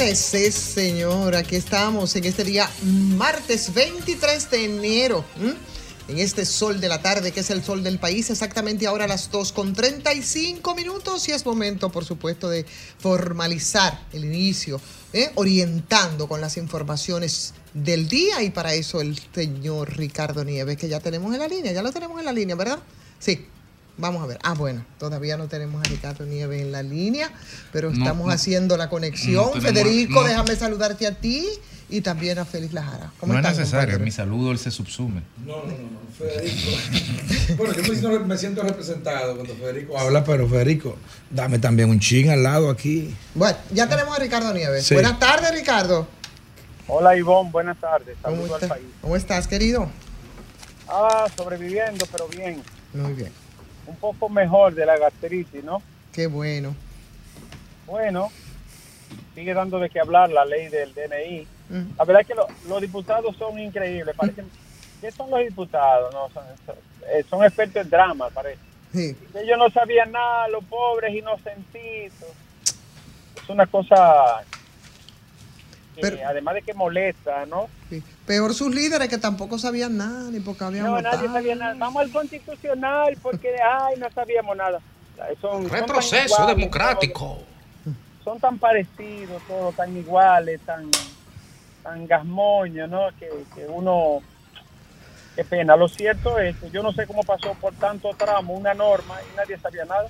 [0.00, 5.22] Sí, señor, aquí estamos en este día, martes 23 de enero.
[6.08, 9.08] En este sol de la tarde, que es el sol del país, exactamente ahora a
[9.08, 11.28] las 2 con 35 minutos.
[11.28, 12.64] Y es momento, por supuesto, de
[12.98, 14.80] formalizar el inicio,
[15.12, 15.32] ¿eh?
[15.34, 18.42] orientando con las informaciones del día.
[18.42, 21.92] Y para eso el señor Ricardo Nieves, que ya tenemos en la línea, ya lo
[21.92, 22.78] tenemos en la línea, ¿verdad?
[23.18, 23.46] Sí.
[23.98, 24.38] Vamos a ver.
[24.42, 27.30] Ah, bueno, todavía no tenemos a Ricardo Nieves en la línea,
[27.72, 28.32] pero No, estamos no.
[28.32, 29.34] haciendo la conexión.
[29.46, 30.28] No tenemos- Federico, no.
[30.28, 31.46] déjame saludarte a ti
[31.90, 33.12] y también a Félix Lajara.
[33.20, 34.04] ¿Cómo No es necesario, compañero?
[34.04, 35.22] mi saludo él se subsume.
[35.44, 37.56] No, no, no, no, Federico.
[37.58, 40.96] bueno, yo me siento, representado cuando Federico habla, pero Federico,
[41.30, 43.14] dame también un ching al lado aquí.
[43.34, 44.86] Bueno, ya tenemos a Ricardo Nieves.
[44.86, 44.94] Sí.
[44.94, 46.06] Buenas tardes, Ricardo.
[46.86, 48.16] Hola Ivonne, buenas tardes.
[48.22, 48.84] ¿Cómo, Saludos al país.
[49.02, 49.88] ¿Cómo estás, querido?
[50.88, 52.62] Ah, sobreviviendo, pero bien.
[52.94, 53.30] Muy bien.
[53.90, 55.82] Un poco mejor de la gastritis, ¿no?
[56.12, 56.74] Qué bueno.
[57.86, 58.30] Bueno,
[59.34, 61.46] sigue dando de qué hablar la ley del DNI.
[61.70, 61.96] Mm.
[61.98, 64.14] La verdad es que lo- los diputados son increíbles.
[64.16, 64.48] Parecen,
[65.00, 66.12] ¿Qué son los diputados?
[66.12, 66.74] No, son, son-
[67.12, 68.60] eh, son expertos en drama, parece.
[68.92, 69.16] Sí.
[69.34, 72.28] Ellos no sabían nada, los pobres inocentitos.
[73.42, 74.42] Es una cosa
[75.94, 77.68] que Pero- además de que molesta, ¿no?
[77.88, 78.02] sí.
[78.26, 81.74] Peor sus líderes que tampoco sabían nada, ni porque habían No, nadie sabía nada.
[81.76, 84.78] Vamos al constitucional porque, ay, no sabíamos nada.
[85.40, 87.38] Son, son iguales, democrático.
[87.84, 87.96] todos.
[88.24, 90.88] Son tan parecidos, todos tan iguales, tan,
[91.82, 93.08] tan gasmoños, ¿no?
[93.18, 94.20] Que, que uno,
[95.34, 95.74] qué pena.
[95.76, 99.36] Lo cierto es que yo no sé cómo pasó por tanto tramo una norma y
[99.36, 100.06] nadie sabía nada.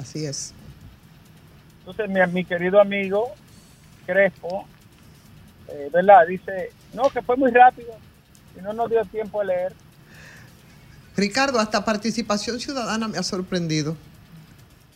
[0.00, 0.54] Así es.
[1.80, 3.30] Entonces, mi, mi querido amigo
[4.06, 4.66] Crespo,
[5.68, 6.26] eh, ¿verdad?
[6.26, 7.94] Dice, no, que fue muy rápido
[8.58, 9.72] y no nos dio tiempo de leer.
[11.16, 13.96] Ricardo, hasta participación ciudadana me ha sorprendido.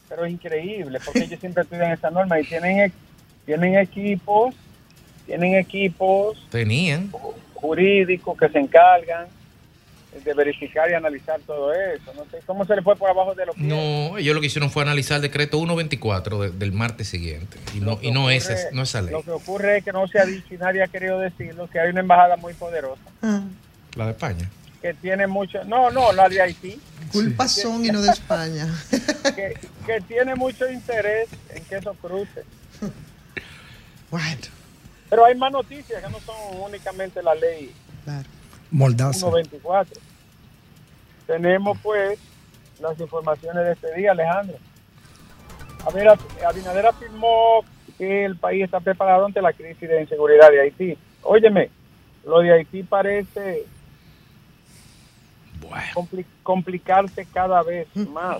[0.09, 2.93] pero es increíble porque ellos siempre estudian esa norma y tienen e-
[3.47, 4.55] tienen equipos
[5.27, 7.11] tienen equipos Tenían.
[7.55, 9.27] jurídicos que se encargan
[10.25, 13.47] de verificar y analizar todo eso no sé cómo se le fue por abajo de
[13.47, 17.59] los No, ellos lo que hicieron fue analizar el decreto 124 de- del martes siguiente.
[17.75, 19.13] Y no, y no, ocurre- esa, no esa ley.
[19.13, 21.79] lo que ocurre es que no se ha dicho y nadie ha querido decirlo que
[21.79, 23.43] hay una embajada muy poderosa Ah,
[23.97, 24.49] La de España.
[24.81, 26.81] que tiene mucho no no la de Haití
[27.13, 28.67] culpas son y no de España.
[29.37, 29.55] que,
[29.87, 32.45] que tiene mucho interés en que eso cruce
[34.11, 34.41] bueno,
[35.11, 37.73] pero hay más noticias que no son únicamente la ley
[38.05, 38.27] claro.
[38.71, 39.27] Moldaza.
[39.27, 39.87] 1.24.
[41.27, 42.19] Tenemos pues
[42.81, 44.57] las informaciones de este día, Alejandro.
[45.87, 46.09] A ver,
[46.47, 47.65] Abinader afirmó
[47.97, 50.99] que el país está preparado ante la crisis de inseguridad de Haití.
[51.23, 51.71] Óyeme,
[52.25, 53.65] lo de Haití parece
[55.61, 55.87] Bueno.
[55.95, 58.39] compli- complicarse cada vez más.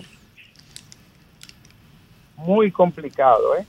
[2.35, 3.65] Muy complicado, ¿eh?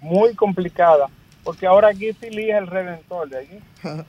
[0.00, 1.08] Muy complicada.
[1.44, 3.58] Porque ahora Guizi Lee es el redentor de allí.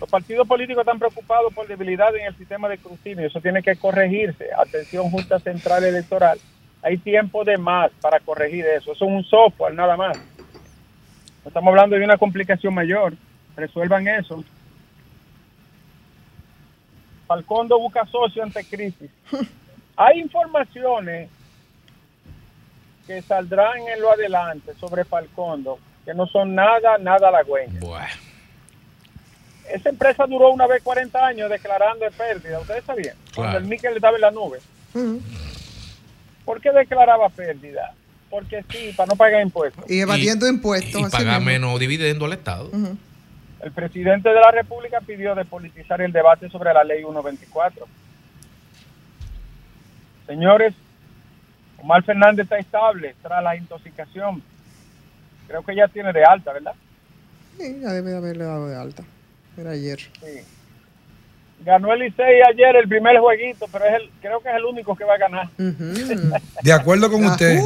[0.00, 3.26] Los partidos políticos están preocupados por debilidad en el sistema de escrutinio.
[3.26, 4.48] Eso tiene que corregirse.
[4.56, 6.38] Atención, Junta Central Electoral.
[6.82, 8.92] Hay tiempo de más para corregir eso.
[8.92, 10.16] Eso es un software nada más.
[10.16, 13.14] No estamos hablando de una complicación mayor.
[13.56, 14.44] Resuelvan eso.
[17.26, 19.10] Falcondo busca socio ante crisis.
[19.96, 21.30] Hay informaciones
[23.06, 27.80] que saldrán en lo adelante sobre Falcondo que no son nada, nada halagüeñas.
[27.80, 28.25] Bueno.
[29.72, 32.60] Esa empresa duró una vez 40 años declarando de pérdida.
[32.60, 33.16] ¿Ustedes sabían?
[33.34, 34.58] Cuando el níquel estaba en la nube.
[36.44, 37.92] ¿Por qué declaraba pérdida?
[38.30, 39.84] Porque sí, para no pagar impuestos.
[39.90, 41.00] Y evadiendo impuestos.
[41.00, 41.52] Y así pagar mismo.
[41.52, 42.70] menos dividendo al Estado.
[43.60, 47.86] El presidente de la República pidió depolitizar el debate sobre la ley 124.
[50.26, 50.74] Señores,
[51.78, 54.42] Omar Fernández está estable tras la intoxicación.
[55.48, 56.74] Creo que ya tiene de alta, ¿verdad?
[57.58, 59.04] Sí, ya debe de haberle dado de alta.
[59.56, 59.98] Era ayer.
[59.98, 60.42] Sí.
[61.64, 64.94] Ganó el Licey ayer el primer jueguito, pero es el, creo que es el único
[64.94, 65.48] que va a ganar.
[66.62, 67.58] De acuerdo con usted.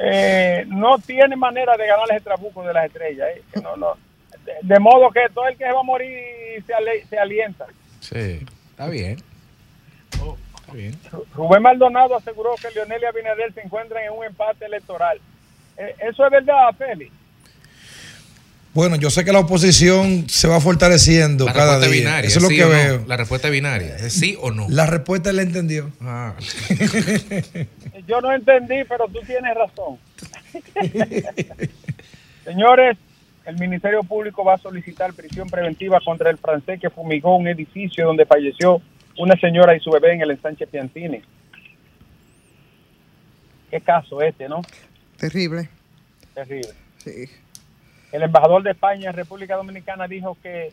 [0.00, 3.28] Eh, no tiene manera de ganar el trabuco de las estrellas.
[3.36, 3.94] eh, que no, no.
[4.44, 7.66] De, de modo que todo el que va a morir se, ale- se alienta.
[8.00, 8.40] Sí,
[8.70, 9.18] está bien.
[10.12, 10.98] Está bien.
[11.34, 15.18] Rubén Maldonado aseguró que Leonel y Abinader se encuentran en un empate electoral.
[15.76, 17.12] Eh, ¿Eso es verdad, Félix?
[18.78, 22.00] Bueno, yo sé que la oposición se va fortaleciendo La cada respuesta día.
[22.04, 22.28] binaria.
[22.28, 22.68] Eso es lo ¿sí que no?
[22.68, 23.04] veo.
[23.08, 23.96] La respuesta binaria.
[23.96, 24.68] ¿Es sí o no?
[24.68, 25.90] La respuesta la entendió.
[26.00, 26.36] Ah.
[28.06, 29.98] Yo no entendí, pero tú tienes razón.
[32.44, 32.96] Señores,
[33.46, 38.06] el Ministerio Público va a solicitar prisión preventiva contra el francés que fumigó un edificio
[38.06, 38.80] donde falleció
[39.18, 41.20] una señora y su bebé en el ensanche Piantini.
[43.72, 44.62] Qué caso este, ¿no?
[45.16, 45.68] Terrible.
[46.32, 46.70] Terrible.
[46.98, 47.28] Sí.
[48.12, 50.72] El embajador de España en República Dominicana dijo que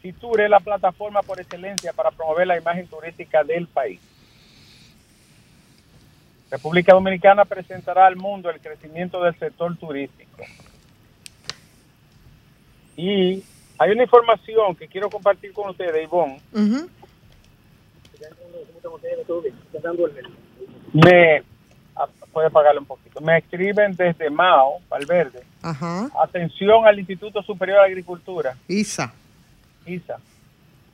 [0.00, 4.00] Fitur es la plataforma por excelencia para promover la imagen turística del país.
[6.50, 10.44] República Dominicana presentará al mundo el crecimiento del sector turístico.
[12.96, 13.44] Y
[13.78, 16.40] hay una información que quiero compartir con ustedes, Ivonne.
[16.52, 16.88] Ujú.
[20.92, 21.42] Me,
[22.38, 23.20] puede pagarle un poquito.
[23.20, 25.42] Me escriben desde Mao, Valverde.
[25.60, 26.08] Ajá.
[26.22, 28.56] Atención al Instituto Superior de Agricultura.
[28.68, 29.12] Isa.
[29.84, 30.20] Isa.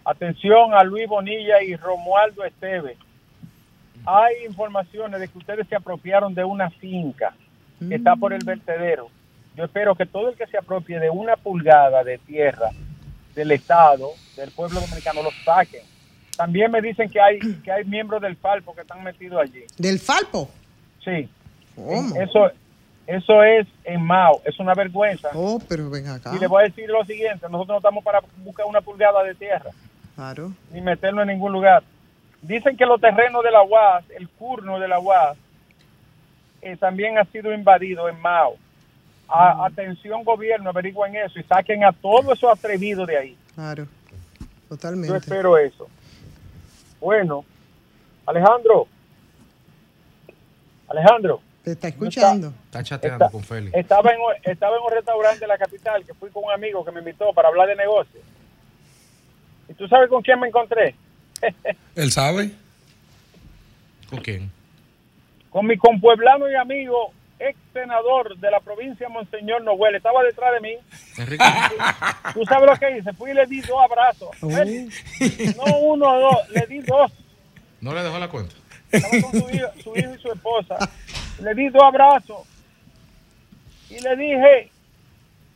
[0.06, 2.96] Atención a Luis Bonilla y Romualdo Esteve.
[4.06, 7.34] Hay informaciones de que ustedes se apropiaron de una finca
[7.78, 9.10] que está por el vertedero.
[9.54, 12.70] Yo espero que todo el que se apropie de una pulgada de tierra
[13.34, 15.82] del Estado, del pueblo dominicano, lo saquen.
[16.38, 19.64] También me dicen que hay que hay miembros del Falpo que están metidos allí.
[19.76, 20.48] ¿Del Falpo?
[21.04, 21.28] Sí.
[21.76, 22.16] ¿Cómo?
[22.20, 22.50] Eso,
[23.06, 24.40] eso es en Mao.
[24.44, 25.30] Es una vergüenza.
[25.34, 26.32] Oh, pero ven acá.
[26.34, 27.46] Y le voy a decir lo siguiente.
[27.50, 29.70] Nosotros no estamos para buscar una pulgada de tierra.
[30.14, 30.52] Claro.
[30.70, 31.82] ni meterlo en ningún lugar.
[32.40, 35.36] Dicen que los terrenos de la UAS, el curno de la UAS,
[36.62, 38.54] eh, también ha sido invadido en Mao.
[39.28, 43.36] A- Atención gobierno, averigüen eso y saquen a todos esos atrevidos de ahí.
[43.56, 43.86] Claro.
[44.38, 45.16] Yo Totalmente.
[45.16, 45.88] espero eso.
[47.00, 47.44] Bueno,
[48.26, 48.86] Alejandro.
[50.88, 51.40] Alejandro.
[51.62, 52.52] Te está escuchando.
[52.66, 53.74] Está chateando Está- con Félix.
[53.74, 56.84] Estaba en, un- estaba en un restaurante de la capital que fui con un amigo
[56.84, 58.22] que me invitó para hablar de negocios.
[59.68, 60.94] ¿Y tú sabes con quién me encontré?
[61.94, 62.50] ¿Él sabe?
[64.10, 64.50] ¿Con quién?
[65.50, 70.52] con mi compueblano y amigo, ex senador de la provincia de Monseñor Noel, estaba detrás
[70.54, 70.74] de mí.
[71.16, 71.44] Enrique.
[72.34, 73.12] ¿Tú sabes lo que hice?
[73.12, 74.30] Fui y le di dos abrazos.
[74.42, 74.48] Oh.
[74.48, 77.12] No uno o dos, le di dos.
[77.80, 78.52] ¿No le dejó la cuenta?
[78.96, 80.90] Estaba con su hijo, su hijo y su esposa.
[81.40, 82.46] Le di dos abrazos.
[83.90, 84.70] Y le dije,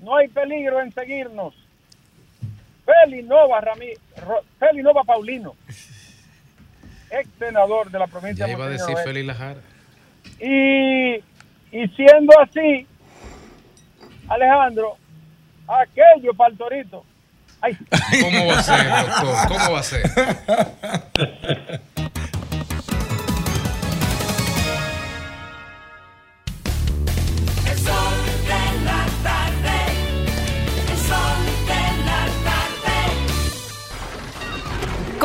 [0.01, 1.55] no hay peligro en seguirnos.
[2.85, 3.99] Feli Nova Ramírez,
[4.59, 5.55] Feli Nova Paulino,
[7.11, 8.97] ex senador de la provincia Ya de iba a decir.
[9.05, 9.61] Félix Lajara.
[10.41, 11.17] Y,
[11.71, 12.87] y siendo así,
[14.29, 14.97] Alejandro,
[15.67, 17.05] aquello para el torito.
[17.61, 17.77] Ay,
[18.23, 19.49] ¿Cómo va a ser, doctor?
[19.49, 20.03] ¿Cómo va a ser?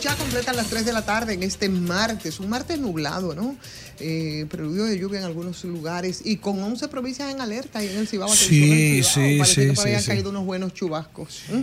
[0.00, 3.56] ya completan las 3 de la tarde en este martes, un martes nublado, ¿no?
[4.00, 7.96] Eh, preludio de lluvia en algunos lugares y con 11 provincias en alerta y en
[7.98, 8.28] el Cibao.
[8.28, 9.10] Sí, Cibao.
[9.12, 10.08] sí, Parece sí, que por ahí sí, han sí.
[10.08, 11.42] caído unos buenos chubascos.
[11.50, 11.62] ¿Mm?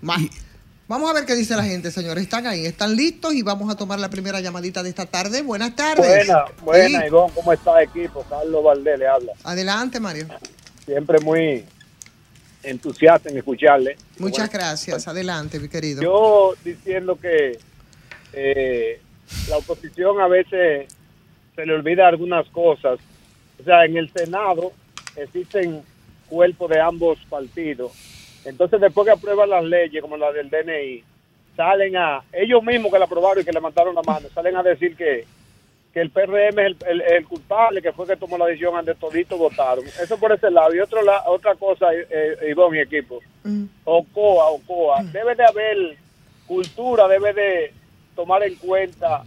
[0.00, 0.20] Más.
[0.88, 2.22] Vamos a ver qué dice la gente, señores.
[2.24, 5.40] Están ahí, están listos y vamos a tomar la primera llamadita de esta tarde.
[5.42, 6.26] Buenas tardes.
[6.26, 7.06] buena, buena, Sí.
[7.06, 8.24] Ivonne, ¿cómo está equipo?
[8.28, 9.32] Carlos Valdés le habla.
[9.44, 10.26] Adelante, Mario.
[10.84, 11.64] Siempre muy
[12.62, 13.96] entusiasta en escucharle.
[14.18, 15.08] Muchas Bueno, gracias.
[15.08, 16.02] Adelante, mi querido.
[16.02, 17.58] Yo diciendo que
[18.32, 19.00] eh,
[19.48, 20.88] la oposición a veces
[21.54, 22.98] se le olvida algunas cosas.
[23.60, 24.72] O sea, en el Senado
[25.16, 25.82] existen
[26.28, 27.92] cuerpos de ambos partidos.
[28.44, 31.04] Entonces, después que aprueban las leyes, como la del DNI,
[31.56, 34.96] salen a, ellos mismos que la aprobaron y que levantaron la mano, salen a decir
[34.96, 35.26] que,
[35.92, 38.96] que el PRM es el, el- el culpable, que fue que tomó la decisión antes
[38.98, 39.84] toditos votaron.
[39.84, 40.74] Eso por ese lado.
[40.74, 43.64] Y otro la- otra cosa, eh, Ivonne y equipo, Mm.
[43.84, 45.76] OCOA, OCOA, debe de haber
[46.46, 47.72] cultura, debe de
[48.14, 49.22] tomar en cuenta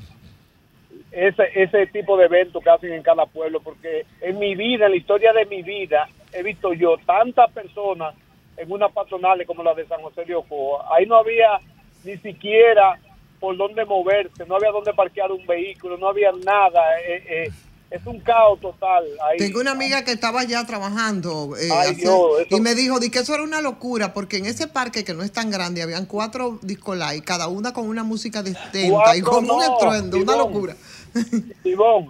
[1.11, 4.91] ese, ese tipo de eventos que hacen en cada pueblo, porque en mi vida, en
[4.91, 8.15] la historia de mi vida, he visto yo tantas personas
[8.57, 10.85] en unas patronales como la de San José de Ocoa.
[10.95, 11.59] Ahí no había
[12.03, 12.97] ni siquiera
[13.39, 16.81] por dónde moverse, no había dónde parquear un vehículo, no había nada.
[17.07, 17.51] Eh, eh,
[17.91, 19.05] es un caos total.
[19.29, 19.37] Ahí.
[19.37, 22.99] Tengo una amiga que estaba ya trabajando eh, Ay, hace- Dios, eso- y me dijo
[22.99, 25.83] di que eso era una locura porque en ese parque que no es tan grande
[25.83, 30.17] habían cuatro discolay, cada una con una música distinta y Cuatro como un no, estruendo,
[30.17, 30.75] una locura.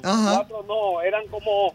[0.03, 0.35] Ajá.
[0.37, 1.73] cuatro no, eran como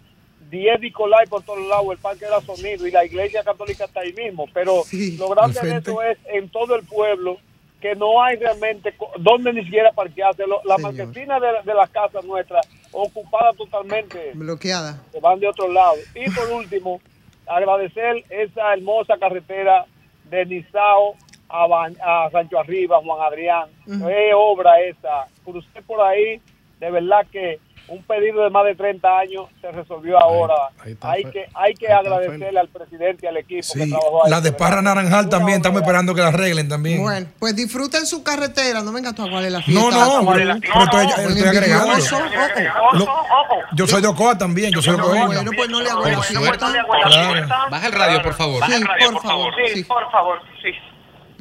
[0.50, 4.12] 10 Nicolai por todos lados, el parque era sonido y la iglesia católica está ahí
[4.12, 7.38] mismo, pero Sí, lo grande de eso es en todo el pueblo
[7.80, 10.44] que no hay realmente donde ni siquiera parquearse.
[10.64, 15.00] La marquesina de, de las casas nuestras ocupada totalmente, Bloqueada.
[15.12, 15.94] se van de otro lado.
[16.14, 17.00] Y por último,
[17.46, 19.86] agradecer esa hermosa carretera
[20.24, 21.14] de Nizao
[21.48, 23.68] a, Sancho Arriba, Juan Adrián.
[23.86, 25.26] Qué obra esa.
[25.44, 26.40] Crucé por ahí,
[26.78, 27.58] de verdad que
[27.90, 30.54] un pedido de más de 30 años se resolvió ahora.
[30.82, 33.66] ahí está hay Fe- que hay que ahí está agradecerle al presidente y al equipo
[33.74, 34.30] que trabajó ahí.
[34.30, 34.80] la de Parra.
[34.82, 37.02] Naranjal Una también, estamos esperando que la arreglen también.
[37.02, 39.82] Bueno, pues disfruten su carretera, no venga tú a guardar la fiesta.
[39.84, 41.92] no, no, Tú, pero, pero estoy, buen estoy agregando.
[41.92, 42.18] envidioso.
[42.92, 43.06] Lo-
[43.72, 45.26] yo soy de Ocoa también, yo soy de Ocoa.
[45.26, 46.50] Bueno, pues no le hago la fiesta.
[47.70, 48.64] Baja el radio, por favor.
[48.66, 49.54] Sí, por favor.
[49.74, 49.84] sí.
[49.84, 50.70] por favor, sí.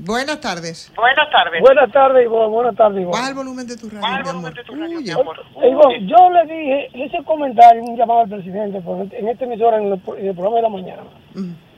[0.02, 0.92] Buenas tardes.
[0.96, 1.62] Buenas tardes.
[1.62, 2.48] Buenas tardes, Ivonne.
[2.48, 3.18] Buenas tardes, Ivonne.
[3.18, 4.58] Baja el volumen de tu radio, Baja el volumen amor.
[4.58, 5.38] de tu radio, Uy, mi amor.
[5.64, 9.28] Ivonne, yo le dije, le hice un comentario, un llamado al presidente por este- en
[9.28, 11.04] esta emisora, en el, en el programa de la mañana.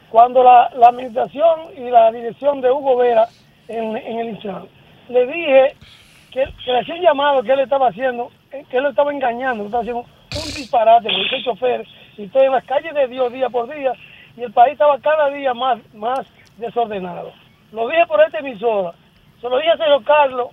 [0.09, 3.27] Cuando la, la administración y la dirección de Hugo Vera
[3.67, 4.65] en, en el Intran,
[5.09, 5.75] le dije
[6.31, 9.11] que, que le hacía un llamado que él estaba haciendo, eh, que él lo estaba
[9.13, 11.87] engañando, que estaba haciendo un disparate, dice el chofer,
[12.17, 13.93] y estoy en las calles de Dios día por día,
[14.37, 16.19] y el país estaba cada día más, más
[16.57, 17.31] desordenado.
[17.71, 18.93] Lo dije por esta emisora,
[19.39, 20.47] se lo dije a Sergio Carlos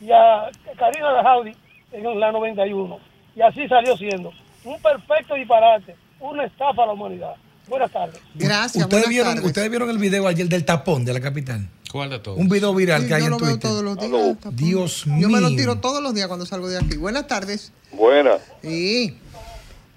[0.00, 1.56] y a Karina de Jaudi
[1.92, 2.98] en la 91.
[3.36, 4.32] Y así salió siendo.
[4.64, 7.34] Un perfecto disparate, una estafa a la humanidad.
[7.68, 8.20] Buenas tardes.
[8.34, 9.46] Gracias, ¿Ustedes buenas vieron, tardes.
[9.46, 11.68] ustedes vieron el video ayer del tapón de la capital.
[11.92, 12.38] ¿Cuál de todos?
[12.38, 13.70] Un video viral Sí, que hay yo en lo veo Twitter.
[13.70, 14.56] todos los días.
[14.56, 15.56] Dios Yo me lo mío.
[15.58, 16.96] tiro todos los días cuando salgo de aquí.
[16.98, 17.72] Buenas tardes.
[17.92, 18.32] Buena,
[18.62, 19.18] Sí,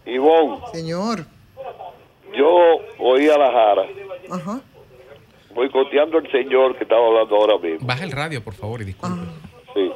[0.06, 1.26] Ivonne, señor.
[2.38, 2.48] yo
[3.00, 3.84] oí a la Jara,
[4.32, 4.62] Ajá.
[5.54, 7.88] Boicoteando al señor que estaba hablando ahora mismo.
[7.88, 9.22] Baja el radio, por favor, y disculpe.
[9.74, 9.92] Sí.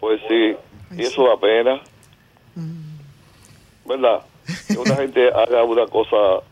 [0.00, 0.56] Pues sí,
[0.96, 1.80] y eso da pena.
[3.86, 4.22] ¿Verdad?
[4.68, 6.42] Que una gente haga una cosa,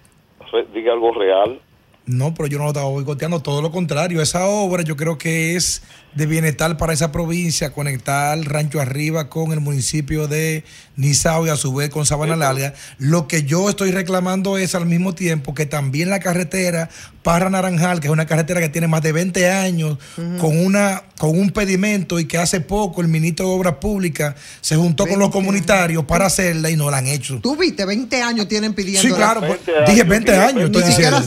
[0.72, 1.60] diga algo real.
[2.08, 4.22] No, pero yo no lo estaba boicoteando, todo lo contrario.
[4.22, 5.82] Esa obra yo creo que es
[6.14, 10.64] de bienestar para esa provincia, conectar Rancho Arriba con el municipio de
[10.96, 12.72] Nizao y a su vez con Sabana Larga.
[12.98, 16.88] Lo que yo estoy reclamando es al mismo tiempo que también la carretera
[17.22, 19.98] Parra Naranjal, que es una carretera que tiene más de 20 años,
[20.40, 24.76] con una con un pedimento y que hace poco el ministro de Obras Públicas se
[24.76, 27.40] juntó con los 20 comunitarios para hacerla y no la han hecho.
[27.42, 29.02] Tú viste, 20 años tienen pidiendo.
[29.02, 31.18] Sí, claro, pues, 20 dije años, 20 tiene años, estoy Ni siquiera-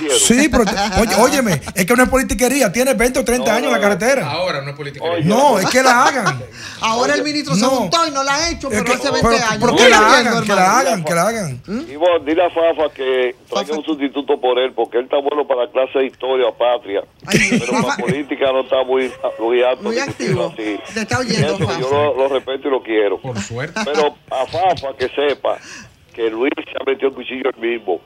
[0.00, 0.42] La la hicieron.
[0.44, 0.64] Sí, pero
[1.00, 3.82] oye, óyeme, es que no es politiquería, tiene 20 o 30 No, años la no,
[3.82, 4.30] carretera.
[4.30, 5.04] Ahora no es política.
[5.04, 6.42] Oye, No, es que la hagan.
[6.80, 7.70] Ahora el ministro se No.
[7.70, 9.58] juntó y no la ha hecho, Es pero que- hace 20 pero- años.
[9.60, 10.54] pero que la hagan, que hermano.
[10.54, 11.62] la hagan, que la hagan.
[11.90, 13.78] Ivonne, dile a Fafa que traiga Fafa.
[13.78, 17.02] un sustituto por él, porque él está bueno para clase de historia patria.
[17.26, 17.82] Ay, pero Fafa.
[17.88, 19.82] para política no está muy, muy alto.
[19.82, 20.52] Muy activo.
[20.52, 20.78] así.
[20.92, 21.80] Te está oyendo, Y eso que Fafa.
[21.80, 23.18] Yo lo, lo respeto y lo quiero.
[23.20, 23.80] Por suerte.
[23.84, 25.56] Pero a Fafa que sepa
[26.12, 28.00] que Luis se ha metido el cuchillo él mismo.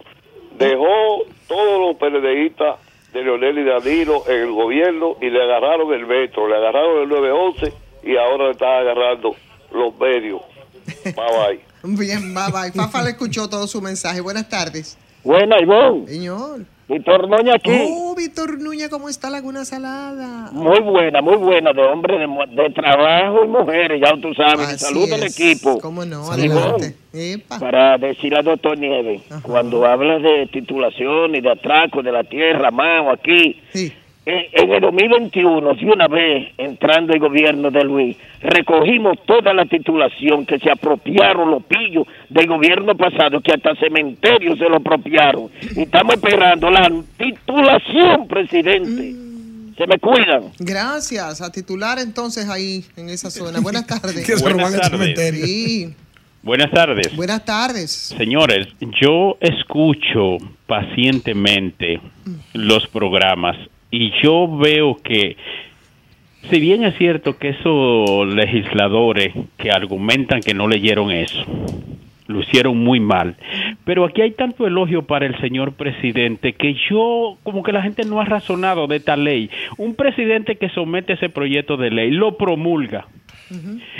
[0.57, 2.76] Dejó todos los PLDistas
[3.12, 7.09] de Leonel y Danilo en el gobierno y le agarraron el metro, le agarraron el
[7.09, 7.73] 911
[8.05, 9.35] y ahora le están agarrando
[9.73, 10.43] los medios.
[11.05, 11.69] Bye bye.
[11.83, 12.73] Bien, bye bye.
[12.73, 14.21] Fafa le escuchó todo su mensaje.
[14.21, 14.99] Buenas tardes.
[15.23, 16.07] Buena, Ivonne.
[16.09, 16.61] Señor.
[16.88, 17.71] Víctor Noña aquí.
[17.90, 20.50] Oh, Víctor Núñez, ¿cómo está Laguna Salada?
[20.52, 22.26] Muy buena, muy buena, de hombre de,
[22.62, 24.80] de trabajo y mujeres, ya tú sabes.
[24.80, 25.78] Saludos al equipo.
[25.80, 26.25] ¿Cómo no?
[26.25, 26.50] Salud.
[26.50, 26.95] Adelante.
[27.12, 27.59] Epa.
[27.59, 32.71] Para decirle al doctor Nieves, cuando hablas de titulación y de atraco de la tierra,
[32.71, 33.92] mano, aquí, Sí.
[34.28, 39.64] En, en el 2021, de una vez entrando el gobierno de Luis, recogimos toda la
[39.64, 45.49] titulación que se apropiaron los pillos del gobierno pasado, que hasta cementerio se lo apropiaron.
[45.76, 49.14] Y estamos esperando la titulación, presidente.
[49.76, 50.42] Se me cuidan.
[50.58, 51.40] Gracias.
[51.40, 53.61] A titular entonces ahí en esa zona.
[53.61, 54.28] Buenas Que tardes.
[54.28, 55.47] el cementerio.
[55.47, 55.94] Sí.
[56.42, 57.14] Buenas tardes.
[57.16, 57.90] Buenas tardes.
[58.16, 58.66] Señores,
[59.00, 62.00] yo escucho pacientemente
[62.54, 63.56] los programas
[63.90, 65.37] y yo veo que,
[66.50, 71.45] si bien es cierto que esos legisladores que argumentan que no leyeron eso,
[72.26, 73.37] lo hicieron muy mal,
[73.85, 78.04] pero aquí hay tanto elogio para el señor presidente que yo, como que la gente
[78.04, 79.50] no ha razonado de esta ley.
[79.78, 83.07] Un presidente que somete ese proyecto de ley, lo promulga,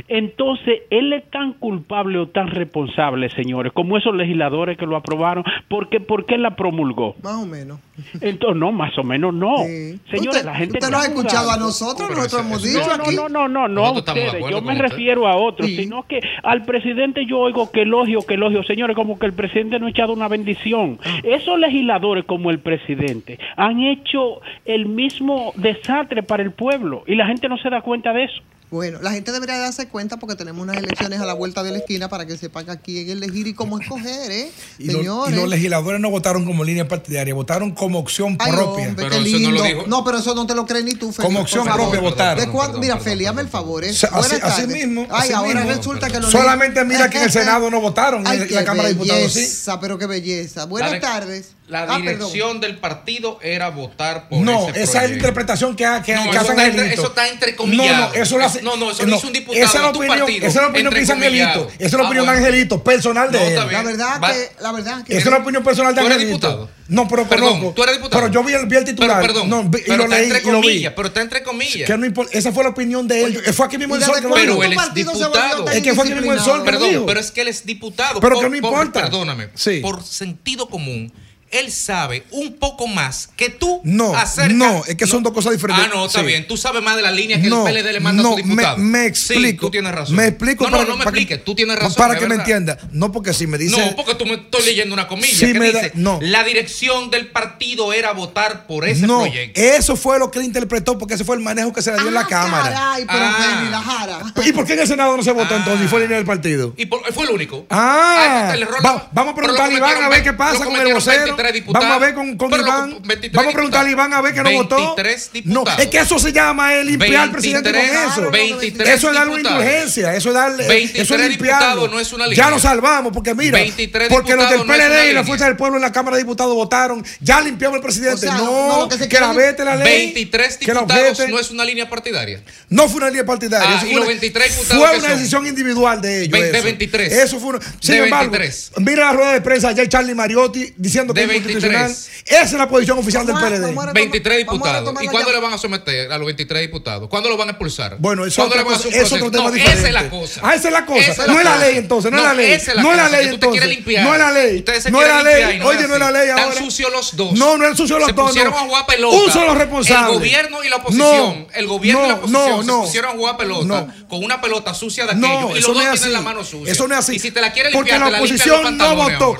[0.09, 5.43] Entonces, él es tan culpable o tan responsable, señores, como esos legisladores que lo aprobaron,
[5.69, 7.17] porque ¿por qué la promulgó?
[7.23, 7.81] Más o menos.
[8.21, 9.57] Entonces, no, más o menos no.
[9.67, 9.99] Sí.
[10.11, 13.17] Señores, Usted- la gente usted nos ha escuchado a nosotros, nosotros hemos dicho No, aquí.
[13.17, 14.33] no, no, no, no, a ustedes.
[14.51, 14.79] Yo me usted.
[14.89, 15.77] refiero a otros, Sí.
[15.77, 18.63] sino que al presidente yo oigo que elogio, que elogio.
[18.65, 20.99] Señores, como que el presidente no ha echado una bendición.
[21.05, 21.19] Ah.
[21.23, 27.27] Esos legisladores como el presidente han hecho el mismo desastre para el pueblo y la
[27.27, 28.43] gente no se da cuenta de eso.
[28.71, 31.79] Bueno, la gente debería darse cuenta porque tenemos unas elecciones a la vuelta de la
[31.79, 34.51] esquina para que sepan aquí es elegir y cómo escoger, ¿eh?
[34.79, 35.37] Y, los- y Señores.
[35.37, 38.89] los legisladores no votaron como línea partidaria, votaron como opción Ay, propia.
[38.89, 39.65] hombre, Pero qué eso no lo lindo.
[39.65, 39.85] dijo.
[39.87, 41.83] No, pero eso no te lo crees ni tú, Feli, Como opción favor.
[41.85, 42.45] propia votaron.
[42.45, 42.79] ¿De cuándo?
[42.79, 43.85] Perdón, Mira, Feli, hazme el favor.
[43.85, 43.91] ¿eh?
[43.91, 44.77] O sea, así- Buenas así tardes.
[44.77, 45.77] mismo, Ay, así ahora mismo.
[45.77, 48.89] resulta que lo Solamente mira que en el Senado no votaron, Ay, en la Cámara
[48.89, 49.41] de Diputados sí.
[49.41, 50.67] belleza, pero qué belleza.
[50.67, 51.53] Buenas tardes.
[51.69, 52.03] La Ah, perdón.
[52.03, 56.15] dirección del partido era votar por No, ese esa es la interpretación que, ha- que,
[56.15, 57.03] No, que eso hace está entre- Angelito.
[57.03, 58.07] eso está entrecomillado.
[58.09, 58.63] No, no, eso lo hace.
[58.63, 60.69] No, no, eso lo hizo un diputado Esa es la opinión, partido, esa es la
[60.69, 61.13] opinión que dice.
[61.13, 61.69] Angelito.
[61.79, 62.33] Esa es la Ah, opinión de.
[62.33, 63.55] Angelito, personal de No, él.
[63.55, 65.13] La verdad Va- que, la verdad que.
[65.13, 66.47] Esa es la opinión personal de ¿Tú eres Angelito.
[66.49, 66.71] diputado?
[66.89, 67.73] No, pero Perdón, conozco.
[67.77, 68.23] tú eres diputado.
[68.23, 69.21] Pero yo vi el, vi el titular.
[69.21, 70.69] Pero, perdón, no, vi- y pero lo está leí entre y lo vi.
[70.69, 71.87] comillas, pero está entre comillas.
[71.87, 73.43] Que no importa, esa fue la opinión de él.
[73.53, 75.69] Fue aquí mismo ¿Y el sol que Pero él es partido se diputado.
[75.69, 78.21] Es que fue aquí mismo el sol, pero Perdón, pero es que él es diputado.
[78.21, 79.03] Pero que no por- importa.
[79.03, 79.51] Perdóname.
[79.55, 79.81] Sí.
[79.81, 81.13] Por sentido común,
[81.51, 85.53] él sabe un poco más que tú No, acerca- no, es que son dos cosas
[85.53, 85.87] diferentes.
[85.87, 86.27] Ah, no, está Sí.
[86.27, 86.47] bien.
[86.47, 88.79] Tú sabes más de la línea que No, el PLD le manda a su diputado.
[88.79, 89.67] Me, me Sí, explico.
[89.67, 90.17] tú tienes razón.
[90.17, 90.65] Me explico.
[90.65, 91.45] No, no, para no me para que- expliques.
[91.45, 91.95] Tú tienes razón.
[91.97, 92.79] Para que me entienda.
[92.93, 93.79] No, porque si me dice.
[93.79, 96.19] No, porque tú me estoy leyendo una comilla Sí, que me da- dice no.
[96.23, 99.61] la dirección del partido era votar por ese no, proyecto.
[99.61, 102.09] eso fue lo que él interpretó, porque ese fue el manejo que se le dio
[102.09, 102.65] en la Ah, Cámara.
[102.75, 103.69] Caray, pero Ah.
[103.71, 104.21] La jara.
[104.45, 105.59] ¿Y por qué en el Senado no se votó Ah.
[105.59, 105.87] entonces?
[105.87, 106.75] Y fue línea del partido.
[106.77, 107.67] Y por- fue el único.
[107.71, 110.93] Ah, el error- va- vamos a preguntar a Iván a ver qué pasa con el
[110.93, 111.37] vocero.
[111.39, 111.89] 23 diputados.
[111.89, 112.99] Vamos a ver con, con Iván.
[113.03, 114.77] 23 Vamos a preguntarle a Iván a ver que no votó.
[114.97, 118.31] 23 No, es que eso se llama eh, limpiar al presidente con 23, eso.
[118.31, 120.67] 23 eso es darle una indulgencia, eso es darle.
[120.69, 124.51] 23 eso es diputados no es una Ya lo salvamos, porque mira, 23 porque los
[124.51, 125.29] del PLD y la.
[125.29, 128.15] Fuerza del Pueblo en la Cámara de Diputados votaron, ya limpiamos el presidente.
[128.15, 130.07] O sea, no, que la vete la ley.
[130.15, 132.41] 23 que la diputados no es una línea partidaria.
[132.71, 133.69] No fue una línea partidaria.
[133.69, 136.41] Ah, y fue los una- 23 diputados Fue una decisión individual de ellos.
[136.41, 136.63] De eso.
[136.65, 137.13] 23.
[137.13, 137.59] Eso fue una.
[137.81, 138.73] Sin embargo, 23.
[138.79, 141.65] mira la rueda de prensa ayer Charlie Mariotti diciendo que De es 23.
[141.65, 141.91] inconstitucional.
[142.29, 143.61] Esa es la posición oficial del PLD.
[143.75, 145.03] vamos a- 23 Vamos a diputados.
[145.03, 147.09] ¿Y la cuándo le van a someter a los 23 diputados?
[147.09, 147.97] ¿Cuándo lo van a expulsar?
[147.99, 149.79] Bueno, eso ¿Cuándo otra le van a cosa- es otro tema No, diferente.
[149.79, 150.41] Esa es la cosa.
[150.45, 151.01] Ah, esa es la cosa.
[151.11, 152.51] Esa No es la ley, entonces, no es la ley.
[152.53, 153.67] esa es la No es la ley, entonces.
[153.67, 154.05] limpiar.
[154.05, 154.59] No es la ley.
[154.59, 155.61] Ustedes se No es la ley.
[155.63, 156.57] Oye, es no es la ley Están ahora.
[156.59, 157.33] sucios los dos.
[157.33, 158.27] No, no es sucio los Se dos.
[158.29, 158.59] pusieron no.
[158.59, 159.17] a jugar pelota.
[159.17, 160.13] Un solo responsable.
[160.13, 161.09] El gobierno y la oposición.
[161.09, 164.41] No, el gobierno y la no, oposición no, se pusieron a jugar pelota con una
[164.41, 165.57] pelota sucia de No, aquello.
[165.57, 166.25] y eso los no dos es tienen así.
[166.25, 166.73] la mano sucia.
[166.73, 167.17] Eso no es así.
[167.17, 169.37] Y si te la quiere Porque limpiar, la te la oposición no votó.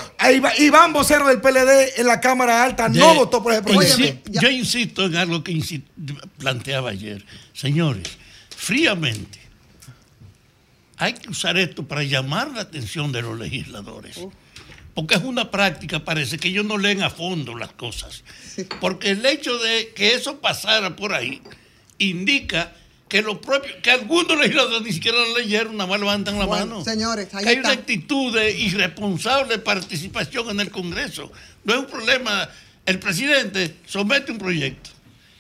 [0.59, 4.31] Iván Vocero del PLD en la Cámara Alta no votó por ese Insi- proyecto.
[4.33, 5.83] ya- Yo insisto en algo que
[6.39, 7.25] planteaba ayer.
[7.53, 8.09] Señores,
[8.57, 9.39] fríamente,
[10.97, 14.19] hay que usar esto para llamar la atención de los legisladores.
[14.95, 18.25] Porque es una práctica, parece que ellos no leen a fondo las cosas.
[18.81, 21.41] Porque el hecho de que eso pasara por ahí
[21.99, 22.73] indica
[23.09, 26.67] que los propios, que algunos legisladores ni siquiera lo leyeron, nada más levantan la Bueno,
[26.67, 26.85] mano.
[26.85, 27.69] señores, ahí Que hay está.
[27.71, 31.33] una actitud de irresponsable participación en el Congreso.
[31.65, 32.49] No es un problema.
[32.87, 34.91] El presidente somete un proyecto,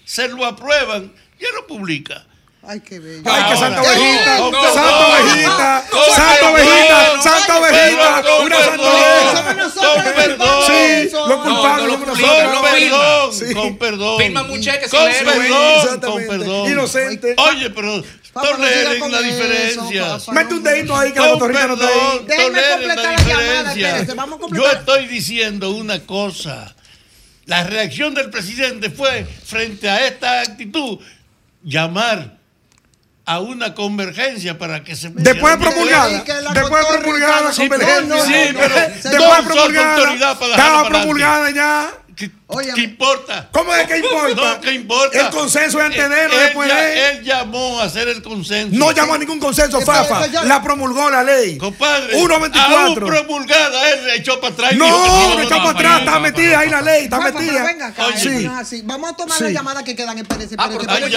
[0.04, 2.26] se lo aprueban y lo publica.
[2.62, 3.22] Ay, qué bello.
[3.24, 4.36] Ay, que Santa ¡Qué Ovejita,
[4.74, 10.36] Santa Ovejita, Santa Ovejita, Santa Ovejita, una Santa Ovejita.
[10.36, 10.66] Los.
[10.66, 12.52] Sí, los culpables no, somos no, nosotros.
[12.52, 13.54] no, Con perdón, Sí.
[13.54, 14.18] con perdón.
[14.18, 16.70] Firma un cheque Con perdón, con perdón.
[16.70, 17.34] Inocente.
[17.38, 18.02] Oye, pero
[18.34, 20.18] toleren con la diferencia.
[20.32, 24.70] Mete un dedito ahí que la Con motorita no está completar la la llamada, Yo
[24.70, 26.74] estoy diciendo una cosa.
[27.46, 30.98] La reacción del presidente fue, frente a esta actitud,
[31.64, 32.37] llamar
[33.28, 35.10] a una convergencia para que se...
[35.10, 36.08] Después de promulgada,
[36.54, 38.24] después de promulgada la sí, convergencia.
[38.24, 38.74] Sí, pero.
[38.74, 41.90] Después promulgada, estaba promulgada ya.
[42.74, 43.46] ¿Qué, importa?
[43.52, 44.54] ¿Cómo es que importa?
[44.54, 45.20] No, ¿qué importa?
[45.20, 47.16] El consenso es antes de él, Él después ya- de él.
[47.18, 48.74] Él llamó a hacer el consenso.
[48.74, 50.26] No llamó a ningún consenso, pero Fafa.
[50.44, 51.58] La promulgó la ley.
[51.58, 52.86] Compadre, 1.24.
[52.86, 54.72] aún promulgada, él le echó para atrás.
[54.76, 54.86] No,
[55.42, 57.64] está no, para atrás, está metida ahí la ley, está pero metida.
[57.64, 58.14] venga acá, Oye.
[58.16, 58.44] eso Sí.
[58.46, 58.82] no es así.
[58.82, 59.44] Vamos a tomar Sí.
[59.44, 60.16] las llamadas que quedan.
[60.18, 60.70] Espérese, Ah,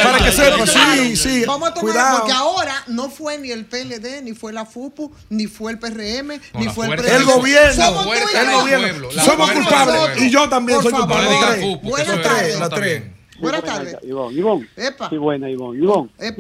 [0.04, 1.46] Para que sepa, sí, sí.
[1.46, 2.18] Vamos a tomar, Cuidado.
[2.20, 6.42] porque ahora no fue ni el PLD, ni fue la FUPU, ni fue el PRM,
[6.56, 7.16] ni fue el PRD.
[7.16, 10.22] El gobierno, Somos culpables.
[10.22, 11.21] Y yo también soy culpable.
[11.24, 12.70] No le Buenas tardes.
[12.70, 13.04] tres.
[13.40, 13.98] Buenas buena, tardes.
[14.04, 14.68] Ivonne, Ivonne.
[14.78, 15.10] Epa.
[15.10, 15.80] Sí, buena, Ivonne.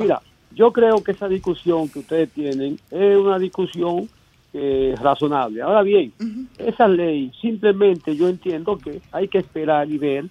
[0.03, 0.21] Mira,
[0.53, 4.09] yo creo que esa discusión que ustedes tienen es una discusión
[4.53, 5.61] eh, razonable.
[5.61, 6.13] Ahora bien,
[6.57, 10.25] esa ley simplemente yo entiendo que hay que esperar y ver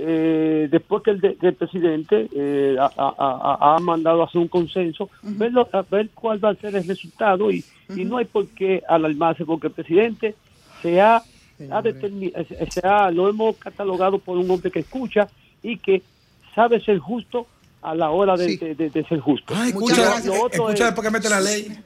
[0.00, 4.26] eh, después que el, de- que el presidente eh, ha, ha- ha- ha mandado a
[4.26, 8.18] hacer un consenso, verlo- a ver cuál va a ser el resultado y, y no
[8.18, 10.34] hay por qué alarmarse porque el presidente
[10.82, 11.20] se ha,
[11.70, 15.28] ha eh, se ha- lo hemos catalogado por un hombre que escucha
[15.62, 16.02] y que
[16.54, 17.46] sabe ser justo
[17.82, 19.54] a la hora de, de- de- de ser justo.
[19.56, 21.78] Ay, escucha, lo otro escucha es- después que mete la ley.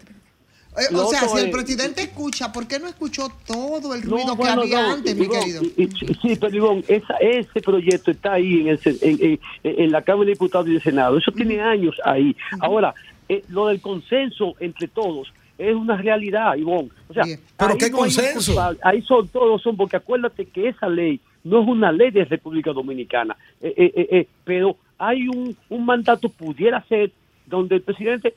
[0.74, 4.08] Eh, Lo o sea, si el es- presidente escucha, ¿por qué no escuchó todo el
[4.08, 5.62] No, ruido bueno, que había no, antes, mi querido?
[5.62, 9.40] y- y- sí, pero Ivonne, esa, ese proyecto está ahí en, el, en, en-
[9.82, 11.18] en la Cámara de Diputados y del Senado.
[11.18, 12.34] Eso tiene años ahí.
[12.60, 12.94] Ahora,
[13.28, 16.90] eh, lo del consenso entre todos es una realidad, Ivonne.
[17.08, 17.24] O sea,
[17.56, 18.54] ¿Pero qué no consenso?
[18.82, 22.72] Ahí son todos, son porque acuérdate que esa ley no es una ley de República
[22.72, 27.10] Dominicana, Eh, eh, eh, eh, pero hay un, un mandato, pudiera ser,
[27.46, 28.34] donde el presidente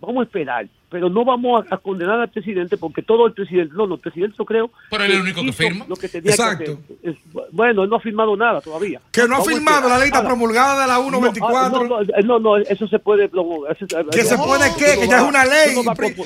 [0.00, 3.74] vamos a esperar, pero no vamos a, a condenar al presidente porque todo el presidente,
[3.76, 4.70] no, no, el presidente yo creo.
[4.90, 5.84] Pero él es el único que firma.
[5.88, 6.64] Lo que tenía Exacto.
[6.64, 6.96] que hacer.
[7.02, 7.16] Es-
[7.52, 9.00] bueno, él no ha firmado nada todavía.
[9.10, 11.56] Que no ha Vamos firmado la ley está promulgada de la no, 124.
[11.56, 13.28] ah, No, no, no, no, eso se puede.
[13.32, 14.94] no, eso- ¿Que se no, puede qué?
[14.94, 15.74] no Que ya es una ley.
[15.74, 15.80] no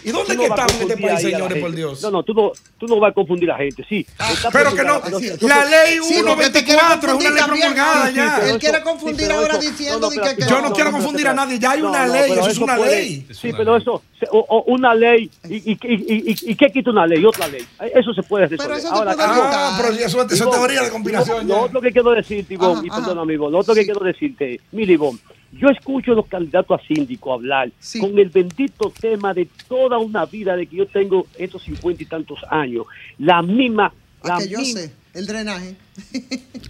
[0.04, 1.70] ¿Y dónde no que estamos en este país, señores, por.
[1.74, 2.02] Dios?
[2.02, 4.06] No, no, tú no, tú no vas a confundir a la gente, sí.
[4.32, 5.00] Está Pero que no,
[5.48, 8.50] la ley Sí, porque te quiere 124 es una ley promulgada ya.
[8.50, 11.70] Él quiere confundir ahora diciendo no, no, que, Yo no quiero confundir a nadie, ya
[11.72, 13.26] hay una ley, eso es una ley.
[13.30, 14.02] Sí, pero eso,
[14.52, 17.24] o- una ley, y, y, y, y, y- y qué quita una ley?
[17.24, 17.64] Otra ley.
[17.94, 18.78] Eso se puede resolver.
[18.78, 21.46] eso Ahora, puede Ah, pero eso, eso es Ivonne, teoría de combinación.
[21.48, 22.98] Lo, otro que quiero decirte, Ivonne, Ajá, y ajá.
[23.00, 23.86] perdón, amigo, lo otro que Sí.
[23.86, 25.18] quiero decirte, mira, Ivonne,
[25.52, 28.00] yo escucho a los candidatos a síndico hablar Sí.
[28.00, 32.06] con el bendito tema de toda una vida de que yo tengo estos cincuenta y
[32.06, 32.86] tantos años.
[33.18, 33.92] La misma,
[34.24, 35.76] la A que yo misma- sé, el drenaje.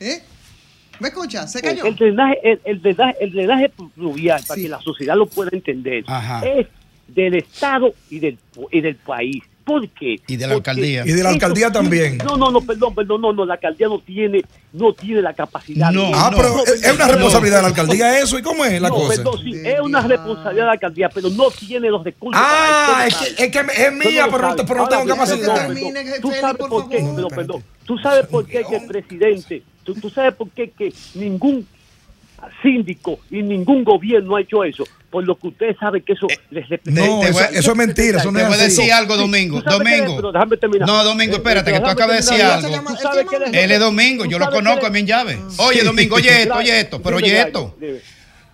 [0.00, 0.22] ¿Eh?
[1.00, 1.46] ¿Me escucha?
[1.48, 1.84] ¿Se cayó?
[1.84, 6.04] El drenaje, el, el drenaje, el drenaje pluvial, para que la sociedad lo pueda entender,
[6.06, 6.46] Ajá.
[6.46, 6.66] es
[7.08, 8.38] del Estado y del,
[8.70, 9.42] y del país.
[9.64, 10.16] ¿Por qué?
[10.26, 11.04] Y de la Porque alcaldía.
[11.06, 12.18] Y de la alcaldía también.
[12.18, 15.92] No, no, no, perdón, perdón, no, no, la alcaldía no tiene, no tiene la capacidad.
[15.92, 16.36] No, Ah, no.
[16.36, 17.12] pero es es una No.
[17.12, 18.36] responsabilidad de la alcaldía eso.
[18.38, 19.14] ¿Y cómo es la no, cosa?
[19.22, 22.42] perdón, sí, es una responsabilidad de la alcaldía, pero no tiene los recursos.
[22.44, 25.68] Ah, para es que, es que es mía, pero no, pero no tengo capacidad.
[26.20, 27.04] Tú sabes por qué,
[27.36, 31.66] perdón, tú sabes por qué que el presidente, tú, tú sabes por qué que ningún
[32.62, 36.68] síndico y ningún gobierno ha hecho eso, por lo que usted sabe que eso les
[36.68, 37.06] representa.
[37.06, 38.18] No, te eso, es mentira.
[38.18, 39.60] Eso no Te es voy a decir algo, Domingo.
[39.62, 40.16] Domingo.
[40.16, 40.88] pero déjame terminar.
[40.88, 42.68] No, Domingo, Eh, espérate, que tú acabas de decir algo.
[43.52, 45.38] Él es Domingo, yo lo conozco a mi llave.
[45.58, 47.76] Oye, Domingo, oye esto, oye esto, pero oye esto.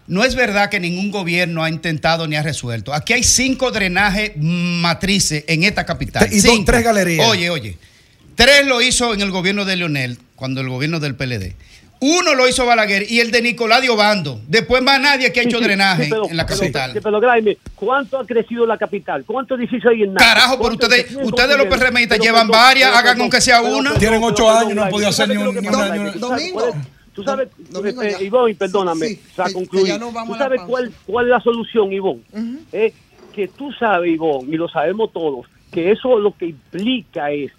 [0.07, 2.95] No es verdad que ningún gobierno ha intentado ni ha resuelto.
[2.95, 6.27] Aquí hay cinco drenajes matrices en esta capital.
[6.33, 6.65] Y Cinco.
[6.65, 7.27] tres galerías.
[7.29, 7.77] Oye, oye.
[8.35, 11.55] Tres lo hizo en el gobierno de Leonel, cuando el gobierno del PLD.
[12.01, 14.41] Uno lo hizo Balaguer y el de Nicolás de Obando.
[14.47, 16.93] Después más nadie que ha hecho sí, drenaje sí, pero- en la pero- capital.
[16.93, 19.25] sí, pero Graeme, ¿cuánto ha crecido la capital?
[19.25, 20.25] ¿Cuántos edificios hay en Napa?
[20.25, 21.67] Carajo, pero ¿Cuántos ustedes, ustedes los?
[21.67, 23.95] PRMistas Pero, llevan varias, pero, hagan aunque sea pero, una.
[23.95, 26.77] Tienen pero, ocho años, no han podido ¿tú sabes hacer ni un- sabes Domingo.
[27.15, 28.23] Tú sabes, eh, ya.
[28.23, 29.99] Ivonne, perdóname, Sí, para concluir.
[29.99, 32.23] ¿Tú sabes cuál, cuál es la solución, Ivonne?
[32.71, 32.93] Es
[33.35, 37.51] que tú sabes, Ivonne, y lo sabemos todos, que eso lo que implica es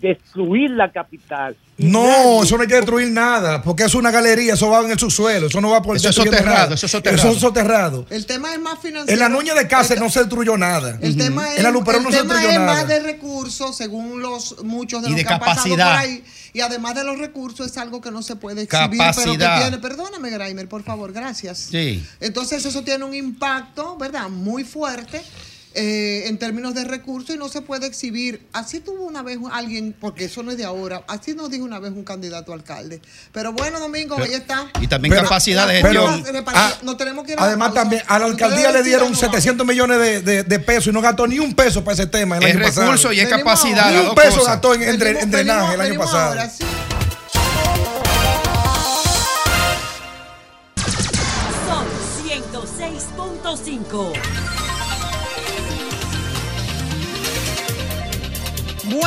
[0.00, 1.56] destruir la capital.
[1.76, 4.80] Y No, nadie- eso no hay que destruir nada, porque es una galería, eso va
[4.84, 7.18] en el subsuelo, eso no va por Eso es soterrado, eso es soterrado.
[7.28, 8.06] Eso es soterrado.
[8.10, 9.12] El tema es más financiero.
[9.12, 10.98] En la Nuña de Cáceres no se destruyó nada.
[11.00, 12.72] El tema es, En la Luperón el no se tema destruyó es nada.
[12.74, 15.90] más de recursos, según los muchos de Y los de que han pasado capacidad.
[15.90, 16.24] por ahí.
[16.52, 19.56] Y además de los recursos, es algo que no se puede exhibir, pero Capacidad.
[19.56, 19.78] que tiene.
[19.78, 21.58] Perdóname, Graimer, por favor, gracias.
[21.72, 22.06] Sí.
[22.20, 24.28] Entonces, eso tiene un impacto, ¿verdad?
[24.28, 25.20] Muy fuerte.
[25.74, 28.46] Eh, en términos de recursos y no se puede exhibir.
[28.52, 31.78] Así tuvo una vez alguien, porque eso no es de ahora, así nos dijo una
[31.80, 33.00] vez un candidato a alcalde.
[33.32, 34.66] Pero bueno, Domingo, ahí está.
[34.80, 36.24] Y también Pero- capacidad de gestión.
[36.54, 39.30] Ah, no tenemos que ir a la Además, también a la alcaldía le dieron decidan,
[39.30, 42.06] no 700 millones de, de- de pesos y no gastó ni un peso para ese
[42.06, 42.36] tema.
[42.38, 42.86] El Es año pasado.
[42.86, 43.90] recurso y es capacidad.
[43.90, 44.46] Ni un dos peso cosas.
[44.54, 46.28] gastó en, Venimos- en drenaje el año pasado.
[46.30, 46.64] ahora, sí.
[51.66, 51.86] Sol
[52.24, 54.12] 106.5.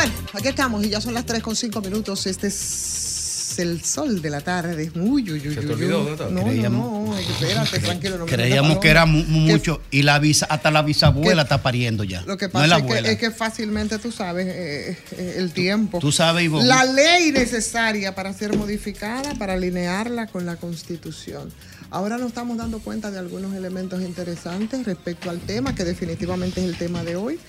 [0.08, 2.26] Bueno, aquí estamos y ya son las 3 con 5 minutos.
[2.28, 4.92] Este es el sol de la tarde.
[4.96, 6.12] Uy, uy, uy, ¿Se te olvidó, uy.
[6.12, 6.30] Nata?
[6.30, 8.18] No, Creíamos- no, no, espérate, tranquilo.
[8.20, 11.62] No me Creíamos que era mu- Que mucho y la visa, hasta la bisabuela está
[11.64, 12.22] pariendo ya.
[12.22, 13.02] Lo que no es pasa la es, abuela.
[13.08, 16.00] que, es que fácilmente tú sabes eh, eh, el tiempo.
[16.00, 16.68] Tú sabes, Ivonne.
[16.68, 21.52] La ley necesaria para ser modificada, para alinearla con la Constitución.
[21.90, 26.68] Ahora nos estamos dando cuenta de algunos elementos interesantes respecto al tema, que definitivamente es
[26.68, 27.40] el tema de hoy.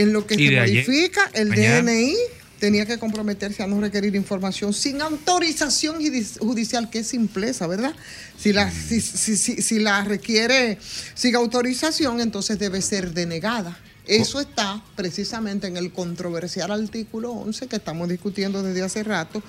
[0.00, 1.90] En lo que se ayer- modifica, el mañana.
[1.90, 2.14] DNI
[2.60, 7.94] tenía que comprometerse a no requerir información sin autorización judi- judicial, que es simpleza, ¿verdad?
[8.38, 10.78] Si la, si, si- si- si la requiere
[11.14, 13.78] sin autorización, entonces debe ser denegada.
[14.06, 19.42] Eso está precisamente en el controversial artículo 11 que estamos discutiendo desde hace rato.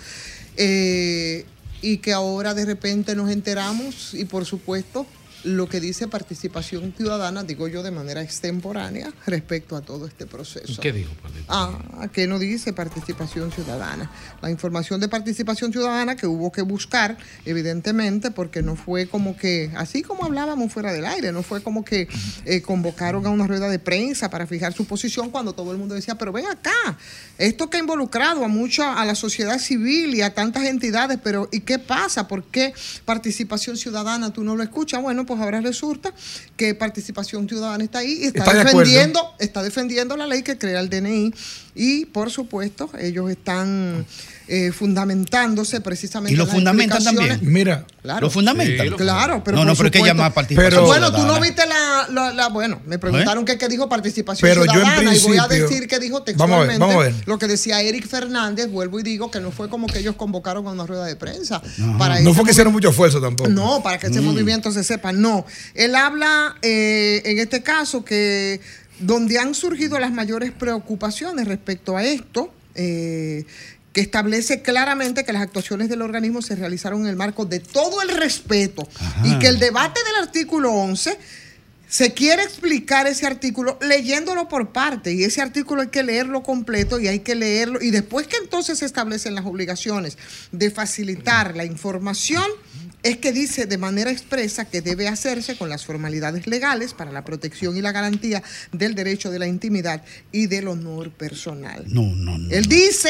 [0.58, 1.46] Eh,
[1.82, 5.06] y que ahora de repente nos enteramos y por supuesto
[5.44, 10.82] lo que dice participación ciudadana, digo yo de manera extemporánea, respecto a todo este proceso.
[10.82, 11.12] ¿Qué dijo?
[11.48, 14.12] Ah, que no dice participación ciudadana.
[14.42, 19.72] La información de participación ciudadana que hubo que buscar, evidentemente, porque no fue como que,
[19.76, 22.08] así como hablábamos fuera del aire, no fue como que
[22.46, 25.96] eh, convocaron a una rueda de prensa para fijar su posición cuando todo el mundo
[25.96, 26.98] decía, pero ven acá,
[27.38, 31.50] esto que ha involucrado a mucha, a la sociedad civil y a tantas entidades, pero
[31.52, 32.28] ¿y qué pasa?
[32.28, 32.74] ¿Por qué
[33.06, 35.02] participación ciudadana tú no lo escuchas?
[35.02, 36.12] Bueno, pues ahora resulta
[36.58, 38.80] que participación ciudadana está ahí y está, Está de acuerdo.
[38.80, 41.32] defendiendo, está defendiendo la ley que crea el DNI
[41.76, 44.08] y por supuesto ellos están
[44.52, 47.40] eh, fundamentándose precisamente Y lo fundamentan también.
[47.44, 48.22] Mira, Claro.
[48.22, 48.88] Lo fundamentan.
[48.88, 51.36] Sí, claro, pero no, no, por pero hay que llamar participación Pero- bueno, tú no
[51.36, 51.46] ciudadana.
[51.46, 55.16] viste la, la- la- bueno, me preguntaron qué, qué dijo participación Pero yo en ciudadana
[55.16, 57.14] y voy a decir que dijo Vamos a ver, textualmente vamos a ver.
[57.28, 60.66] lo que decía Eric Fernández, vuelvo y digo que no fue como que ellos convocaron
[60.68, 61.62] a una rueda de prensa
[61.98, 63.50] para no fue que hicieron mucho esfuerzo tampoco.
[63.50, 64.26] no, para que ese Mm.
[64.26, 65.46] movimiento se sepa, no.
[65.76, 68.62] Él habla eh, en este caso que
[69.00, 73.46] donde han surgido las mayores preocupaciones respecto a esto, eh,
[74.00, 78.02] que establece claramente que las actuaciones del organismo se realizaron en el marco de todo
[78.02, 78.88] el respeto
[79.26, 81.18] y que el debate del artículo 11
[81.90, 86.98] se quiere explicar ese artículo leyéndolo por parte y ese artículo hay que leerlo completo
[86.98, 90.18] y hay que leerlo y después que entonces se establecen las obligaciones
[90.54, 92.46] de facilitar la información
[93.04, 97.26] es que dice de manera expresa que debe hacerse con las formalidades legales para la
[97.26, 101.84] protección y la garantía del derecho de la intimidad y del honor personal.
[101.88, 102.50] No, no, no.
[102.50, 103.10] Él dice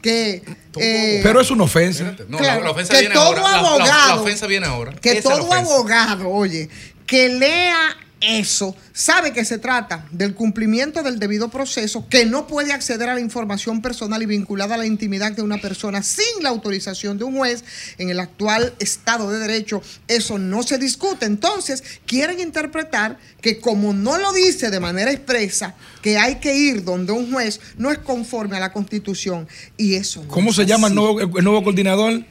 [0.00, 0.42] que
[0.80, 2.14] eh, Pero es una ofensa.
[2.28, 3.40] No, Claro, la, la ofensa que viene todo ahora.
[3.42, 4.92] La- la- La, abogado- ofensa viene ahora.
[4.92, 6.68] que Esa todo abogado, oye,
[7.06, 12.72] que lea eso, sabe que se trata del cumplimiento del debido proceso, que no puede
[12.72, 16.48] acceder a la información personal y vinculada a la intimidad de una persona sin la
[16.48, 17.64] autorización de un juez.
[17.98, 21.26] En el actual Estado de Derecho eso no se discute.
[21.26, 26.84] Entonces, quieren interpretar que como no lo dice de manera expresa, que hay que ir
[26.84, 29.46] donde un juez no es conforme a la Constitución.
[29.76, 32.24] Y eso no ¿Cómo es se llama el nuevo, el nuevo coordinador?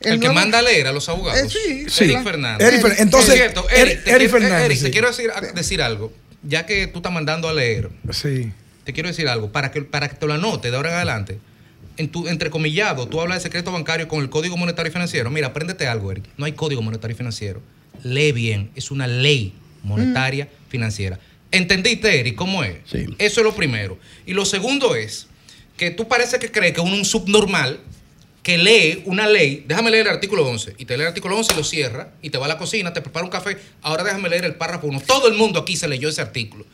[0.00, 1.40] El, que manda a leer a los abogados.
[1.42, 2.04] Eh, sí, Sí.
[2.04, 2.22] Eric.
[2.24, 2.66] Fernández.
[2.68, 4.90] Eric entonces, cierto, Eric- Eric, te Eric quiero, Fernández, Eric, te sí.
[4.92, 6.12] quiero decir, decir algo.
[6.42, 8.50] Ya que tú estás mandando a leer, Sí.
[8.84, 9.52] te quiero decir algo.
[9.52, 11.38] Para que, para que te lo anote de ahora en adelante.
[11.98, 15.28] En tu entrecomillado, tú hablas de secreto bancario con el Código Monetario y Financiero.
[15.30, 16.24] Mira, apréndete algo, Eric.
[16.38, 17.60] No hay Código Monetario y Financiero.
[18.02, 18.70] Lee bien.
[18.74, 21.18] Es una ley monetaria financiera.
[21.50, 22.36] ¿Entendiste, Eric?
[22.36, 22.76] ¿Cómo es?
[22.90, 23.04] Sí.
[23.18, 23.98] Eso es lo primero.
[24.24, 25.26] Y lo segundo es
[25.76, 27.80] que tú parece que crees que uno es un subnormal
[28.42, 31.52] que lee una ley, déjame leer el artículo 11, y te lee el artículo 11
[31.52, 34.28] y lo cierra, y te va a la cocina, te prepara un café, ahora déjame
[34.28, 35.00] leer el párrafo 1.
[35.06, 36.64] Todo el mundo aquí se leyó ese artículo.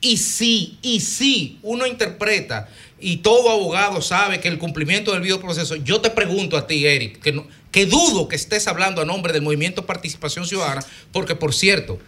[0.00, 5.76] Y sí, y sí, uno interpreta, y todo abogado sabe que el cumplimiento del videoproceso,
[5.76, 9.32] yo te pregunto a ti, Eric, que, no, que dudo que estés hablando a nombre
[9.32, 12.00] del movimiento Participación Ciudadana, porque por cierto,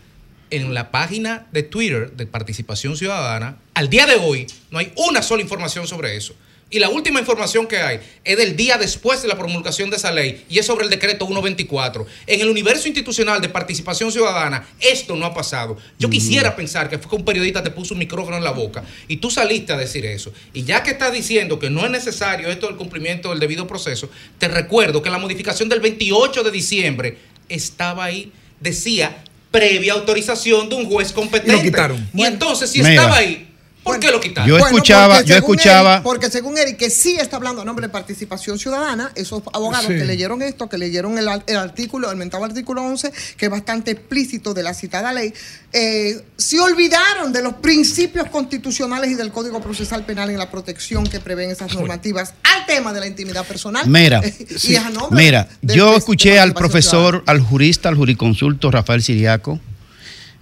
[0.50, 5.22] en la página de Twitter de Participación Ciudadana, al día de hoy, no hay una
[5.22, 6.34] sola información sobre eso.
[6.74, 10.10] Y la última información que hay es del día después de la promulgación de esa
[10.10, 12.04] ley y es sobre el decreto 124.
[12.26, 15.76] En el universo institucional de participación ciudadana, esto no ha pasado.
[16.00, 18.82] Yo quisiera pensar que fue que un periodista te puso un micrófono en la boca
[19.06, 20.32] y tú saliste a decir eso.
[20.52, 24.10] Y ya que estás diciendo que no es necesario esto del cumplimiento del debido proceso,
[24.38, 30.74] te recuerdo que la modificación del 28 de diciembre estaba ahí, decía previa autorización de
[30.74, 31.52] un juez competente.
[31.52, 32.10] Y lo quitaron.
[32.12, 33.43] Y entonces, si estaba ahí,
[33.84, 34.48] ¿por qué lo quitaron?
[34.48, 35.96] Yo escuchaba, yo escuchaba.
[35.98, 39.86] Eric- porque según Eric, que sí está hablando a nombre de participación ciudadana, esos abogados
[39.86, 39.94] Sí.
[39.96, 43.92] que leyeron esto, que leyeron el, el artículo, el mentado artículo 11, que es bastante
[43.92, 45.32] explícito de la citada ley,
[45.72, 51.04] eh, se olvidaron de los principios constitucionales y del Código Procesal Penal en la protección
[51.06, 53.86] que prevén esas normativas al tema de la intimidad personal.
[53.86, 59.02] Mira, y es a nombre mira, yo escuché al profesor, al jurista, al juriconsulto Rafael
[59.02, 59.60] Siriaco,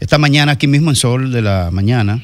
[0.00, 2.22] esta mañana aquí mismo en Sol de la mañana,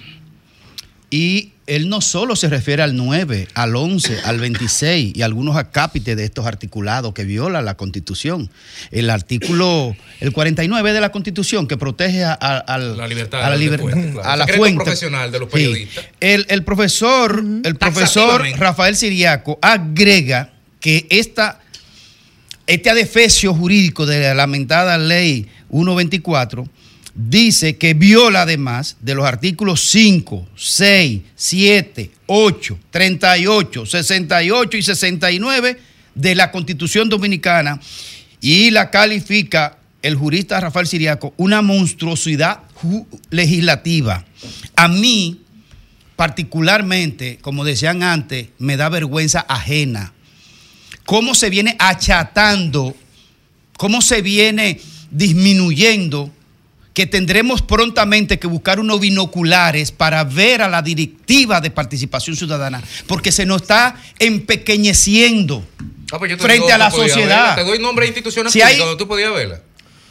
[1.11, 6.17] y él no solo se refiere al 9, al 11, al 26 y algunos acápites
[6.17, 8.51] de estos articulados que violan la Constitución.
[8.91, 13.51] El artículo, el 49 de la Constitución que protege a, a- al- La libertad a
[13.51, 14.29] la, liber- fuente, claro.
[14.29, 14.83] a la fuente.
[14.85, 15.53] profesional de los Sí.
[15.57, 16.05] periodistas.
[16.21, 18.47] El, el profesor, el profesor.
[18.57, 21.61] Rafael Siriaco agrega que esta,
[22.67, 26.67] este adefesio jurídico de la lamentada ley 124
[27.19, 35.81] dice que viola además de los artículos 5, 6, 7, 8, 38, 68 y 69
[36.15, 37.81] de la Constitución Dominicana
[38.41, 42.61] y la califica el jurista Rafael Siriaco una monstruosidad
[43.31, 44.25] legislativa.
[44.77, 45.41] A mí,
[46.15, 50.13] particularmente, como decían antes, me da vergüenza ajena
[51.05, 52.95] cómo se viene achatando,
[53.77, 56.31] cómo se viene disminuyendo,
[56.99, 62.83] que tendremos prontamente que buscar unos binoculares para ver a la directiva de participación ciudadana,
[63.07, 65.65] porque se nos está empequeñeciendo
[66.11, 67.17] Ah, pues yo te frente digo a la sociedad.
[67.51, 67.55] verla.
[67.55, 69.61] Te doy nombre de instituciones Si públicas hay- donde tú podías verla.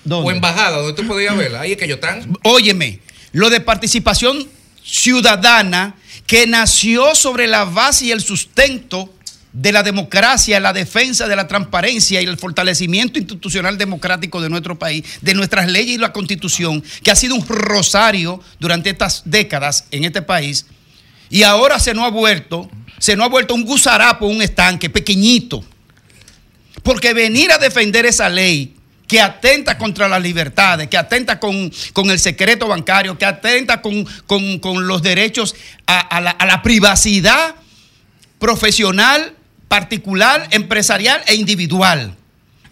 [0.06, 0.30] ¿Dónde?
[0.30, 1.60] O embajada donde tú podías verla.
[1.60, 2.38] Ahí es que ellos están.
[2.44, 3.02] Óyeme,
[3.34, 4.48] lo de participación
[4.82, 5.96] ciudadana
[6.26, 9.14] que nació sobre la base y el sustento
[9.54, 14.78] de la democracia, la defensa de la transparencia y el fortalecimiento institucional democrático de nuestro
[14.78, 19.86] país, de nuestras leyes y la constitución, que ha sido un rosario durante estas décadas
[19.92, 20.66] en este país,
[21.30, 25.64] y ahora se nos ha vuelto, se nos ha vuelto un gusarapo, un estanque pequeñito.
[26.84, 28.76] Porque venir a defender esa ley
[29.08, 34.06] que atenta contra las libertades, que atenta con, con el secreto bancario, que atenta con,
[34.26, 35.56] con- con los derechos
[35.86, 37.56] a, la, a la privacidad
[38.40, 39.34] profesional,
[39.68, 42.16] particular, empresarial e individual.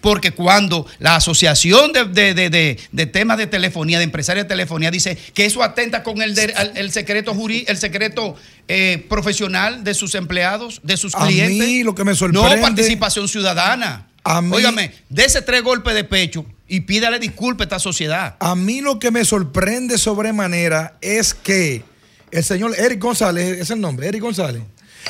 [0.02, 4.92] Porque cuando la Asociación de, de- de- de- Temas de Telefonía, de Empresarios de Telefonía,
[4.92, 6.38] dice que eso atenta con el,
[6.76, 8.36] el secreto jurí, el secreto
[8.68, 11.58] eh, profesional de sus empleados, de sus A clientes.
[11.58, 14.08] mí lo que me sorprende- No participación ciudadana.
[14.24, 18.36] A mí- Óigame, dese tres golpes de pecho y pídale disculpas a esta sociedad.
[18.40, 21.84] A mí lo que me sorprende sobremanera es que
[22.30, 24.62] el señor Eric González, es el nombre, Eric González.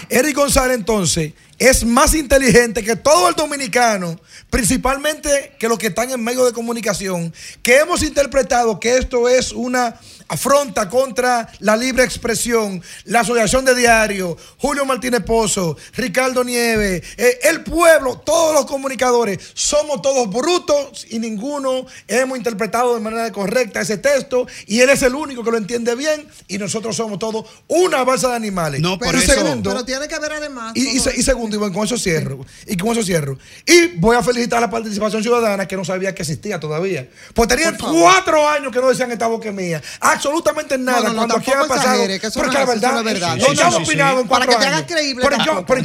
[0.09, 6.09] Eric González entonces es más inteligente que todo el dominicano, principalmente que los que están
[6.11, 12.03] en medios de comunicación, que hemos interpretado que esto es una afronta contra la libre
[12.03, 18.65] expresión, la Asociación de Diario, Julio Martínez Pozo, Ricardo Nieves, eh, el pueblo, todos los
[18.65, 24.89] comunicadores, somos todos brutos y ninguno hemos interpretado de manera correcta ese texto y él
[24.89, 28.81] es el único que lo entiende bien y nosotros somos todos una balsa de animales.
[28.81, 30.71] No, Pero, por y eso- segundo, pero tiene que ver además.
[30.75, 32.45] y, y todo se- y segundo, Iván, con eso cierro.
[32.67, 33.37] Y con eso cierro.
[33.65, 37.07] Y voy a felicitar a la participación ciudadana que no sabía que existía todavía.
[37.33, 39.81] Pues tenían cuatro años que no decían esta boca mía.
[39.99, 40.99] Absolutamente nada.
[40.99, 41.93] No, no, no, cuando aquí ha pasado.
[41.93, 43.03] exagere, que eso pero no que es la verdad.
[43.03, 43.33] verdad.
[43.33, 44.21] ¿En No, qué no, han sí, opinado sí.
[44.21, 45.41] en cuatro Para que te hagas creíble ¿Por qué-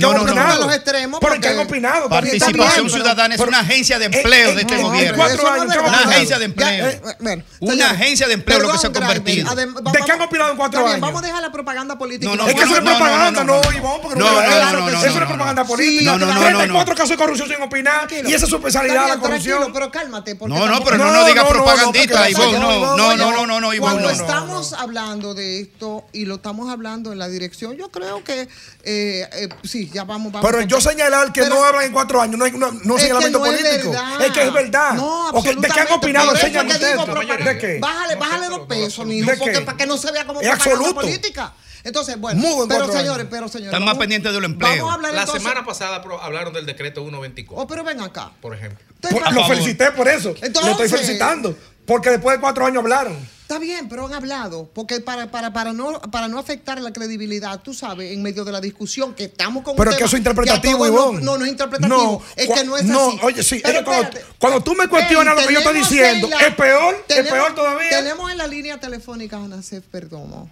[0.07, 0.67] han opinado?
[0.67, 2.09] los extremos, ¿Por qué han porque- opinado?
[2.09, 5.11] Participación ciudadana es una agencia de empleo de este no, gobierno.
[5.11, 5.95] en cuatro Eso no es años, ¿qué verdad.
[5.95, 6.87] ha Una agencia de empleo.
[6.89, 9.55] Eh, Una agencia de empleo lo que se ha convertido.
[9.55, 11.01] ¿De qué han opinado en cuatro años?
[11.01, 12.33] Vamos a dejar la propaganda política.
[12.49, 13.61] Es que eso es propaganda, no.
[13.61, 15.67] Iván, porque No, no, no, Eso es propaganda no.
[15.67, 16.17] política.
[16.17, 18.31] No, no, no, 34 no, casos de corrupción sin opinar Tranquilo.
[18.31, 19.73] y esa es su especialidad, la corrupción.
[19.73, 20.35] pero cálmate.
[20.35, 23.17] No, no, pero no, No, no digas no, no, no, propagandista, Ivonne, no, no, no,
[23.17, 24.11] no, no, no, no, Ivonne, Cuando no.
[24.11, 28.49] estamos hablando de esto y lo estamos hablando en la dirección, yo creo que
[28.83, 30.33] eh, eh, sí, ya vamos.
[30.41, 33.09] Pero yo señalar que no hablan en cuatro años no es, no, no Es que
[33.09, 33.95] señalamiento político.
[34.21, 34.93] Es que es verdad.
[34.95, 36.33] No, ¿De qué han opinado?
[36.33, 37.13] Enséñame que usted digo esto.
[37.13, 37.53] propaganda.
[37.53, 37.79] ¿De qué?
[37.81, 41.55] Bájale, bájale dos pesos, mijo, ¿De porque para que no se vea como propaganda política.
[41.85, 43.27] Entonces, bueno, Mudo en pero señores, años.
[43.31, 43.73] pero señores.
[43.73, 44.71] Están más pendientes del empleo.
[44.71, 48.01] Vamos a hablar La entonces- semana pasada pro- hablaron del decreto 124, Oh, pero ven
[48.01, 48.33] acá.
[48.41, 48.85] por ejemplo.
[49.01, 50.31] Por- lo felicité por eso.
[50.43, 51.57] Entonces- lo estoy felicitando.
[51.87, 53.17] Porque después de cuatro años hablaron.
[53.43, 57.59] Está bien, pero han hablado, porque para, para, para, no, para no afectar la credibilidad,
[57.61, 60.15] tú sabes, en medio de la discusión que estamos con un Pero es que eso
[60.15, 61.21] es interpretativo, Ivonne.
[61.21, 63.19] No, no es interpretativo, es cua- que no es no, así.
[63.25, 64.33] oye, sí, Pero es que cuando, espérate.
[64.39, 67.89] cuando tú me cuestionas lo que yo estoy diciendo, la- es peor, es peor todavía.
[67.91, 70.49] Tenemos en la línea telefónica a Nacef Perdomo.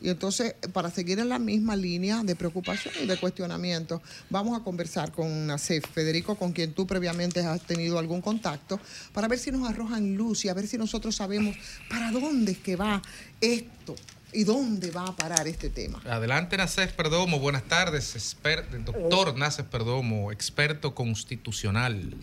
[0.00, 4.62] Y entonces, para seguir en la misma línea de preocupación y de cuestionamiento, vamos a
[4.62, 8.80] conversar con Nacef, Federico, con quien tú previamente has tenido algún contacto,
[9.12, 11.56] para ver si nos arrojan luz y a ver si nosotros sabemos
[11.90, 13.02] para dónde es que va
[13.40, 13.96] esto
[14.32, 16.00] y dónde va a parar este tema.
[16.04, 17.38] Adelante, Naces Perdomo.
[17.40, 22.14] Buenas tardes, exper- doctor Naces Perdomo, experto constitucional.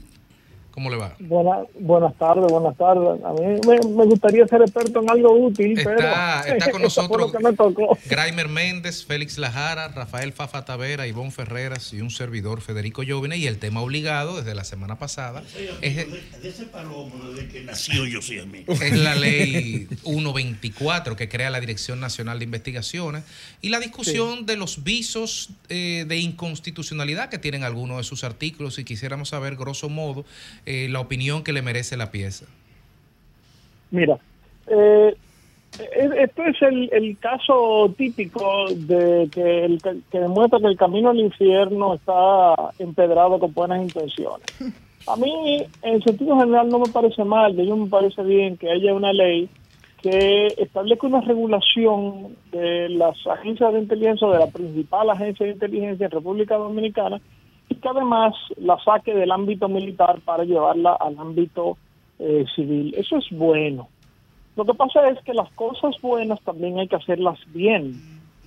[0.75, 1.15] ¿Cómo le va?
[1.19, 3.23] Buenas, buenas tardes, buenas tardes.
[3.23, 7.31] A mí me, me gustaría ser experto en algo útil, Está, pero está con nosotros.
[8.09, 13.37] Graimer Méndez, Félix Lajara, Rafael Fafa Tavera, Ivonne Ferreras y un servidor Federico Llovine.
[13.37, 15.43] Y el tema obligado desde la semana pasada
[15.79, 15.95] es,
[16.41, 18.65] De ese palomo desde que nació yo soy a mí.
[18.67, 23.23] es la ley 124 que crea la Dirección Nacional de Investigaciones
[23.61, 28.77] y la discusión de los visos eh, de inconstitucionalidad que tienen algunos de sus artículos
[28.77, 30.25] y quisiéramos saber, grosso modo,
[30.65, 32.45] eh, la opinión que le merece la pieza.
[33.91, 34.17] Mira,
[34.67, 35.15] eh,
[36.17, 41.95] esto es el, caso típico de que, el, que demuestra que el camino al infierno
[41.95, 44.47] está empedrado con buenas intenciones.
[45.07, 48.71] A mí, en sentido general, no me parece mal, de ello me parece bien que
[48.71, 49.49] haya una ley
[50.01, 56.05] que establezca una regulación de las agencias de inteligencia, de la principal agencia de inteligencia
[56.05, 57.19] en República Dominicana,
[57.69, 61.77] y que además la saque del ámbito militar para llevarla al ámbito
[62.19, 62.93] eh, civil.
[62.97, 63.87] Eso es bueno.
[64.55, 67.93] Lo que pasa es que las cosas buenas también hay que hacerlas bien.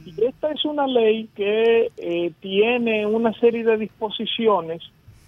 [0.06, 4.82] Y esta es una ley que eh, tiene una serie de disposiciones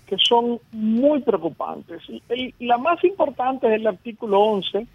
[0.07, 2.03] que son muy preocupantes.
[2.29, 4.87] El- la más importante es el artículo 11,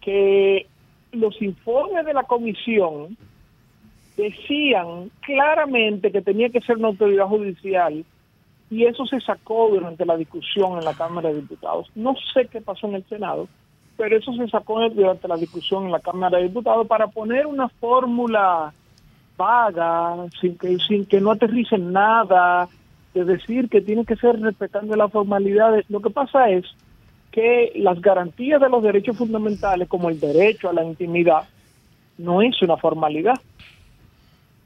[0.00, 0.66] que
[1.12, 3.16] los informes de la comisión
[4.16, 8.04] decían claramente que tenía que ser una autoridad judicial
[8.72, 11.90] y eso se sacó durante la discusión en la Cámara de Diputados.
[11.94, 13.46] No sé qué pasó en el Senado,
[13.98, 17.68] pero eso se sacó durante la discusión en la Cámara de Diputados para poner una
[17.68, 18.72] fórmula
[19.36, 22.66] vaga, sin que, sin que no aterrice en nada,
[23.12, 25.84] de decir que tiene que ser respetando las formalidades.
[25.90, 26.64] Lo que pasa es
[27.30, 31.42] que las garantías de los derechos fundamentales, como el derecho a la intimidad,
[32.16, 33.38] no es una formalidad,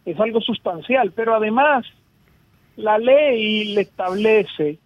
[0.05, 1.85] es algo sustancial, pero además
[2.77, 4.79] la ley le establece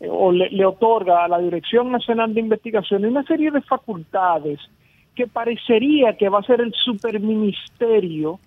[0.00, 4.60] eh, o le, otorga a la Dirección Nacional de Investigación una serie de facultades
[5.14, 8.38] que parecería que va a ser el superministerio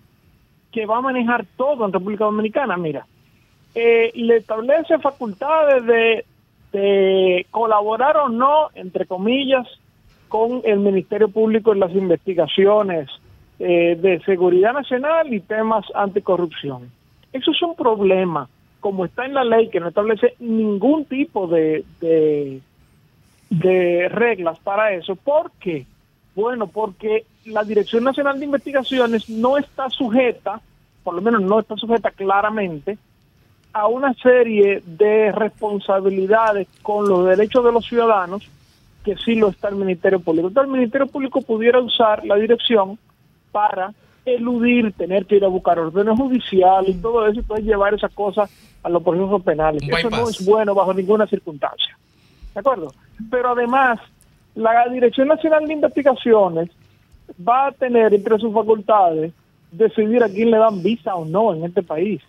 [0.70, 2.76] que va a manejar todo en República Dominicana.
[2.76, 3.06] Mira,
[3.74, 6.24] eh, le establece facultades de,
[6.72, 9.66] de colaborar o no, entre comillas,
[10.28, 13.10] con el Ministerio Público en las investigaciones
[13.58, 16.90] eh, de seguridad nacional y temas anticorrupción.
[17.32, 18.48] Eso es un problema,
[18.80, 22.60] como está en la ley que no establece ningún tipo de, de,
[23.50, 25.16] de reglas para eso.
[25.16, 25.86] ¿Por qué?
[26.34, 30.60] Bueno, porque la Dirección Nacional de Investigaciones no está sujeta,
[31.04, 32.98] por lo menos no está sujeta claramente,
[33.72, 38.48] a una serie de responsabilidades con los derechos de los ciudadanos
[39.04, 40.48] que sí lo está el Ministerio Público.
[40.48, 42.98] Entonces el Ministerio Público pudiera usar la dirección
[43.50, 43.92] para
[44.24, 48.12] eludir, tener que ir a buscar órdenes judiciales y todo eso, y puede llevar esas
[48.12, 48.50] cosas
[48.82, 49.82] a los procesos penales.
[49.82, 51.96] Un Eso no es bueno bajo ninguna circunstancia.
[52.54, 52.92] ¿De acuerdo?
[53.30, 53.98] Pero además,
[54.54, 56.68] la Dirección Nacional de Investigaciones
[57.46, 59.32] va a tener entre sus facultades
[59.70, 62.20] decidir a quién le dan visa o no en este país.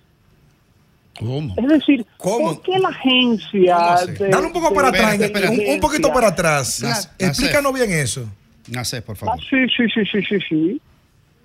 [1.19, 1.53] ¿Cómo?
[1.57, 3.77] Es decir, ¿por qué la agencia...
[4.07, 7.13] de- Dale un poco de- para atrás, de un, un poquito para atrás.
[7.19, 8.25] Explícanos bien eso.
[8.69, 9.39] Nacé, por Ah, favor.
[9.41, 10.81] sí, sí, sí, sí, sí, sí.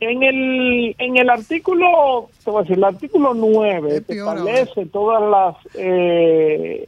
[0.00, 5.22] En el, en el artículo, te voy a decir, el artículo 9 que establece todas
[5.30, 6.86] las eh,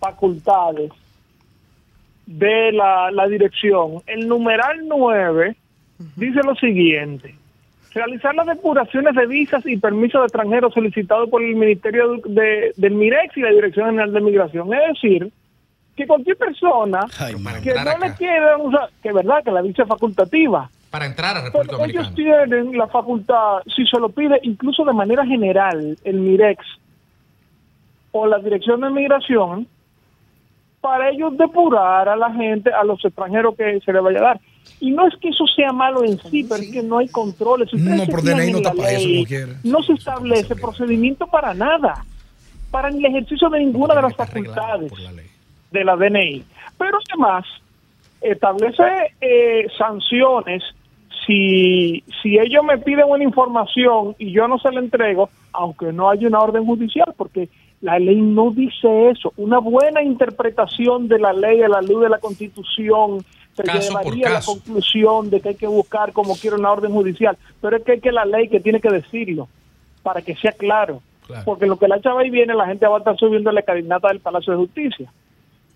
[0.00, 0.90] facultades
[2.26, 4.02] de la, la dirección.
[4.06, 5.56] El numeral 9
[6.16, 7.34] dice lo siguiente.
[7.94, 12.72] Realizar las depuraciones de visas y permisos de extranjeros solicitados por el Ministerio de, de-
[12.76, 14.72] del MIREX y la Dirección General de Migración.
[14.74, 15.32] Es decir,
[15.96, 17.00] que cualquier persona
[17.62, 21.36] que no le quieran usar, que es verdad que la visa es facultativa, Para entrar
[21.36, 22.48] a República pero ellos Dominicana.
[22.48, 26.64] tienen la facultad, si se lo pide incluso de manera general el MIREX
[28.12, 29.66] o la Dirección de Migración,
[30.80, 34.40] para ellos depurar a la gente, a los extranjeros que se les vaya a dar.
[34.80, 37.72] Y no es que eso sea malo en sí, pero es que no hay controles.
[37.72, 39.54] Ustedes No, se pero fijan DNI no la está para eso, ley, como.
[39.64, 42.04] No se establece procedimiento para nada,
[42.70, 44.92] para el ejercicio de ninguna de las facultades
[45.70, 46.44] de la DNI.
[46.78, 47.44] Pero además,
[48.20, 48.84] establece
[49.20, 50.62] eh, sanciones
[51.28, 56.08] si, si ellos me piden una información y yo no se la entrego, aunque no
[56.08, 57.50] haya una orden judicial, porque
[57.82, 59.34] la ley no dice eso.
[59.36, 63.24] Una buena interpretación de la ley a la luz de la Constitución
[63.54, 67.36] por llevaría a la conclusión de que hay que buscar como quiera una orden judicial.
[67.60, 69.48] Pero es que hay que la ley que tiene que decirlo
[70.02, 71.02] para que sea claro.
[71.44, 74.08] Porque lo que la chava ahí viene, la gente va a estar subiendo la cadenata
[74.08, 75.12] del Palacio de Justicia.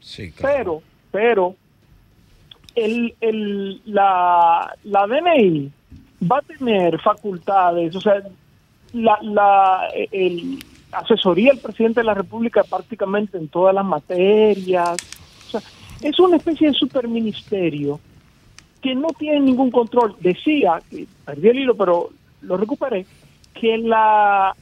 [0.01, 1.55] Sí, Pero, pero,
[2.75, 5.71] el, el, la, la DNI
[6.31, 8.23] va a tener facultades, o sea,
[8.93, 10.59] la, la el,
[10.93, 14.97] asesoría al presidente de la República prácticamente en todas las materias.
[15.47, 15.61] O sea,
[16.03, 17.99] es una especie de superministerio
[18.81, 20.17] que no tiene ningún control.
[20.21, 20.81] Decía,
[21.25, 22.11] perdí el hilo, pero
[22.43, 23.07] lo recuperé,
[23.55, 24.55] que la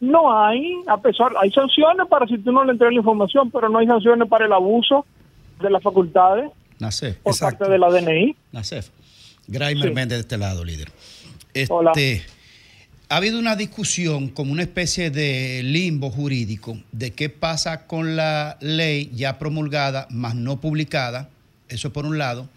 [0.00, 3.68] no hay, a pesar, hay sanciones para si tú no le entregas la información, pero
[3.68, 5.06] no hay sanciones para el abuso
[5.60, 7.14] de las facultades Nacé.
[7.22, 8.36] por parte de la DNI.
[8.52, 8.88] Nacef.
[9.46, 9.94] Graimer Sí.
[9.94, 10.90] Méndez de este lado, líder.
[11.68, 11.92] Hola.
[11.94, 12.22] Este,
[13.08, 18.56] ha habido una discusión como una especie de limbo jurídico de qué pasa con la
[18.60, 21.28] ley ya promulgada, más no publicada,
[21.68, 22.48] eso por un lado.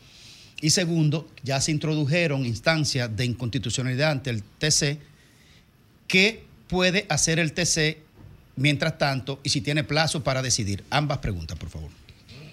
[0.61, 4.97] Y segundo, ya se introdujeron instancias de inconstitucionalidad ante el TC.
[6.07, 7.97] ¿Qué puede hacer el TC
[8.55, 10.84] mientras tanto y si tiene plazo para decidir?
[10.89, 11.89] Ambas preguntas, por favor.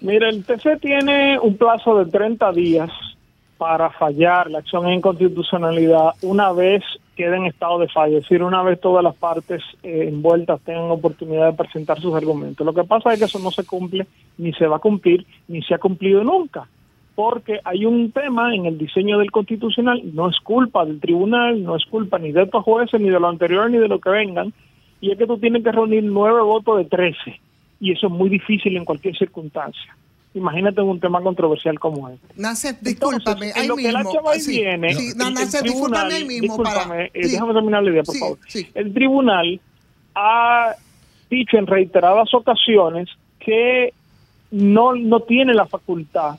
[0.03, 2.91] Mira, el TC tiene un plazo de 30 días
[3.57, 6.83] para fallar la acción en inconstitucionalidad una vez
[7.15, 10.91] quede en estado de fallo, es decir, una vez todas las partes eh, envueltas tengan
[10.91, 12.67] oportunidad de presentar sus argumentos.
[12.67, 15.63] Lo que pasa es que eso no se cumple, ni se va a cumplir, ni
[15.63, 16.67] se ha cumplido nunca,
[17.15, 21.77] porque hay un tema en el diseño del constitucional, no es culpa del tribunal, no
[21.77, 24.53] es culpa ni de estos jueces, ni de lo anterior, ni de lo que vengan,
[25.01, 27.41] y es que tú tienes que reunir nueve votos de 13
[27.83, 29.95] y eso es muy difícil en cualquier circunstancia.
[30.35, 32.27] Imagínate un tema controversial como este.
[32.81, 34.31] Discúlpame, Entonces, en ahí que mismo.
[34.31, 36.71] HMI sí, viene, sí, no, el- el Nacef, discúlpame tribunal- ahí mismo para...
[36.71, 37.33] discúlpame, eh, sí.
[37.33, 38.39] déjame terminar la idea, por favor.
[38.75, 39.61] El tribunal
[40.15, 40.75] ha
[41.29, 43.09] dicho en reiteradas ocasiones
[43.41, 43.93] que
[44.53, 46.37] no, no tiene la facultad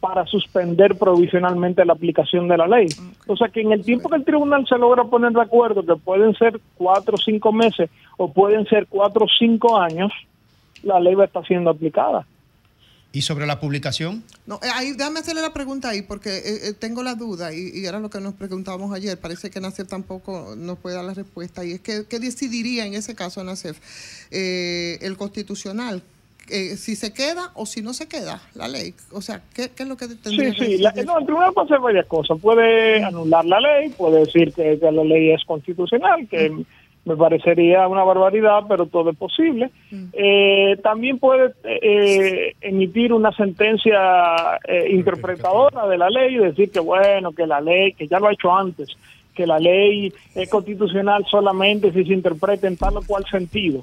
[0.00, 2.88] para suspender provisionalmente la aplicación de la ley.
[3.28, 5.94] O sea que en el tiempo que el tribunal se logra poner de acuerdo, que
[5.94, 10.10] pueden ser cuatro o cinco meses o pueden ser cuatro o cinco años,
[10.82, 12.26] la ley va a estar siendo aplicada.
[13.14, 14.24] ¿Y sobre la publicación?
[14.46, 17.68] No, eh, ahí, déjame hacerle la pregunta ahí, porque eh, eh, tengo la duda, y,
[17.74, 19.18] y era lo que nos preguntábamos ayer.
[19.20, 21.62] Parece que Nacef tampoco nos puede dar la respuesta.
[21.62, 23.78] Y es que, ¿qué decidiría en ese caso, Nacef,
[24.30, 26.02] eh, el constitucional?
[26.48, 28.94] Eh, si se queda o si no se queda la ley.
[29.12, 31.52] O sea, ¿qué, qué es lo que tendría Sí, que sí, la- no, el tribunal
[31.52, 32.38] puede hacer varias cosas.
[32.40, 36.64] Puede anular la ley, puede decir que, que la ley es constitucional, que
[37.04, 39.70] me parecería una barbaridad, pero todo es posible.
[40.12, 46.78] Eh, también puede eh, emitir una sentencia eh, interpretadora de la ley y decir que,
[46.78, 48.96] bueno, que la ley, que ya lo ha hecho antes,
[49.34, 53.82] que la ley es constitucional solamente si se interpreta en tal o cual sentido.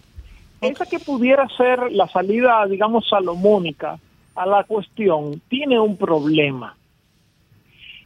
[0.61, 3.97] Esa que pudiera ser la salida, digamos, salomónica
[4.35, 6.75] a la cuestión, tiene un problema.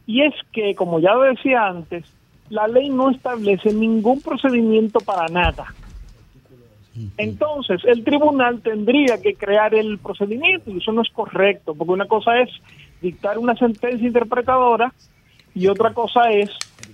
[0.06, 2.04] Y es que, como ya decía antes,
[2.50, 5.66] la ley no establece ningún procedimiento para nada.
[7.16, 12.06] Entonces, el tribunal tendría que crear el procedimiento y eso no es correcto, porque una
[12.06, 12.50] cosa es
[13.02, 14.92] dictar una sentencia interpretadora
[15.54, 16.50] y otra cosa es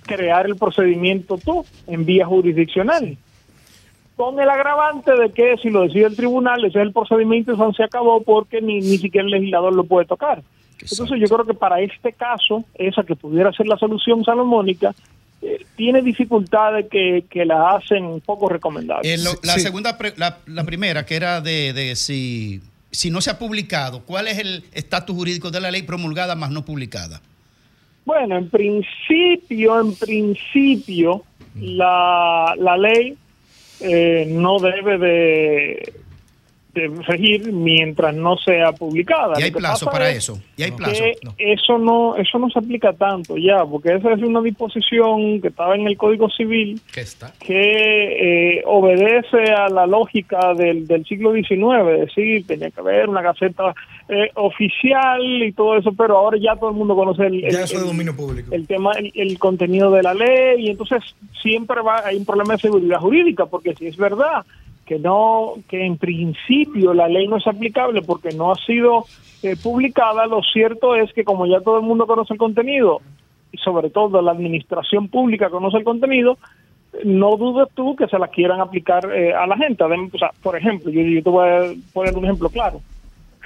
[0.06, 3.18] crear el procedimiento tú en vía jurisdiccional.
[4.16, 7.54] Con el agravante de que si lo decide el tribunal, ese es el procedimiento y
[7.54, 10.42] eso se acabó porque ni, ni siquiera el legislador lo puede tocar.
[10.80, 14.94] Entonces yo creo que para este caso, esa que pudiera ser la solución salomónica,
[15.76, 19.10] tiene dificultades que, que la hacen poco recomendables.
[19.10, 22.60] Eh, lo- la segunda, pre- la, la primera, que era de, de si,
[22.90, 26.50] si no se ha publicado, ¿cuál es el estatus jurídico de la ley promulgada más
[26.50, 27.20] no publicada?
[28.04, 31.24] Bueno, en principio, en principio,
[31.58, 33.16] la, la ley
[33.80, 35.92] eh, no debe de, de
[36.74, 39.34] regir mientras no sea publicada.
[39.38, 40.38] Y hay plazo para es eso.
[40.56, 41.02] Y hay plazo.
[41.22, 41.34] No.
[41.38, 45.74] eso no eso no se aplica tanto ya, porque esa es una disposición que estaba
[45.74, 47.32] en el Código Civil ¿Qué está?
[47.40, 51.50] que eh, obedece a la lógica del, del siglo XIX,
[51.94, 53.74] es decir, tenía que haber una gaceta
[54.08, 58.14] eh, oficial y todo eso, pero ahora ya todo el mundo conoce el, el- dominio
[58.14, 58.52] público.
[58.54, 61.02] el tema, el, el contenido de la ley, y entonces
[61.40, 64.44] siempre va, hay un problema de seguridad jurídica, porque si es verdad
[64.90, 69.04] que no, que en principio la ley no es aplicable porque no ha sido
[69.40, 73.00] eh, publicada, lo cierto es que como ya todo el mundo conoce el contenido,
[73.52, 76.38] y sobre todo la administración pública conoce el contenido,
[77.04, 79.84] no dudes tú que se la quieran aplicar eh, a la gente.
[80.42, 82.80] Por ejemplo, yo, yo te voy a poner un ejemplo claro.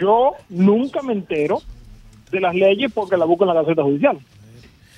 [0.01, 1.59] Yo nunca me entero
[2.31, 4.17] de las leyes porque la busco en la Gaceta Judicial.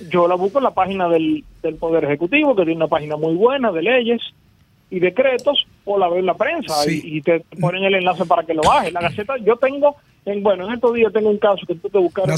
[0.09, 3.35] Yo la busco en la página del, del Poder Ejecutivo, que tiene una página muy
[3.35, 4.21] buena de leyes
[4.89, 8.43] y decretos, o la veo en la prensa y, y te ponen el enlace para
[8.45, 8.91] que lo bajes.
[8.93, 11.97] La Gaceta, yo tengo, en, bueno, en estos días tengo un caso que tú te
[11.97, 12.35] buscar una,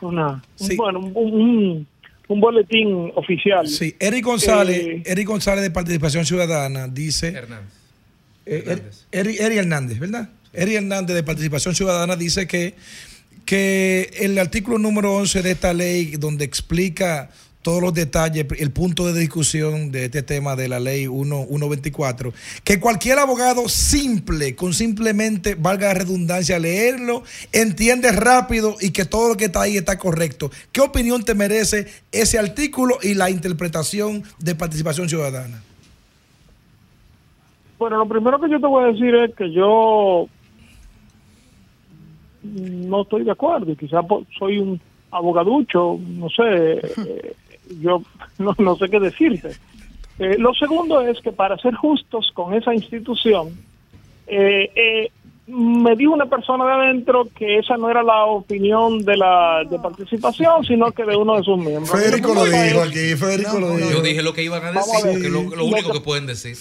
[0.00, 1.86] una- un, bueno, un, un-
[2.28, 3.68] un boletín oficial.
[3.68, 7.28] Sí, Eric González, Eh, Eric González de Participación Ciudadana dice.
[8.46, 8.82] Eh, Er-
[9.12, 10.28] Eric, Eric Hernández, ¿verdad?
[10.52, 12.74] Eric Hernández de Participación Ciudadana dice que,
[13.44, 17.30] que el artículo número 11 de esta ley, donde explica
[17.66, 22.32] todos los detalles, el punto de discusión de este tema de la ley 1, 124,
[22.62, 29.30] que cualquier abogado simple, con simplemente, valga la redundancia, leerlo, entiende rápido y que todo
[29.30, 30.48] lo que está ahí está correcto.
[30.70, 35.60] ¿Qué opinión te merece ese artículo y la interpretación de participación ciudadana?
[37.80, 40.28] Bueno, lo primero que yo te voy a decir es que yo
[42.44, 44.04] no estoy de acuerdo y quizás
[44.38, 47.34] soy un abogaducho, no sé, eh,
[47.80, 48.02] yo
[48.38, 49.50] no, no sé qué decirte.
[50.18, 53.48] Eh, lo segundo es que para ser justos con esa institución,
[54.26, 55.10] eh, eh,
[55.48, 59.78] me dijo una persona de adentro que esa no era la opinión de la de
[59.78, 61.90] participación, sino que de uno de sus miembros.
[61.90, 63.90] Federico lo dijo aquí, Federico lo dijo.
[63.90, 65.22] Yo dije lo que iban a decir, a ver.
[65.22, 66.56] que lo, lo Lo único que- que pueden decir.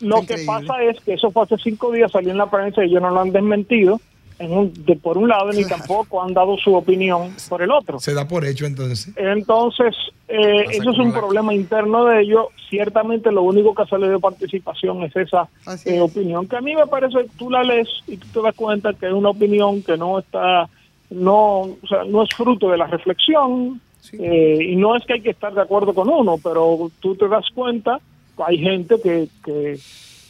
[0.00, 2.88] Lo que pasa es que eso fue hace cinco días, salió en la prensa y
[2.88, 4.00] ellos no lo han desmentido
[4.38, 7.98] en un- de, por un lado, ni tampoco han dado su opinión por el otro.
[8.00, 9.12] Se da por hecho entonces.
[9.16, 9.94] Entonces,
[10.28, 12.46] eh, eso es un la- problema interno de ellos.
[12.68, 15.48] Ciertamente lo único que sale de participación es esa
[15.84, 18.92] eh, opinión, que a mí me parece, tú la lees y tú te das cuenta
[18.92, 20.68] que es una opinión que no está,
[21.10, 23.80] no, o sea, no es fruto de la reflexión,
[24.12, 27.26] eh, y no es que hay que estar de acuerdo con uno, pero tú te
[27.28, 28.00] das cuenta,
[28.44, 29.78] hay gente que, que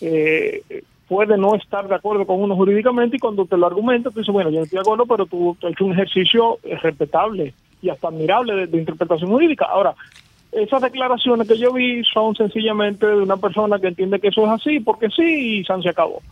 [0.03, 0.63] eh,
[1.09, 4.33] puede no estar de acuerdo con uno jurídicamente y cuando te lo argumenta, tú dices,
[4.33, 7.55] bueno, yo no estoy de acuerdo, pero tú, tú has hecho un ejercicio eh, respetable
[7.83, 9.67] y hasta admirable de, de interpretación jurídica.
[9.67, 9.95] Ahora,
[10.53, 14.53] esas declaraciones que yo vi son sencillamente de una persona que entiende que eso es
[14.53, 16.23] así, porque sí, y San se acabó.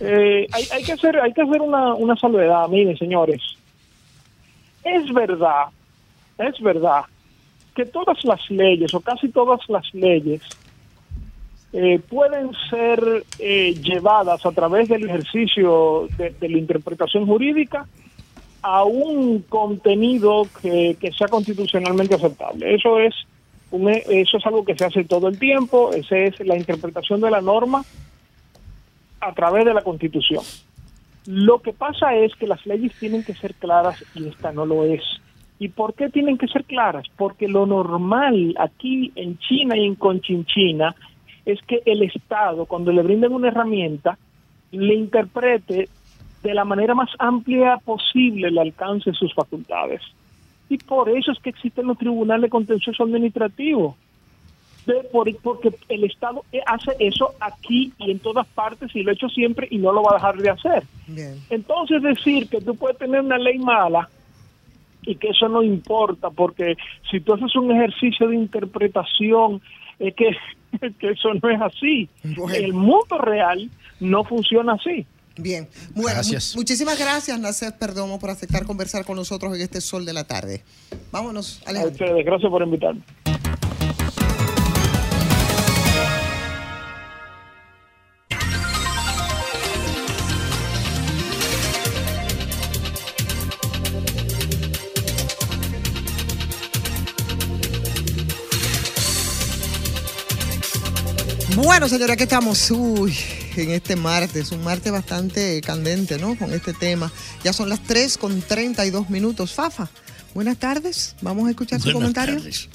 [0.00, 3.42] Eh, hay, hay que hacer, hay que hacer una, una salvedad, miren, señores.
[4.82, 5.66] Es verdad,
[6.38, 7.02] es verdad
[7.74, 10.40] que todas las leyes, o casi todas las leyes,
[11.78, 17.86] eh, pueden ser eh, llevadas a través del ejercicio de, la interpretación jurídica
[18.62, 22.74] a un contenido que, sea constitucionalmente aceptable.
[22.74, 23.14] Eso es
[23.70, 27.30] un- eso es algo que se hace todo el tiempo, esa es la interpretación de
[27.30, 27.84] la norma
[29.20, 30.44] a través de la Constitución.
[31.26, 34.84] Lo que pasa es que las leyes tienen que ser claras y esta no lo
[34.84, 35.02] es.
[35.58, 37.04] ¿Y por qué tienen que ser claras?
[37.18, 40.94] Porque lo normal aquí en China y en Conchinchina
[41.46, 44.18] es que el Estado, cuando le brinden una herramienta,
[44.72, 45.88] le interprete
[46.42, 50.02] de la manera más amplia posible el alcance de sus facultades.
[50.68, 53.96] Y por eso es que existen los tribunales contencioso administrativo.
[54.84, 59.14] De- por- porque el Estado hace eso aquí y en todas partes y lo ha
[59.14, 60.82] hecho siempre y no lo va a dejar de hacer.
[61.08, 61.34] Bien.
[61.50, 64.08] Entonces decir que tú puedes tener una ley mala
[65.02, 66.76] y que eso no importa, porque
[67.10, 69.60] si tú haces un ejercicio de interpretación,
[69.98, 70.30] es que,
[70.98, 72.08] que eso no es así.
[72.54, 73.70] El mundo real
[74.00, 75.06] no funciona así.
[75.38, 75.68] Bien.
[75.94, 76.54] Bueno, Gracias.
[76.54, 80.24] mu- muchísimas gracias, Nacer Perdomo, por aceptar conversar con nosotros en este sol de la
[80.24, 80.62] tarde.
[81.12, 81.92] Vámonos, A Alejandro.
[82.06, 83.02] ustedes, gracias por invitarme.
[101.76, 102.70] Bueno, señora, aquí estamos.
[102.70, 103.14] Uy,
[103.54, 106.34] en este martes, un martes bastante candente, ¿no?
[106.34, 107.12] Con este tema.
[107.44, 109.52] Ya son las 3 con 32 minutos.
[109.52, 109.90] Fafa,
[110.32, 111.16] buenas tardes.
[111.20, 112.36] Vamos a escuchar su Buenas comentario.
[112.36, 112.70] tardes.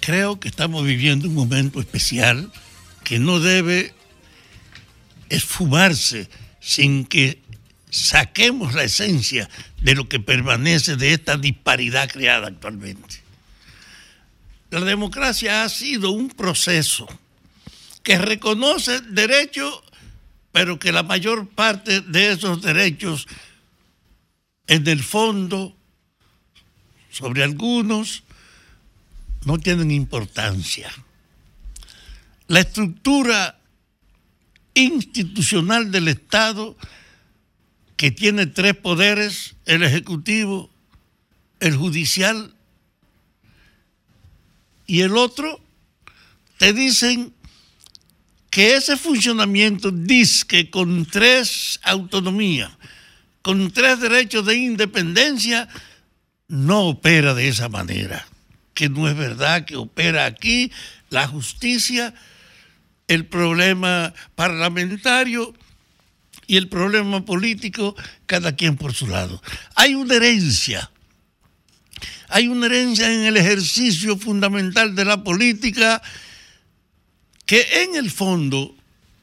[0.00, 2.50] Creo que estamos viviendo un momento especial
[3.04, 3.92] que no debe
[5.28, 7.42] esfumarse sin que
[7.90, 9.50] saquemos la esencia
[9.82, 13.21] de lo que permanece de esta disparidad creada actualmente.
[14.72, 17.06] La democracia ha sido un proceso
[18.02, 19.82] que reconoce derechos,
[20.50, 23.28] pero que la mayor parte de esos derechos,
[24.66, 25.76] en el fondo,
[27.10, 28.22] sobre algunos,
[29.44, 30.90] no tienen importancia.
[32.46, 33.60] La estructura
[34.72, 36.78] institucional del Estado,
[37.98, 40.70] que tiene tres poderes, el ejecutivo,
[41.60, 42.54] el judicial
[44.86, 45.60] y el otro,
[46.58, 47.32] te dicen
[48.50, 52.70] que ese funcionamiento disque con tres autonomías,
[53.40, 55.68] con tres derechos de independencia,
[56.48, 58.26] no opera de esa manera.
[58.74, 60.70] Que no es verdad que opera aquí
[61.08, 62.14] la justicia,
[63.08, 65.54] el problema parlamentario
[66.46, 69.42] y el problema político, cada quien por su lado.
[69.74, 70.91] Hay una herencia
[72.28, 76.02] hay una herencia en el ejercicio fundamental de la política
[77.46, 78.74] que en el fondo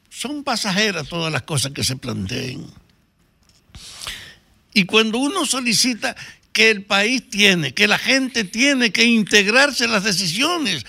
[0.10, 2.66] son pasajeras todas las cosas que se planteen.
[4.74, 6.16] Y cuando uno solicita
[6.52, 10.86] que el país tiene, que la gente tiene que integrarse en las decisiones,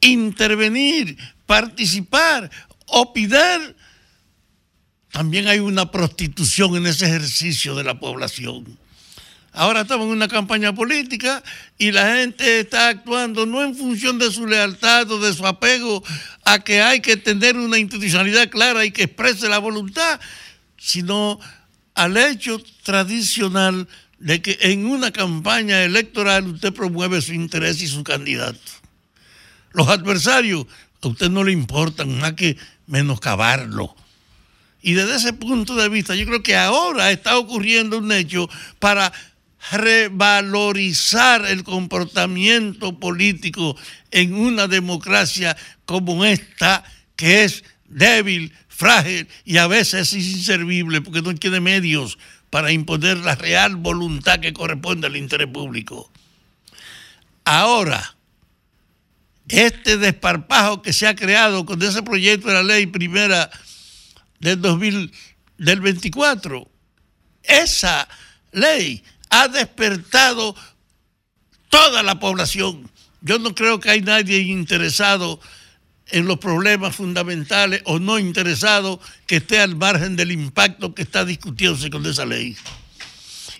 [0.00, 1.16] intervenir,
[1.46, 2.50] participar,
[2.86, 3.76] opinar,
[5.12, 8.78] también hay una prostitución en ese ejercicio de la población.
[9.52, 11.42] Ahora estamos en una campaña política
[11.76, 16.04] y la gente está actuando no en función de su lealtad o de su apego
[16.44, 20.20] a que hay que tener una institucionalidad clara y que exprese la voluntad,
[20.76, 21.40] sino
[21.94, 23.88] al hecho tradicional
[24.20, 28.60] de que en una campaña electoral usted promueve su interés y su candidato.
[29.72, 30.66] Los adversarios
[31.02, 33.96] a usted no le importan más que menoscabarlo.
[34.82, 38.48] Y desde ese punto de vista, yo creo que ahora está ocurriendo un hecho
[38.78, 39.12] para
[39.72, 43.76] revalorizar el comportamiento político
[44.10, 46.84] en una democracia como esta,
[47.16, 53.34] que es débil, frágil y a veces inservible porque no tiene medios para imponer la
[53.34, 56.10] real voluntad que corresponde al interés público.
[57.44, 58.16] Ahora,
[59.48, 63.50] este desparpajo que se ha creado con ese proyecto de la ley primera
[64.38, 65.12] del 2000,
[65.58, 66.70] del 24,
[67.42, 68.08] esa
[68.52, 70.54] ley ha despertado
[71.68, 72.90] toda la población.
[73.22, 75.40] Yo no creo que hay nadie interesado
[76.08, 81.24] en los problemas fundamentales o no interesado que esté al margen del impacto que está
[81.24, 82.56] discutiéndose con esa ley.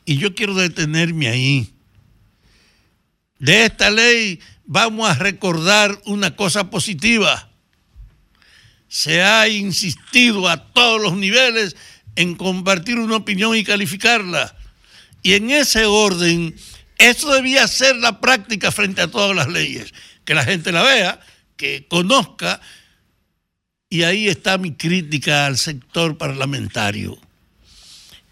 [0.04, 1.72] Y yo quiero detenerme ahí.
[3.38, 7.48] De esta ley vamos a recordar una cosa positiva.
[8.88, 11.76] Se ha insistido a todos los niveles
[12.16, 14.56] en compartir una opinión y calificarla.
[15.22, 16.54] Y en ese orden,
[16.98, 19.92] eso debía ser la práctica frente a todas las leyes.
[20.24, 21.20] Que la gente la vea,
[21.56, 22.60] que conozca.
[23.88, 27.18] Y ahí está mi crítica al sector parlamentario.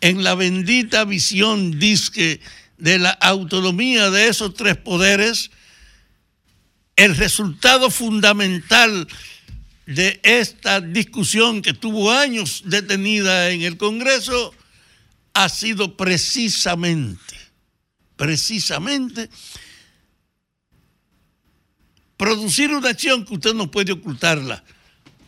[0.00, 2.40] En la bendita visión disque
[2.78, 5.50] de la autonomía de esos tres poderes,
[6.96, 9.08] el resultado fundamental
[9.86, 14.54] de esta discusión que tuvo años detenida en el Congreso
[15.38, 17.36] ha sido precisamente,
[18.16, 19.30] precisamente
[22.16, 24.64] producir una acción que usted no puede ocultarla.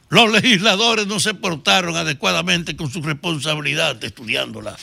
[0.08, 4.76] Los legisladores no se portaron adecuadamente con su responsabilidad estudiándola.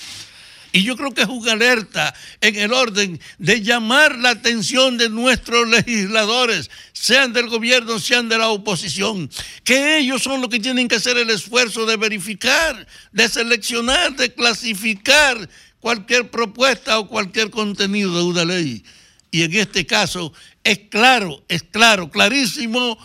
[0.78, 5.09] Y yo creo que es una alerta en el orden de llamar la atención de
[5.09, 9.28] nuestros legisladores, sean del gobierno, sean de la oposición,
[9.63, 14.32] que ellos son los que tienen que hacer el esfuerzo de verificar, de seleccionar, de
[14.32, 15.49] clasificar
[15.80, 18.84] cualquier propuesta o cualquier contenido de una ley.
[19.32, 20.32] Y en este caso
[20.63, 22.99] es claro, es claro, clarísimo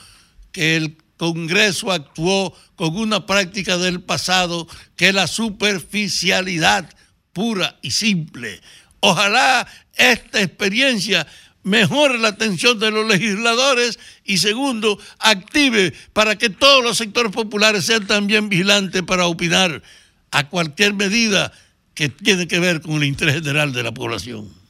[0.52, 6.90] que el Congreso actuó con una práctica del pasado que la superficialidad
[7.32, 8.60] pura y simple.
[9.00, 9.66] Ojalá
[9.96, 11.26] esta experiencia
[11.64, 17.84] mejore la atención de los legisladores y segundo, active para que todos los sectores populares
[17.84, 19.82] sean también vigilantes para opinar
[20.30, 21.52] a cualquier medida
[21.94, 24.61] que tiene que ver con el interés general de la población.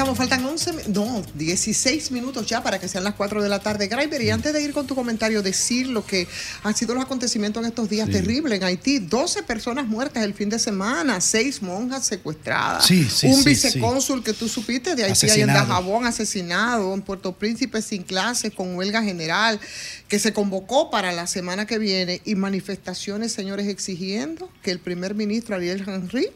[0.00, 3.58] Estamos, faltan 11, mi- no, 16 minutos ya para que sean las 4 de la
[3.58, 3.86] tarde.
[3.86, 6.26] Graiber, y antes de ir con tu comentario, decir lo que
[6.62, 8.12] han sido los acontecimientos en estos días Sí.
[8.12, 8.98] terribles en Haití.
[8.98, 14.32] 12 personas muertas el fin de semana, 6 monjas secuestradas, Sí, sí, un vicecónsul que
[14.32, 15.48] tú supiste de Haití, ahí en.
[15.48, 19.60] Dajabón, asesinado, en Puerto Príncipe sin clases, con huelga general,
[20.08, 25.14] que se convocó para la semana que viene y manifestaciones, señores, exigiendo que el primer
[25.14, 26.28] ministro Ariel Henry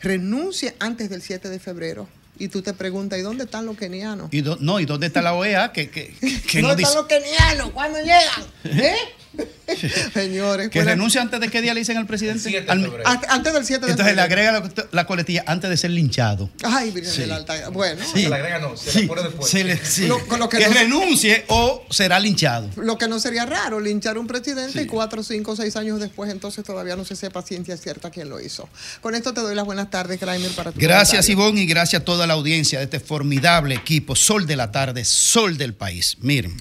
[0.00, 2.08] renuncie antes del 7 de febrero.
[2.38, 4.28] Y tú te preguntas, ¿y dónde están los kenianos?
[4.32, 5.72] Y do- no, ¿y dónde está la OEA?
[5.72, 6.14] Que, que,
[6.50, 7.70] que no ¿Dónde dice están los kenianos?
[7.70, 8.44] ¿Cuándo llegan?
[8.64, 8.94] ¿Eh?
[10.14, 12.64] Señores, que renuncia antes de qué día le dicen al presidente.
[12.68, 16.50] Al- antes del 7 de entonces le agrega la, la coletilla antes de ser linchado.
[16.64, 17.20] Ay, Virgen Sí.
[17.20, 17.68] del Alta.
[17.68, 18.22] Bueno, Sí.
[18.22, 19.50] Se le agrega no, se Sí, le pone después.
[19.50, 20.06] se le- sí.
[20.06, 22.68] Lo- con lo que que no- renuncie o será linchado.
[22.76, 26.64] lo que no sería raro, linchar un presidente y cuatro, cinco, seis años después, entonces
[26.64, 28.68] todavía no se sepa ciencia cierta quién lo hizo.
[29.00, 31.28] Con esto te doy las buenas tardes, Kramer, para tu Gracias.
[31.28, 35.04] Ivonne, y gracias a toda la audiencia de este formidable equipo, Sol de la Tarde,
[35.04, 36.16] Sol del País.
[36.20, 36.56] Miren,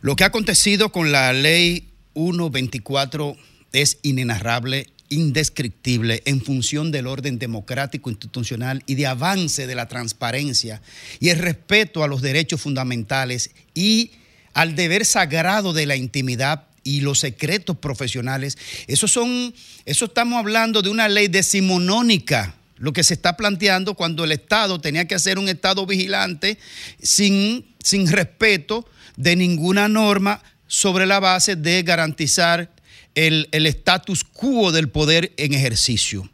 [0.00, 3.36] lo que ha acontecido con la ley 124
[3.72, 10.82] es inenarrable, indescriptible, en función del orden democrático institucional y de avance de la transparencia
[11.20, 14.12] y el respeto a los derechos fundamentales y
[14.54, 18.56] al deber sagrado de la intimidad y los secretos profesionales.
[18.86, 24.24] Eso son, eso estamos hablando de una ley decimonónica, lo que se está planteando cuando
[24.24, 26.58] el Estado tenía que hacer un Estado vigilante
[27.02, 28.86] sin, sin respeto
[29.16, 32.70] de ninguna norma sobre la base de garantizar
[33.14, 36.28] el, el status quo del poder en ejercicio.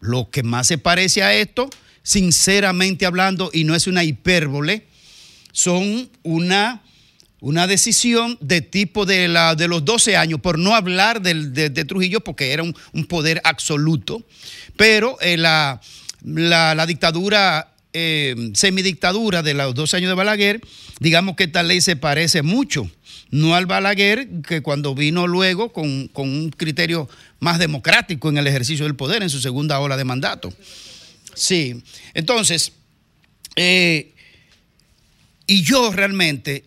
[0.00, 1.68] Lo que más se parece a esto,
[2.02, 4.86] sinceramente hablando, y no es una hipérbole,
[5.52, 6.82] son una,
[7.40, 12.20] una decisión de tipo de, la, de los 12 años, por no hablar de, Trujillo,
[12.20, 14.22] porque era un, poder absoluto,
[14.76, 15.80] pero eh, la-
[16.22, 20.60] la dictadura, eh, semidictadura de los 12 años de Balaguer,
[21.00, 22.90] digamos que esta ley se parece mucho,
[23.30, 27.08] no al Balaguer, que cuando vino luego con, con un criterio
[27.40, 30.52] más democrático en el ejercicio del poder en su segunda ola de mandato.
[31.32, 31.82] Sí,
[32.12, 32.72] entonces,
[33.56, 34.12] eh,
[35.46, 36.64] y yo realmente,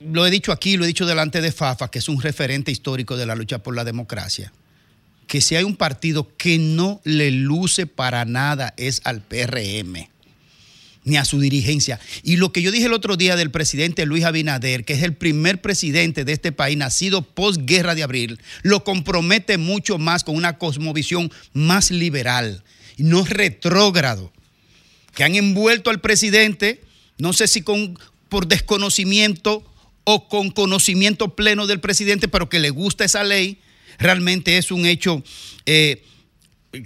[0.00, 3.16] lo he dicho aquí, lo he dicho delante de Fafa, que es un referente histórico
[3.16, 4.52] de la lucha por la democracia,
[5.28, 10.15] que si hay un partido que no le luce para nada es al PRM.
[11.06, 11.98] Ni a su dirigencia.
[12.22, 15.14] Y lo que yo dije el otro día del presidente Luis Abinader, que es el
[15.14, 20.58] primer presidente de este país nacido posguerra de abril, lo compromete mucho más con una
[20.58, 22.62] cosmovisión más liberal
[22.96, 24.32] no retrógrado,
[25.14, 26.82] que han envuelto al presidente,
[27.18, 27.98] no sé si con,
[28.28, 29.64] por desconocimiento
[30.04, 33.58] o con conocimiento pleno del presidente, pero que le gusta esa ley,
[33.98, 35.22] realmente es un hecho
[35.64, 36.02] eh,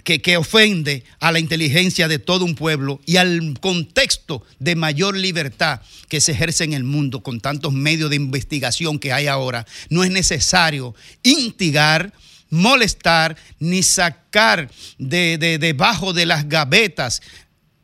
[0.03, 5.17] que, que ofende a la inteligencia de todo un pueblo y al contexto de mayor
[5.17, 9.65] libertad que se ejerce en el mundo con tantos medios de investigación que hay ahora.
[9.89, 12.13] No es necesario instigar
[12.49, 17.21] molestar ni sacar de, de- debajo de las gavetas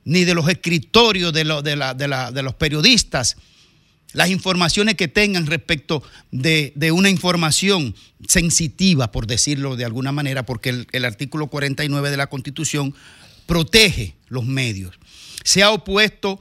[0.03, 3.37] ni de los escritorios de, lo- de la- de la- de los periodistas
[4.17, 6.01] las informaciones que tengan respecto
[6.31, 7.93] de, de una información
[8.27, 12.95] sensitiva, por decirlo de alguna manera, porque el, artículo 49 de la Constitución
[13.45, 14.95] protege los medios.
[15.43, 16.39] Se ha opuesto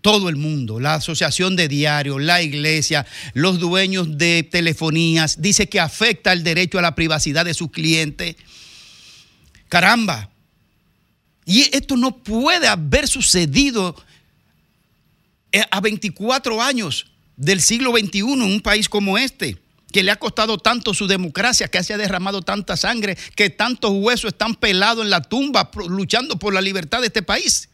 [0.00, 5.78] todo el mundo, la asociación de diarios, la iglesia, los dueños de telefonías, dice que
[5.78, 8.34] afecta el derecho a la privacidad de sus clientes.
[9.68, 10.30] Caramba.
[11.46, 13.94] Y esto no puede haber sucedido
[15.70, 19.58] a 24 años del siglo XXI en un país como este,
[19.92, 23.92] que le ha costado tanto su democracia, que se ha derramado tanta sangre, que tantos
[23.92, 27.68] huesos están pelados en la tumba luchando por la libertad de este país.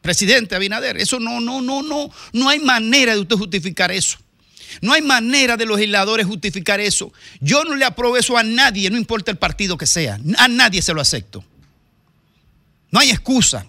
[0.00, 4.18] Presidente Abinader, eso no, no, no, no, no hay manera de usted justificar eso.
[4.80, 7.12] No hay manera de los legisladores justificar eso.
[7.40, 10.18] Yo no le apruebo eso a nadie, no importa el partido que sea.
[10.36, 11.44] A nadie se lo acepto.
[12.90, 13.66] No hay excusa.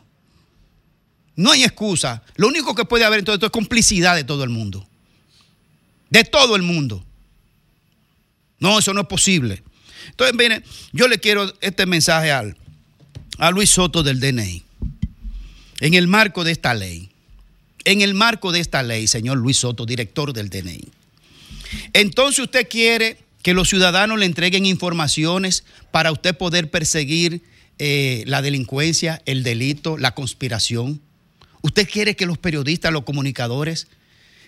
[1.40, 2.22] No hay excusa.
[2.36, 4.86] Lo único que puede haber en todo esto es complicidad de todo el mundo.
[6.10, 7.02] De todo el mundo.
[8.60, 9.64] No, eso no es posible.
[10.10, 12.58] Entonces, miren, yo le quiero este mensaje al,
[13.38, 14.64] a Luis Soto del DNI.
[15.80, 17.10] En el marco de esta ley,
[17.86, 20.90] en el marco de esta ley, señor Luis Soto, director del DNI,
[21.94, 27.44] entonces usted quiere que los ciudadanos le entreguen informaciones para usted poder perseguir
[27.78, 31.00] eh, la delincuencia, el delito, la conspiración.
[31.62, 33.88] Usted quiere que los periodistas, los comunicadores,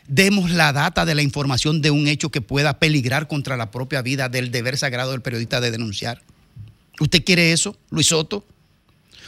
[0.07, 4.01] demos la data de la información de un hecho que pueda peligrar contra la propia
[4.01, 6.21] vida del deber sagrado del periodista de denunciar.
[6.99, 8.45] ¿Usted quiere eso, Luis Soto?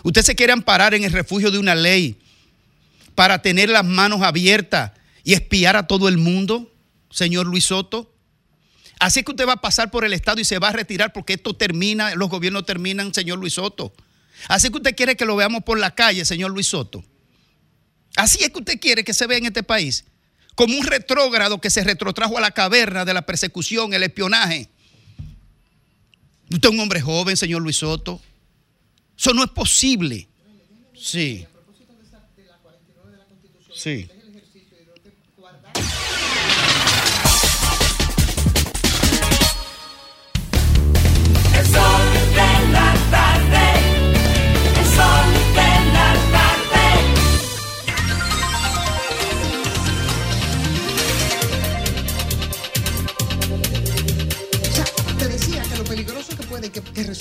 [0.03, 2.17] ¿Usted se quiere amparar en el refugio de una ley
[3.15, 4.91] para tener las manos abiertas
[5.23, 6.71] y espiar a todo el mundo,
[7.09, 8.13] señor Luis Soto?
[8.99, 11.33] Así que usted va a pasar por el Estado y se va a retirar porque
[11.33, 13.93] esto termina, los gobiernos terminan, señor Luis Soto.
[14.47, 17.03] Así que usted quiere que lo veamos por la calle, señor Luis Soto.
[18.15, 20.05] Así es que usted quiere que se vea en este país.
[20.55, 24.69] Como un retrógrado que se retrotrajo a la caverna de la persecución, el espionaje.
[26.51, 28.21] Usted es un hombre joven, señor Luis Soto.
[29.17, 30.27] Eso no es posible.
[30.95, 31.47] Sí.
[33.73, 34.07] Sí.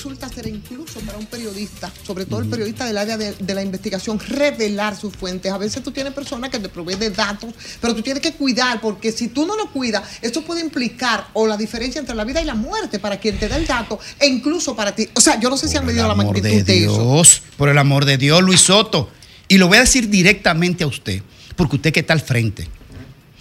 [0.02, 3.62] Resulta ser incluso para un periodista, sobre todo el periodista del área de, de la
[3.62, 5.52] investigación, revelar sus fuentes.
[5.52, 8.80] A veces tú tienes personas que te proveen de datos, pero tú tienes que cuidar,
[8.80, 12.42] porque si tú no lo cuidas, esto puede implicar o la diferencia entre la vida
[12.42, 15.08] y la muerte para quien te da el dato, e incluso para ti.
[15.14, 17.00] O sea, yo no sé si han medido la magnitud de de, eso.
[17.00, 19.08] Dios, por el amor de Dios, Luis Soto.
[19.46, 21.22] Y lo voy a decir directamente a usted,
[21.54, 22.66] porque usted que está al frente.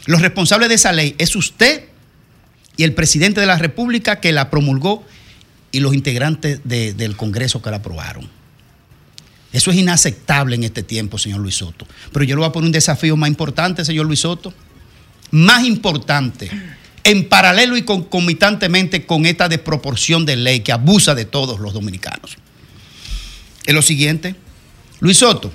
[0.05, 1.85] Los responsables de esa ley es usted
[2.77, 5.03] y el presidente de la República que la promulgó
[5.71, 8.29] y los integrantes de- del Congreso que la aprobaron.
[9.53, 11.85] Eso es inaceptable en este tiempo, señor Luis Soto.
[12.13, 14.53] Pero yo le voy a poner un desafío más importante, señor Luis Soto.
[15.31, 16.49] Más importante,
[17.03, 22.37] en paralelo y concomitantemente con esta desproporción de ley que abusa de todos los dominicanos.
[23.65, 24.35] Es lo siguiente.
[24.99, 25.51] Luis Soto,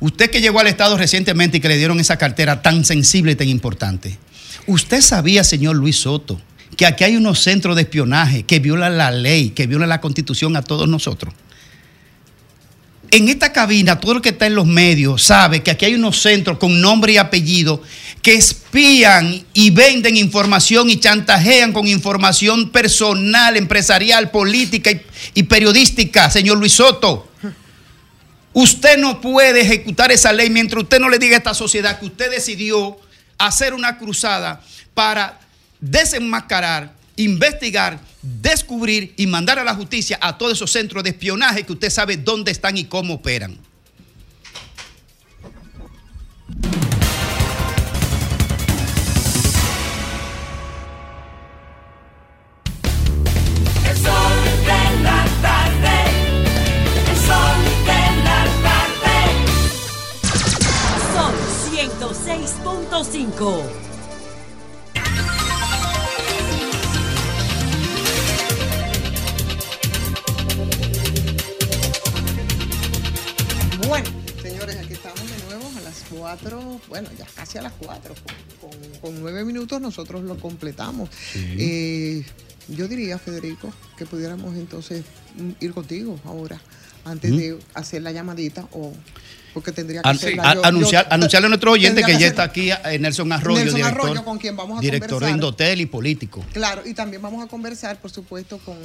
[0.00, 3.36] usted que llegó al Estado recientemente y que le dieron esa cartera tan sensible y
[3.36, 4.18] tan importante,
[4.66, 6.40] usted sabía, señor Luis Soto,
[6.76, 10.56] que aquí hay unos centros de espionaje que violan la ley, que violan la constitución
[10.56, 11.34] a todos nosotros.
[13.10, 16.20] En esta cabina, todo el que está en los medios sabe que aquí hay unos
[16.20, 17.80] centros con nombre y apellido
[18.22, 25.00] que espían y venden información y chantajean con información personal, empresarial, política y,
[25.34, 27.28] y periodística, señor Luis Soto.
[28.52, 32.06] Usted no puede ejecutar esa ley mientras usted no le diga a esta sociedad que
[32.06, 32.96] usted decidió
[33.38, 34.60] hacer una cruzada
[34.94, 35.38] para
[35.84, 41.72] desenmascarar, investigar, descubrir y mandar a la justicia a todos esos centros de espionaje que
[41.72, 43.58] usted sabe dónde están y cómo operan.
[61.12, 61.34] Son
[61.70, 63.93] 106.5
[76.24, 78.14] 4, bueno, ya casi a las 4,
[78.60, 81.10] con, con- con nueve minutos nosotros lo completamos.
[81.34, 82.24] Eh,
[82.68, 85.04] yo diría, Federico, que pudiéramos entonces
[85.60, 86.58] ir contigo ahora,
[87.04, 87.36] antes ¿Mm?
[87.36, 88.94] de hacer la llamadita, o
[89.54, 92.70] porque tendría que An- yo- anunciar, yo- anunciarle a nuestro oyente que ya está aquí
[92.70, 95.36] eh, Nelson Arroyo, Nelson director, Arroyo, con quien vamos a director de conversar.
[95.36, 96.44] Indotel y político.
[96.52, 98.76] Claro, y también vamos a conversar, por supuesto, con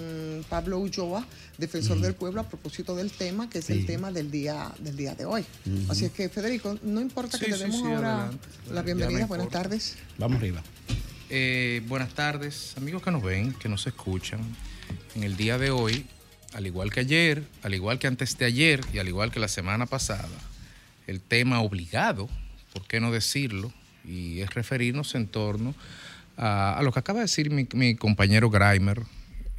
[0.47, 1.25] Pablo Ulloa,
[1.57, 5.15] defensor del pueblo, a propósito del tema, que es el tema del día, del día
[5.15, 5.43] de hoy.
[5.89, 8.47] Así es que, Federico, no importa que Sí, te sí, demos sí, ahora adelante.
[8.71, 9.19] la bienvenida.
[9.21, 9.95] no Buenas tardes.
[10.17, 10.61] Vamos arriba.
[11.31, 14.39] Eh, buenas tardes, amigos que nos ven, que nos escuchan.
[15.15, 16.05] En el día de hoy,
[16.53, 19.47] al igual que ayer, al igual que antes de ayer y al igual que la
[19.47, 20.27] semana pasada,
[21.09, 22.29] el tema obligado,
[22.71, 23.73] ¿por qué no decirlo?
[24.05, 25.73] Y es referirnos en torno
[26.37, 29.01] a, lo que acaba de decir mi, compañero Grimer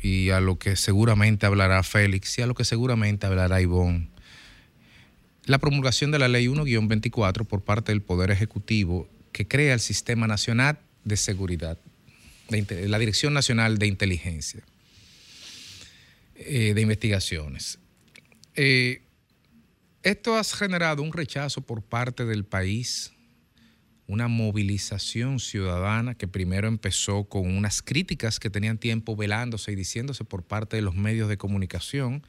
[0.00, 4.08] y a lo que seguramente hablará Félix y a lo que seguramente hablará Ivonne.
[5.44, 10.26] La promulgación de la Ley 1-24 por parte del Poder Ejecutivo que crea el Sistema
[10.26, 11.78] Nacional de Seguridad,
[12.48, 14.62] la Dirección Nacional de Inteligencia,
[16.36, 17.78] eh, de Investigaciones.
[18.54, 19.02] Eh,
[20.02, 23.12] esto ha generado un rechazo por parte del país,
[24.06, 30.24] una movilización ciudadana que primero empezó con unas críticas que tenían tiempo velándose y diciéndose
[30.24, 32.26] por parte de los medios de comunicación,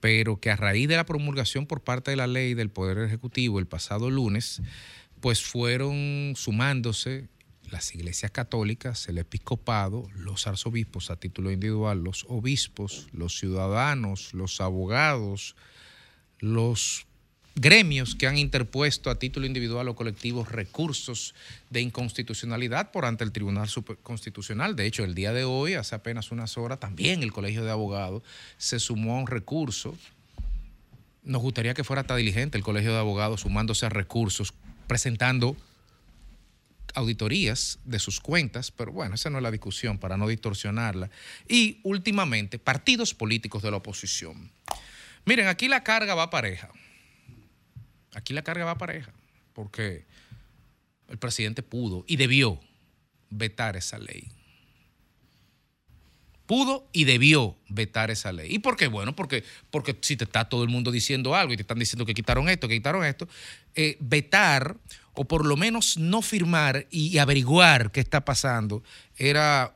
[0.00, 3.58] pero que a raíz de la promulgación por parte de la ley del Poder Ejecutivo
[3.58, 4.60] el pasado lunes,
[5.20, 7.28] pues fueron sumándose
[7.70, 14.60] las iglesias católicas, el episcopado, los arzobispos a título individual, los obispos, los ciudadanos, los
[14.60, 15.56] abogados,
[16.40, 17.06] los
[17.56, 21.34] gremios que han interpuesto a título individual o colectivo recursos
[21.70, 23.68] de inconstitucionalidad por ante el Tribunal
[24.02, 24.76] Constitucional.
[24.76, 28.22] De hecho, el día de hoy, hace apenas unas horas, también el Colegio de Abogados
[28.58, 29.96] se sumó a un recurso.
[31.24, 34.52] Nos gustaría que fuera hasta diligente el Colegio de Abogados sumándose a recursos,
[34.86, 35.56] presentando
[36.94, 41.10] auditorías de sus cuentas, pero bueno, esa no es la discusión para no distorsionarla.
[41.48, 44.50] Y últimamente, partidos políticos de la oposición.
[45.26, 46.70] Miren, aquí la carga va pareja.
[48.14, 49.12] Aquí la carga va pareja,
[49.52, 50.06] porque
[51.08, 52.60] el presidente pudo y debió
[53.28, 54.28] vetar esa ley.
[56.46, 58.54] Pudo y debió vetar esa ley.
[58.54, 58.86] ¿Y por qué?
[58.86, 62.06] Bueno, porque, porque si te está todo el mundo diciendo algo y te están diciendo
[62.06, 63.28] que quitaron esto, que quitaron esto,
[63.74, 64.76] eh, vetar
[65.12, 68.84] o por lo menos no firmar y averiguar qué está pasando
[69.16, 69.74] era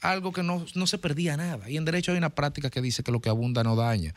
[0.00, 1.70] algo que no, no se perdía nada.
[1.70, 4.14] Y en derecho hay una práctica que dice que lo que abunda no daña.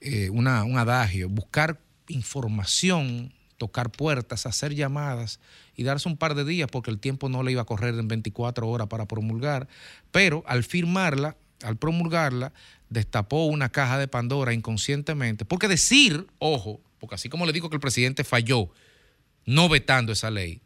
[0.00, 5.40] Eh, una, un adagio, buscar información, tocar puertas, hacer llamadas
[5.76, 8.08] y darse un par de días porque el tiempo no le iba a correr en
[8.08, 9.68] 24 horas para promulgar,
[10.10, 12.52] pero al firmarla, al promulgarla,
[12.90, 17.76] destapó una caja de Pandora inconscientemente, porque decir, ojo, porque así como le digo que
[17.76, 18.70] el presidente falló
[19.46, 20.60] no vetando esa ley,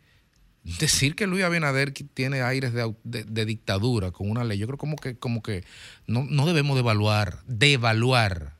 [0.80, 4.96] decir que Luis Abinader tiene aires de- de dictadura con una ley, yo creo como
[4.96, 5.64] que, como que
[6.06, 8.56] no, no debemos devaluar, devaluar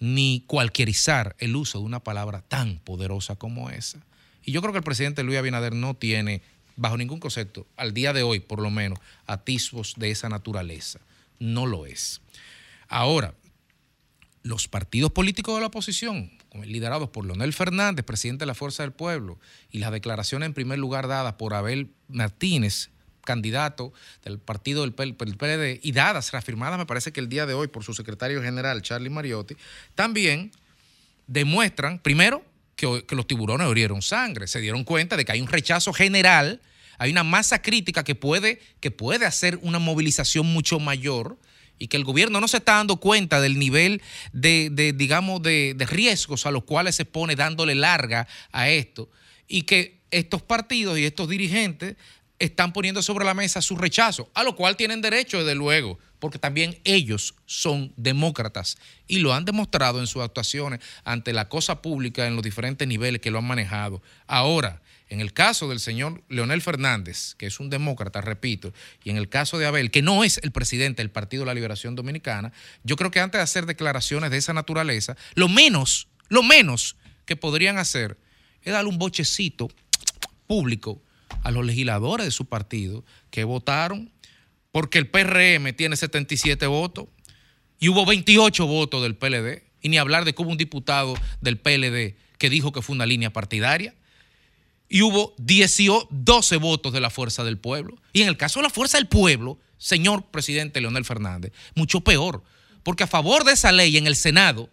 [0.00, 4.00] ni cualquierizar el uso de una palabra tan poderosa como esa.
[4.42, 6.42] Y yo creo que el presidente Luis Abinader no tiene,
[6.76, 11.00] bajo ningún concepto, al día de hoy por lo menos, atisbos de esa naturaleza.
[11.38, 12.22] No lo es.
[12.88, 13.34] Ahora,
[14.42, 16.32] los partidos políticos de la oposición,
[16.64, 19.38] liderados por Leonel Fernández, presidente de la Fuerza del Pueblo,
[19.70, 22.90] y las declaraciones en primer lugar dadas por Abel Martínez,
[23.24, 23.92] candidato
[24.24, 27.84] del partido del PLD, y dadas, reafirmadas me parece que el día de hoy por
[27.84, 29.56] su secretario general, Charlie Mariotti,
[29.94, 30.52] también
[31.26, 32.44] demuestran, primero,
[32.76, 36.60] que, los tiburones olieron sangre, se dieron cuenta de que hay un rechazo general,
[36.98, 41.38] hay una masa crítica que puede, que puede hacer una movilización mucho mayor
[41.78, 44.02] y que el gobierno no se está dando cuenta del nivel
[44.32, 49.08] de, digamos, de riesgos a los cuales se pone dándole larga a esto
[49.48, 51.96] y que estos partidos y estos dirigentes
[52.40, 56.38] están poniendo sobre la mesa su rechazo, a lo cual tienen derecho, desde luego, porque
[56.38, 62.26] también ellos son demócratas y lo han demostrado en sus actuaciones ante la cosa pública
[62.26, 64.02] en los diferentes niveles que lo han manejado.
[64.26, 64.80] Ahora,
[65.10, 68.72] en el caso del señor Leonel Fernández, que es un demócrata, repito,
[69.04, 71.54] y en el caso de Abel, que no es el presidente del Partido de la
[71.54, 72.52] Liberación Dominicana,
[72.84, 77.36] yo creo que antes de hacer declaraciones de esa naturaleza, lo menos, lo menos que
[77.36, 78.18] podrían hacer
[78.62, 79.68] es darle un bochecito
[80.46, 81.02] público
[81.42, 84.12] a los legisladores de su partido que votaron
[84.72, 87.06] porque el PRM tiene 77 votos
[87.78, 91.58] y hubo 28 votos del PLD, y ni hablar de que hubo un diputado del
[91.58, 93.94] PLD que dijo que fue una línea partidaria.
[94.92, 97.96] y hubo 18, 12 votos de la fuerza del pueblo.
[98.12, 102.42] Y en el caso de la fuerza del pueblo, señor presidente Leonel Fernández, mucho peor,
[102.82, 104.68] porque a favor de esa ley en el Senado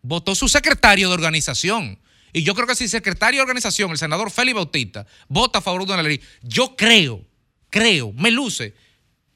[0.00, 1.98] votó su secretario de organización.
[2.32, 5.62] Y yo creo que si el secretario de organización, el senador Félix Bautista, vota a
[5.62, 7.24] favor de una ley, yo creo,
[7.70, 8.74] creo, me luce,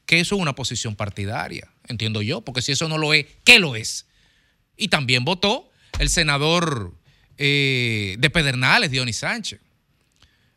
[0.05, 3.59] que eso es una posición partidaria, entiendo yo, porque si eso no lo es, ¿qué
[3.59, 4.07] lo es?
[4.77, 5.69] Y también votó
[5.99, 6.93] el senador
[7.37, 9.59] eh, de Pedernales, Dionis Sánchez.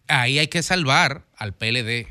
[0.09, 2.09] Ahí hay que salvar al PLD,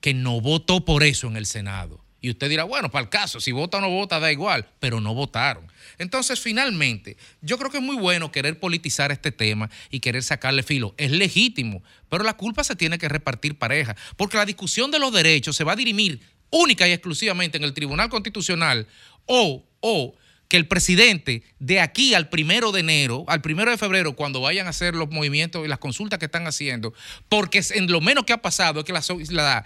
[0.00, 2.04] que no votó por eso en el Senado.
[2.20, 5.00] Y usted dirá, bueno, para el caso, si vota o no vota, da igual, pero
[5.00, 5.66] no votaron.
[5.98, 10.62] Entonces, finalmente, yo creo que es muy bueno querer politizar este tema y querer sacarle
[10.62, 10.94] filo.
[10.96, 15.12] Es legítimo, pero la culpa se tiene que repartir pareja, porque la discusión de los
[15.12, 16.20] derechos se va a dirimir
[16.50, 18.86] única y exclusivamente en el Tribunal Constitucional
[19.26, 20.14] o, o
[20.46, 24.66] que el presidente de aquí al primero de enero, al primero de febrero, cuando vayan
[24.66, 26.92] a hacer los movimientos y las consultas que están haciendo,
[27.28, 29.64] porque en lo menos que ha pasado es que la, la-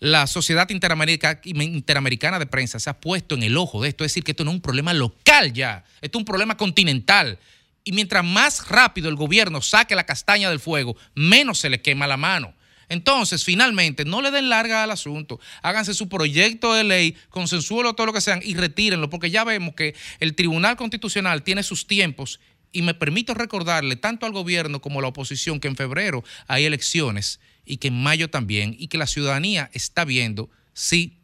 [0.00, 4.10] la Sociedad Interamerica- Interamericana de Prensa se ha puesto en el ojo de esto, es
[4.10, 7.38] decir, que esto no es un problema local ya, esto es un problema continental.
[7.84, 12.06] Y mientras más rápido el gobierno saque la castaña del fuego, menos se le quema
[12.06, 12.54] la mano.
[12.88, 15.38] Entonces, finalmente, no le den larga al asunto.
[15.62, 19.74] Háganse su proyecto de ley, consensúenlo todo lo que sean y retírenlo, porque ya vemos
[19.74, 22.40] que el Tribunal Constitucional tiene sus tiempos
[22.72, 26.64] y me permito recordarle tanto al gobierno como a la oposición que en febrero hay
[26.64, 31.18] elecciones y que en mayo también y que la ciudadanía está viendo, sí,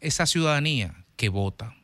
[0.00, 1.74] esa ciudadanía que vota.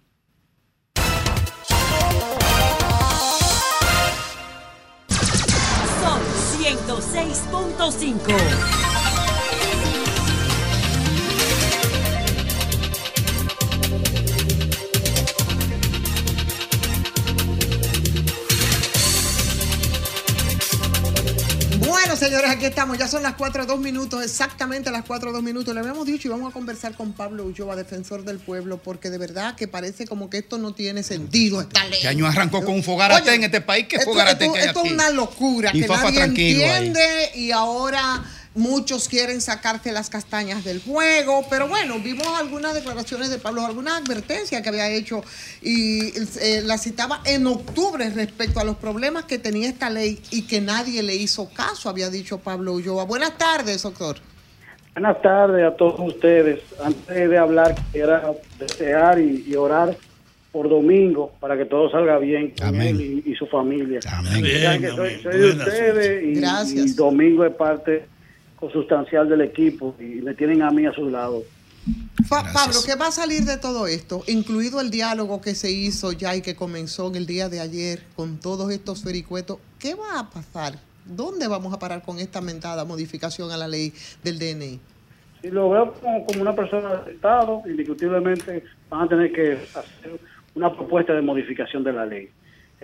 [5.09, 6.21] Son
[6.61, 8.84] 106.5.
[21.95, 22.99] Bueno, señores, aquí estamos.
[22.99, 25.72] Ya son las 4 2 minutos, exactamente las 4 2 minutos.
[25.72, 29.18] Le habíamos dicho y vamos a conversar con Pablo Ulloa, defensor del pueblo, porque de
[29.18, 31.95] verdad que parece como que esto no tiene sentido, esta ley.
[31.95, 33.86] Este año arrancó con un fogarate Oye, en este país.
[33.88, 34.88] ¿Qué esto, fogarate esto- que hay esto aquí?
[34.88, 36.28] es una locura Y que Fafa nadie ahí.
[36.30, 38.24] entiende y ahora
[38.55, 41.45] muchos quieren sacarte las castañas del fuego.
[41.51, 45.23] Pero bueno, vimos algunas declaraciones de Pablo, algunas advertencias que había hecho
[45.63, 46.09] y
[46.41, 50.61] eh, la citaba en octubre respecto a los problemas que tenía esta ley y que
[50.61, 53.05] nadie le hizo caso, había dicho Pablo Ulloa.
[53.05, 54.17] Buenas tardes, doctor.
[54.95, 56.61] Buenas tardes a todos ustedes.
[56.83, 59.97] Antes de hablar, quisiera desear y, y orar
[60.53, 63.99] por Domingo para que todo salga bien con él y, y su familia.
[63.99, 66.87] Que soy, soy de ustedes y, Gracias.
[66.87, 68.07] y Domingo es parte
[68.57, 71.43] consustancial del equipo y me tienen a mí a su lado.
[72.27, 74.23] Fa- Pablo, ¿qué va a salir de todo esto?
[74.27, 78.03] Incluido el diálogo que se hizo ya y que comenzó en el día de ayer
[78.17, 79.59] con todos estos vericuetos.
[79.79, 80.79] ¿Qué va a pasar?
[81.05, 83.93] ¿Dónde vamos a parar con esta mentada modificación a la ley
[84.23, 84.81] del DNI?
[85.43, 90.19] Si lo veo como, como una persona del Estado, indiscutiblemente van a tener que hacer
[90.55, 92.31] una propuesta de modificación de la ley.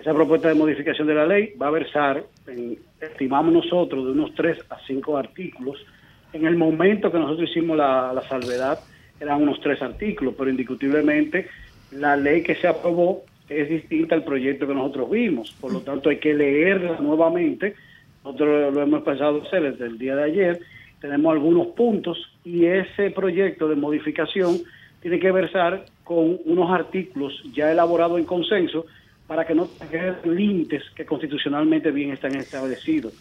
[0.01, 4.33] Esa propuesta de modificación de la ley va a versar, en, estimamos nosotros, de unos
[4.33, 5.85] 3 a 5 artículos.
[6.33, 8.79] En el momento que nosotros hicimos la, la salvedad,
[9.19, 11.49] eran unos 3 artículos, pero indiscutiblemente
[11.91, 15.51] la ley que se aprobó es distinta al proyecto que nosotros vimos.
[15.61, 17.75] Por lo tanto, hay que leerla nuevamente.
[18.23, 20.59] Nosotros lo hemos pensado hacer desde el día de ayer.
[20.99, 24.61] Tenemos algunos puntos y ese proyecto de modificación
[24.99, 28.87] tiene que versar con unos artículos ya elaborados en consenso
[29.31, 33.13] para que no tengan límites que constitucionalmente bien están establecidos,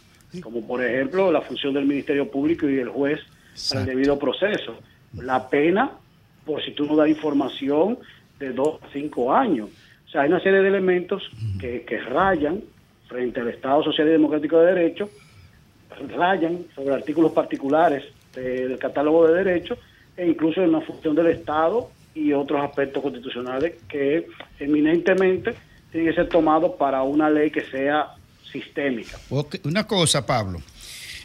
[0.43, 3.21] como por ejemplo la función del Ministerio Público y del juez
[3.69, 4.75] para el debido proceso,
[5.15, 5.93] la pena
[6.45, 7.97] por si tú no das información
[8.41, 9.69] de dos a cinco años.
[10.05, 11.23] O sea, hay una serie de elementos
[11.61, 12.61] que, que rayan
[13.07, 15.09] frente al Estado Social y Democrático de Derecho,
[16.17, 18.03] rayan sobre artículos particulares
[18.35, 19.79] de- del catálogo de derechos
[20.17, 24.27] e incluso en la función del Estado y otros aspectos constitucionales que
[24.59, 25.55] eminentemente
[25.93, 28.15] tienen que ser tomados para una ley que sea
[28.51, 29.19] sistémica.
[29.65, 30.61] Una cosa, Pablo.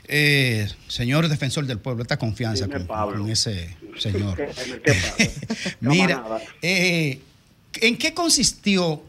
[0.07, 4.37] Eh, señor defensor del pueblo, esta confianza con, con ese señor.
[5.79, 6.23] Mira,
[6.61, 7.19] eh,
[7.81, 9.01] ¿en qué consistió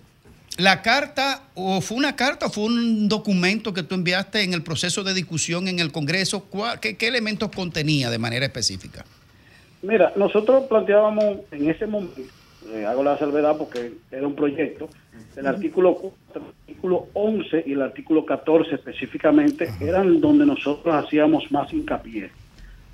[0.56, 4.62] la carta o fue una carta o fue un documento que tú enviaste en el
[4.62, 6.44] proceso de discusión en el Congreso?
[6.44, 9.04] ¿Cuál- ¿Qué, qué elementos contenía de manera específica?
[9.82, 12.22] Mira, nosotros planteábamos en ese momento,
[12.72, 14.88] eh, hago la salvedad porque era un proyecto,
[15.36, 21.50] el artículo, cu- el artículo 11 y el artículo 14 específicamente eran donde nosotros hacíamos
[21.52, 22.30] más hincapié.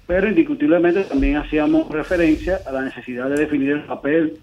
[0.07, 4.39] Pero indiscutiblemente también hacíamos referencia a la necesidad de definir el papel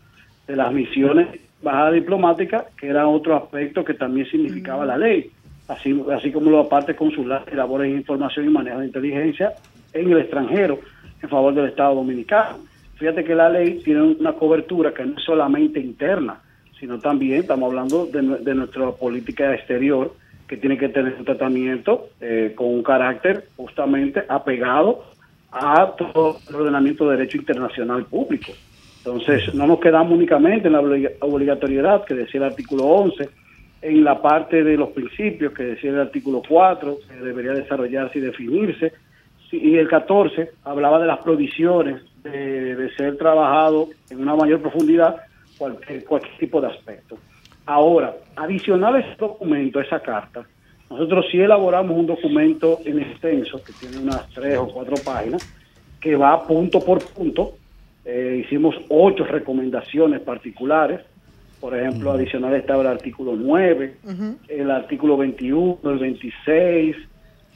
[0.48, 1.28] de las misiones
[1.62, 5.30] bajadas diplomáticas, que era otro aspecto que también significaba la ley.
[5.68, 9.54] así, así como la parte consular que elabora información y manejo de inteligencia
[9.94, 10.80] en el extranjero
[11.22, 12.60] en favor del Estado Dominicano.
[13.00, 16.42] Fíjate que la ley tiene una cobertura que no es solamente interna,
[16.80, 20.14] sino también estamos hablando de, nue- de nuestra política exterior,
[20.48, 25.04] que tiene que tener un tratamiento eh, con un carácter justamente apegado
[25.52, 28.52] a todo el ordenamiento de derecho internacional público.
[28.98, 33.30] Entonces, no nos quedamos únicamente en la obliga- obligatoriedad que decía el artículo 11,
[33.82, 38.22] en la parte de los principios que decía el artículo 4, que debería desarrollarse y
[38.24, 38.92] definirse,
[39.52, 45.18] y el 14 hablaba de las provisiones de, de ser trabajado en una mayor profundidad
[45.58, 47.18] cualquier, cualquier tipo de aspecto.
[47.66, 50.44] Ahora, adicional a ese documento, a esa carta,
[50.90, 55.48] nosotros sí elaboramos un documento en extenso, que tiene unas tres o cuatro páginas,
[56.00, 57.58] que va punto por punto.
[58.06, 61.02] Eh, hicimos ocho recomendaciones particulares.
[61.60, 63.98] Por ejemplo, adicional estaba el artículo 9,
[64.48, 66.96] el artículo 21, el 26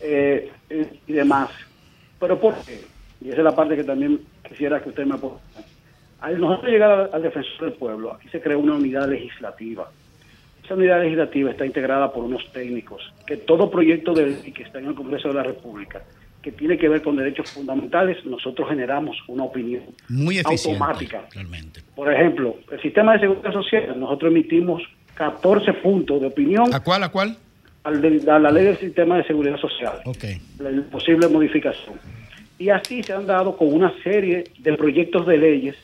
[0.02, 1.50] eh, eh, y demás.
[2.20, 2.82] ¿Pero por qué?
[3.24, 5.42] Y esa es la parte que también quisiera que usted me aporte.
[6.20, 9.90] Al nosotros llegar al, al defensor del pueblo, aquí se creó una unidad legislativa.
[10.64, 14.80] Esa unidad legislativa está integrada por unos técnicos, que todo proyecto de ley que está
[14.80, 16.02] en el Congreso de la República,
[16.42, 20.70] que tiene que ver con derechos fundamentales, nosotros generamos una opinión Muy eficiente.
[20.84, 21.22] automática.
[21.96, 24.82] Por ejemplo, el sistema de seguridad social, nosotros emitimos
[25.16, 27.38] 14 puntos de opinión ¿A cuál, a cuál?
[27.84, 30.24] al de- a la ley del sistema de seguridad social Ok.
[30.60, 31.96] la posible modificación.
[32.64, 35.76] Y así se han dado con una serie de proyectos de leyes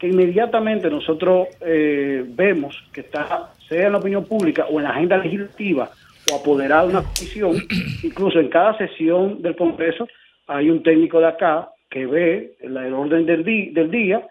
[0.00, 4.90] que inmediatamente nosotros eh, vemos que está, sea en la opinión pública o en la
[4.90, 5.90] agenda legislativa
[6.28, 7.52] o apoderada de una comisión,
[8.02, 10.08] incluso en cada sesión del Congreso
[10.48, 14.26] hay un técnico de acá que ve el orden del, di- del día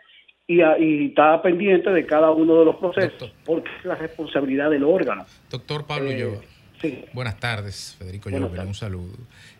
[0.45, 4.69] y, a- y está pendiente de cada uno de los procesos, porque es la responsabilidad
[4.71, 5.25] del órgano.
[5.49, 6.38] Doctor Pablo Eh, Llova.
[6.81, 7.05] sí.
[7.13, 9.13] Buenas tardes, Federico Buenas Llova, un saludo.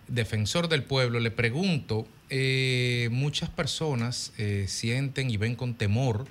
[0.08, 6.26] Defensor del pueblo, le pregunto, eh, muchas personas eh, sienten y ven con temor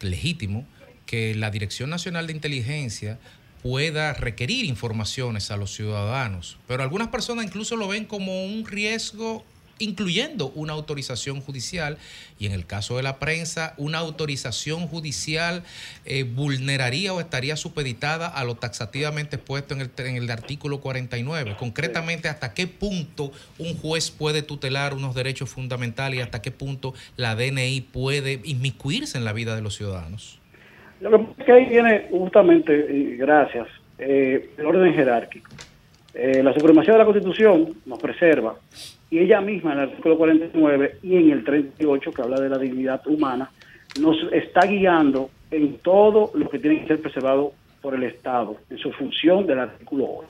[0.00, 0.66] legítimo
[1.06, 3.18] que la Dirección Nacional de Inteligencia
[3.62, 9.44] pueda requerir informaciones a los ciudadanos, pero algunas personas incluso lo ven como un riesgo
[9.78, 11.98] incluyendo una autorización judicial
[12.38, 15.62] y en el caso de la prensa, una autorización judicial
[16.04, 21.56] eh, vulneraría o estaría supeditada a lo taxativamente puesto en el, en el artículo 49.
[21.58, 26.94] Concretamente, ¿hasta qué punto un juez puede tutelar unos derechos fundamentales y hasta qué punto
[27.16, 30.38] la DNI puede inmiscuirse en la vida de los ciudadanos?
[31.00, 33.68] Lo que pasa es que ahí viene justamente, gracias,
[33.98, 35.50] eh, el orden jerárquico.
[36.14, 38.56] Eh, la supremacía de la Constitución nos preserva
[39.10, 42.58] y ella misma en el artículo 49 y en el 38 que habla de la
[42.58, 43.50] dignidad humana
[44.00, 48.78] nos está guiando en todo lo que tiene que ser preservado por el Estado en
[48.78, 50.28] su función del artículo 8.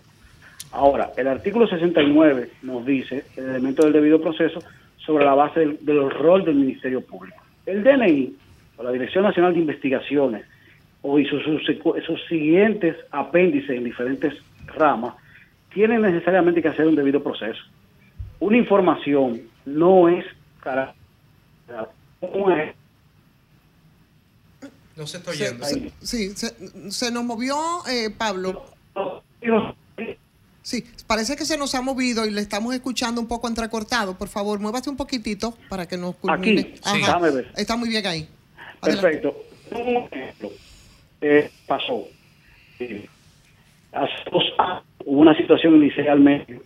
[0.72, 4.60] Ahora, el artículo 69 nos dice el elemento del debido proceso
[4.98, 7.38] sobre la base del, rol del Ministerio Público.
[7.64, 8.34] El DNI,
[8.76, 10.44] o la Dirección Nacional de Investigaciones,
[11.02, 14.34] o y sus, sus siguientes apéndices en diferentes
[14.66, 15.14] ramas,
[15.72, 17.62] tienen necesariamente que hacer un debido proceso.
[18.40, 20.24] Una información no es
[20.62, 20.94] cara-
[22.20, 22.74] no es-
[24.97, 27.56] No se está se- sí, se, se nos movió,
[27.89, 28.65] eh, Pablo.
[30.62, 34.19] Sí, parece que se nos ha movido y le estamos escuchando un poco entrecortado.
[34.19, 36.60] Por favor, muévase un poquitito para que nos culmine.
[36.60, 36.98] Aquí, sí.
[36.98, 37.52] Déjame ver.
[37.56, 38.28] Está muy bien ahí.
[38.81, 39.02] Adelante.
[39.20, 39.36] Perfecto.
[39.70, 40.51] Un ejemplo.
[41.20, 42.05] Eh, pasó.
[42.81, 43.09] Eh,
[43.93, 46.60] hace dos años hubo una situación inicialmente,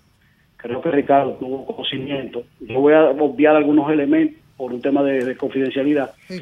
[0.63, 2.45] creo que Ricardo tuvo conocimiento.
[2.61, 6.13] Yo voy a obviar algunos elementos por un tema de, de confidencialidad.
[6.31, 6.39] La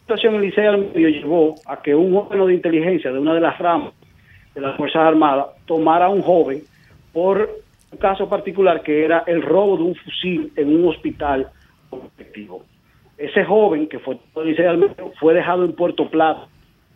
[0.00, 3.92] situación inicialmente llevó a que un órgano de inteligencia de una de las ramas
[4.54, 6.62] de las Fuerzas Armadas tomara a un joven
[7.12, 7.50] por
[7.90, 11.48] un caso particular que era el robo de un fusil en un hospital
[11.90, 12.64] colectivo.
[13.16, 16.46] Ese joven que fue inicialmente fue dejado en Puerto Plata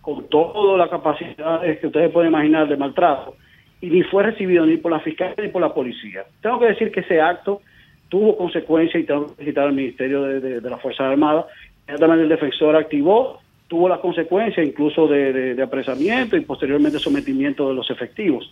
[0.00, 3.34] con toda la capacidad que ustedes pueden imaginar de maltrato
[3.82, 6.24] y ni fue recibido ni por la fiscalía ni por la policía.
[6.40, 7.60] Tengo que decir que ese acto
[8.08, 11.46] tuvo consecuencias y tengo que felicitar al Ministerio de, de, de las Fuerzas Armadas.
[11.88, 17.90] El defensor activó, tuvo las consecuencias incluso de, de apresamiento y posteriormente sometimiento de los
[17.90, 18.48] efectivos.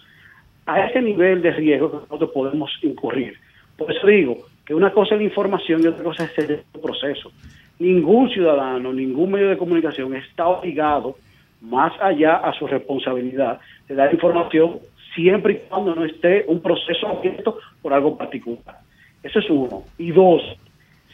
[0.66, 3.34] A ese nivel de riesgo que nosotros podemos incurrir.
[3.76, 4.36] Por eso digo
[4.66, 7.30] que una cosa es la información y otra cosa es el proceso.
[7.78, 11.16] Ningún ciudadano, ningún medio de comunicación está obligado,
[11.60, 14.80] más allá a su responsabilidad, de dar información
[15.14, 18.78] siempre y cuando no esté un proceso abierto por algo particular.
[19.22, 19.84] Eso es uno.
[19.98, 20.42] Y dos,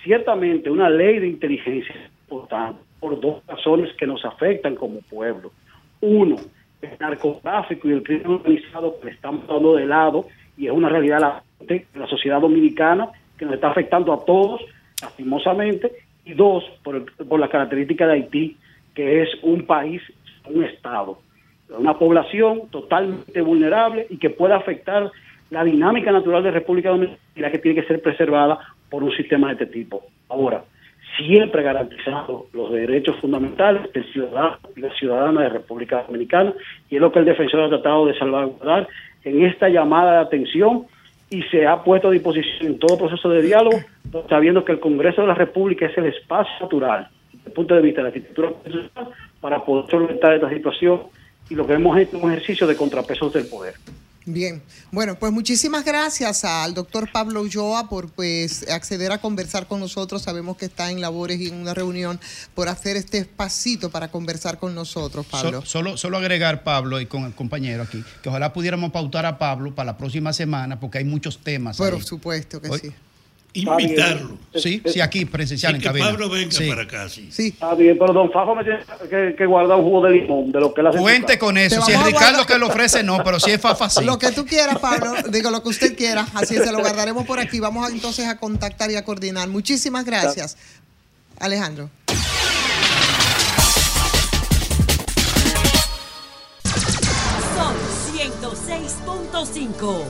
[0.03, 5.53] ciertamente una ley de inteligencia es importante por dos razones que nos afectan como pueblo.
[6.01, 6.37] Uno,
[6.83, 10.89] el narcotráfico y el crimen organizado que le estamos dando de lado y es una
[10.89, 13.09] realidad en la sociedad dominicana
[13.39, 14.63] que nos está afectando a todos,
[15.03, 15.93] lastimosamente,
[16.25, 18.57] y dos, por, el- por la característica de Haití,
[18.95, 20.01] que es un país,
[20.49, 21.19] un Estado,
[21.71, 25.11] una población totalmente vulnerable y que puede afectar
[25.51, 28.59] la dinámica natural de República Dominicana que tiene que ser preservada
[28.91, 30.03] por un sistema de este tipo.
[30.29, 30.65] Ahora,
[31.17, 36.53] siempre garantizando los derechos fundamentales del ciudadano y la ciudadana de República Dominicana,
[36.91, 38.89] y es lo que el defensor ha tratado de salvaguardar
[39.25, 40.87] en esta llamada de atención
[41.31, 43.79] y se ha puesto a disposición en todo proceso de diálogo,
[44.29, 47.83] sabiendo que el Congreso de la República es el espacio natural, desde el punto de
[47.83, 48.51] vista de la arquitectura
[49.41, 51.03] para poder solventar esta situación
[51.49, 53.75] y lo que hemos hecho es un ejercicio de contrapesos del poder.
[54.29, 54.61] Bien,
[54.91, 60.23] bueno, pues muchísimas gracias al doctor Pablo Ulloa por pues acceder a conversar con nosotros.
[60.23, 62.19] Sabemos que está en labores y en una reunión
[62.53, 65.61] por hacer este espacito para conversar con nosotros, Pablo.
[65.61, 69.39] So- solo, solo agregar, Pablo, y con el compañero aquí, que ojalá pudiéramos pautar a
[69.39, 71.77] Pablo para la próxima semana, porque hay muchos temas.
[71.77, 72.03] Por ahí.
[72.03, 72.93] supuesto que Hoy- sí.
[73.61, 74.37] Invitarlo.
[74.55, 76.07] Sí, sí, aquí presencial Y en que cabina.
[76.07, 76.69] Pablo venga Sí.
[76.69, 77.29] para acá, sí.
[77.49, 78.79] Está bien, pero don Fajo me tiene
[79.11, 80.99] que, que guardar un jugo de limón de lo que él hace.
[80.99, 81.83] Cuente con eso.
[81.83, 84.05] Si es Ricardo guardar- que lo ofrece, no, pero si es Fafa, sí.
[84.05, 87.39] Lo que tú quieras, Pablo, digo lo que usted quiera, así se lo guardaremos por
[87.39, 87.61] aquí.
[87.61, 89.49] Vamos a, entonces a contactar y a coordinar.
[89.49, 90.57] Muchísimas gracias,
[91.39, 91.91] Alejandro.
[97.57, 97.75] Son
[98.15, 100.05] 106.5.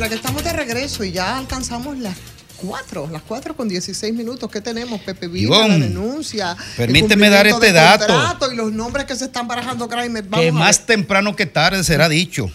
[0.00, 2.16] señora, que estamos de regreso y ya alcanzamos las
[2.56, 4.50] 4, las 4 con 16 minutos.
[4.50, 4.98] ¿Qué tenemos?
[5.02, 6.56] Pepe Vila, la denuncia.
[6.76, 8.50] permíteme dar este dato.
[8.50, 10.24] Y los nombres que se están barajando, Kramer.
[10.24, 12.50] Vamos que a más temprano que tarde será dicho.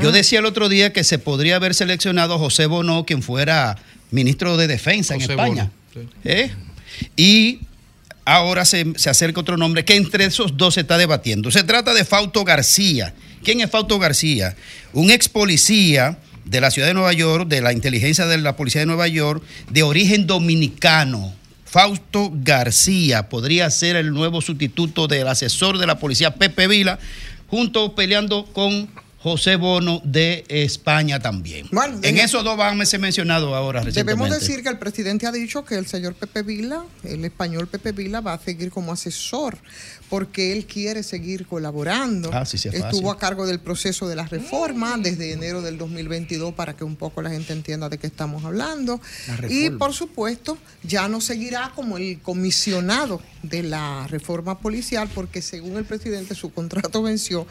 [0.00, 3.76] Yo decía el otro día que se podría haber seleccionado a José Bonó, quien fuera
[4.12, 5.72] ministro de Defensa en España.
[5.92, 6.28] Bono, sí.
[6.28, 6.52] ¿Eh?
[7.16, 7.60] Y
[8.24, 11.50] ahora se, se acerca otro nombre que entre esos dos se está debatiendo.
[11.50, 13.14] Se trata de Fausto García.
[13.42, 14.54] ¿Quién es Fausto García?
[14.92, 18.80] Un ex policía de la ciudad de Nueva York, de la inteligencia de la policía
[18.80, 21.34] de Nueva York, de origen dominicano.
[21.64, 26.98] Fausto García podría ser el nuevo sustituto del asesor de la policía Pepe Vila,
[27.48, 28.88] junto peleando con
[29.24, 31.66] José Bono de España también.
[31.72, 33.82] Bueno, en esos dos van a ser mencionados ahora.
[33.82, 37.92] Debemos decir que el presidente ha dicho que el señor Pepe Vila, el español Pepe
[37.92, 39.56] Vila, va a seguir como asesor
[40.08, 42.30] porque él quiere seguir colaborando.
[42.32, 45.78] Ah, sí, sí, es Estuvo a cargo del proceso de la reforma desde enero del
[45.78, 49.00] 2022 para que un poco la gente entienda de qué estamos hablando.
[49.40, 55.42] La Y por supuesto, ya no seguirá como el comisionado de la reforma policial porque
[55.42, 57.46] según el presidente su contrato venció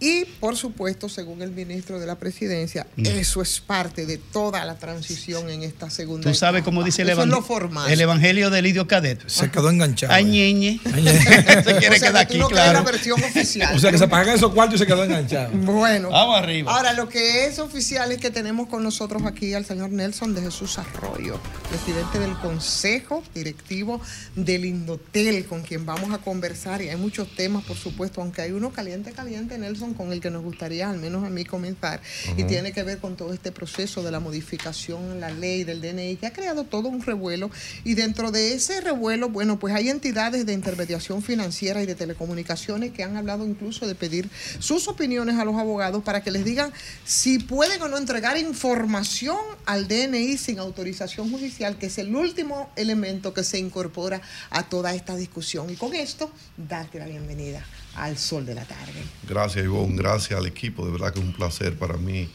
[0.00, 3.06] y por supuesto, según el ministro de la presidencia, Mm.
[3.06, 6.64] eso es parte de toda la transición en esta segunda Tú sabes etapa.
[6.64, 9.22] cómo dice el, evangel- el evangelio del Lidio Cadet.
[9.28, 10.12] Se quedó enganchado.
[10.12, 10.80] Ay, ñeñe.
[11.64, 12.78] Se O quiere sea, quedar que tú aquí, no crees claro.
[12.84, 13.76] la versión oficial.
[13.76, 15.50] O sea que se pagan esos cuartos y se quedó enganchado.
[15.52, 16.74] Bueno, Vamos arriba.
[16.74, 20.42] ahora lo que es oficial es que tenemos con nosotros aquí al señor Nelson de
[20.42, 24.00] Jesús Arroyo, presidente del Consejo Directivo
[24.36, 26.82] del Indotel, con quien vamos a conversar.
[26.82, 30.30] Y hay muchos temas, por supuesto, aunque hay uno caliente, caliente, Nelson, con el que
[30.30, 32.00] nos gustaría, al menos a mí, comenzar.
[32.36, 35.80] Y tiene que ver con todo este proceso de la modificación en la ley del
[35.80, 37.50] DNI, que ha creado todo un revuelo.
[37.84, 42.92] Y dentro de ese revuelo, bueno, pues hay entidades de intermediación financiera y de telecomunicaciones
[42.92, 46.72] que han hablado incluso de pedir sus opiniones a los abogados para que les digan
[47.04, 52.70] si pueden o no entregar información al DNI sin autorización judicial, que es el último
[52.76, 55.70] elemento que se incorpora a toda esta discusión.
[55.70, 57.64] Y con esto, darte la bienvenida
[57.94, 59.02] al sol de la tarde.
[59.28, 59.96] Gracias, Ivonne.
[59.96, 60.84] Gracias al equipo.
[60.84, 62.28] De verdad que es un placer para mí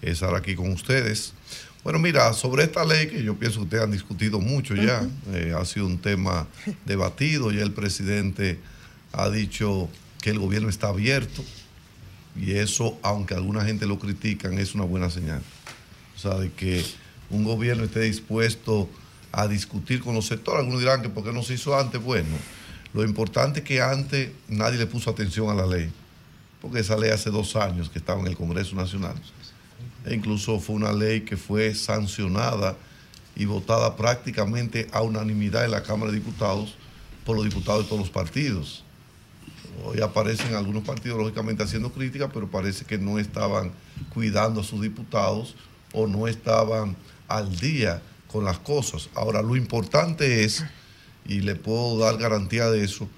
[0.00, 1.34] estar aquí con ustedes.
[1.84, 5.52] Bueno, mira, sobre esta ley que yo pienso que ustedes han discutido mucho ya, eh,
[5.56, 6.46] ha sido un tema
[6.86, 8.60] debatido, ya el presidente
[9.12, 9.88] ha dicho
[10.20, 11.42] que el gobierno está abierto
[12.40, 15.42] y eso, aunque alguna gente lo critican, es una buena señal.
[16.16, 16.84] O sea, de que
[17.30, 18.88] un gobierno esté dispuesto
[19.32, 20.60] a discutir con los sectores.
[20.60, 22.02] Algunos dirán que por qué no se hizo antes.
[22.02, 22.28] Bueno,
[22.94, 25.90] lo importante es que antes nadie le puso atención a la ley,
[26.60, 29.14] porque esa ley hace dos años que estaba en el Congreso Nacional.
[30.04, 32.76] E incluso fue una ley que fue sancionada
[33.34, 36.76] y votada prácticamente a unanimidad en la Cámara de Diputados
[37.24, 38.84] por los diputados de todos los partidos.
[39.84, 43.72] Hoy aparecen algunos partidos, lógicamente, haciendo críticas, pero parece que no estaban
[44.12, 45.56] cuidando a sus diputados
[45.92, 46.96] o no estaban
[47.28, 49.08] al día con las cosas.
[49.14, 50.64] Ahora, lo importante es,
[51.26, 53.08] y le puedo dar garantía de eso,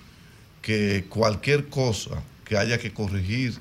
[0.62, 3.58] que cualquier cosa que haya que corregir,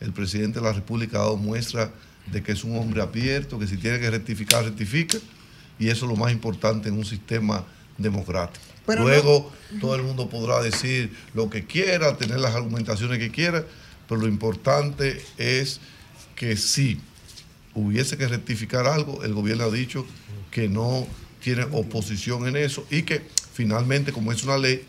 [0.00, 1.92] el presidente de la República ha dado muestra
[2.30, 5.18] de que es un hombre abierto, que si tiene que rectificar, rectifica,
[5.78, 7.64] y eso es lo más importante en un sistema
[7.98, 8.64] democrático.
[8.86, 13.64] Pero Luego todo el mundo podrá decir lo que quiera, tener las argumentaciones que quiera,
[14.08, 15.80] pero lo importante es
[16.36, 17.00] que si
[17.74, 20.06] hubiese que rectificar algo, el gobierno ha dicho
[20.50, 21.06] que no
[21.42, 23.22] tiene oposición en eso y que
[23.54, 24.84] finalmente, como es una ley,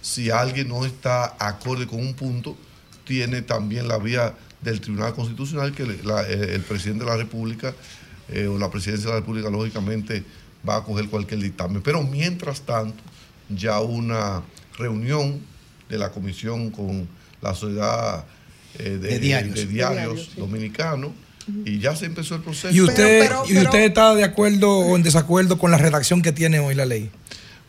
[0.00, 2.56] si alguien no está acorde con un punto,
[3.04, 7.74] tiene también la vía del Tribunal Constitucional que la- eh, el presidente de la República
[8.32, 10.22] eh, o la presidencia de la República, lógicamente,
[10.68, 11.82] va a coger cualquier dictamen.
[11.82, 13.02] Pero mientras tanto,
[13.48, 14.42] ya una
[14.78, 15.40] reunión
[15.88, 17.08] de la comisión con
[17.42, 18.24] la sociedad
[18.78, 19.54] eh, de, De diarios.
[19.56, 20.40] de De diarios diarios, sí.
[20.40, 21.10] dominicanos
[21.64, 22.72] y ya se empezó el proceso.
[22.72, 26.60] ¿Y usted, ¿y usted está de acuerdo o en desacuerdo con la redacción que tiene
[26.60, 27.10] hoy la ley?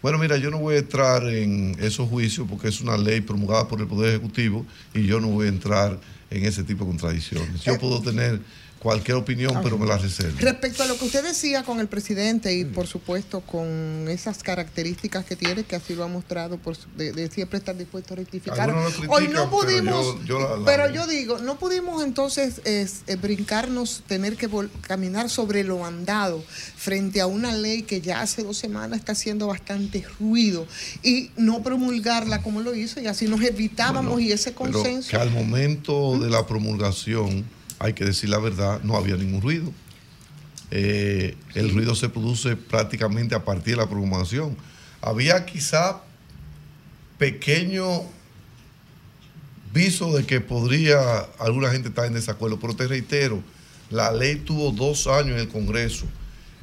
[0.02, 3.68] Bueno, mira, yo no voy a entrar en esos juicios porque es una ley promulgada
[3.68, 6.00] por el Poder Ejecutivo y yo no voy a entrar
[6.32, 7.62] en ese tipo de contradicciones.
[7.62, 8.40] Yo puedo tener
[8.82, 10.38] cualquier opinión, pero me la reservo.
[10.40, 15.24] Respecto a lo que usted decía con el presidente y por supuesto con esas características
[15.24, 18.18] que tiene, que así lo ha mostrado por su- de, de siempre estar dispuesto a
[18.18, 18.74] rectificar.
[19.08, 23.02] Hoy no pudimos, pero yo- yo la- la- pero yo digo, no pudimos entonces es,
[23.06, 24.50] eh, brincarnos, tener que
[24.82, 26.44] caminar sobre lo andado
[26.76, 30.66] frente a una ley que ya hace dos semanas está haciendo bastante ruido
[31.04, 35.10] y no promulgarla como lo hizo y así nos evitábamos y ese Pero consenso.
[35.12, 37.46] que al momento de la promulgación,
[37.82, 39.72] hay que decir la verdad, no había ningún ruido.
[40.70, 44.56] Eh, el ruido se produce prácticamente a partir de la promulgación.
[45.02, 46.02] Había quizá
[47.18, 48.04] pequeño
[49.74, 51.00] viso de que podría
[51.40, 53.42] alguna gente estar en desacuerdo, pero te reitero,
[53.90, 56.06] la ley tuvo dos años en el Congreso.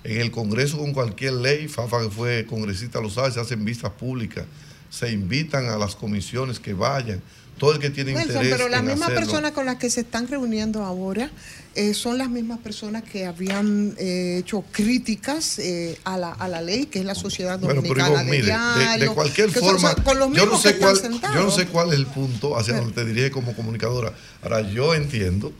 [0.04, 3.90] En el Congreso con cualquier ley, Fafa que fue congresista lo sabe, se hacen vistas
[3.90, 4.46] públicas,
[4.88, 7.20] se invitan a las comisiones que vayan,
[7.58, 9.20] todo el que tiene Nelson, interés pero las mismas hacerlo.
[9.26, 11.30] personas con las que se están reuniendo ahora
[11.74, 16.60] eh, son las mismas personas que habían eh, hecho críticas eh, a, la, a la
[16.62, 19.52] ley, que es la Sociedad Bueno, pero Dominicana digo, de mire, de, de Diario, cualquier
[19.52, 20.96] son- forma, son con los yo no sé cuál,
[21.34, 24.12] yo no sé cuál es el punto hacia donde te dirige como comunicadora.
[24.42, 25.52] Ahora, yo entiendo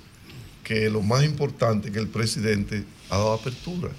[0.64, 3.90] que lo más importante es que el presidente ha dado apertura.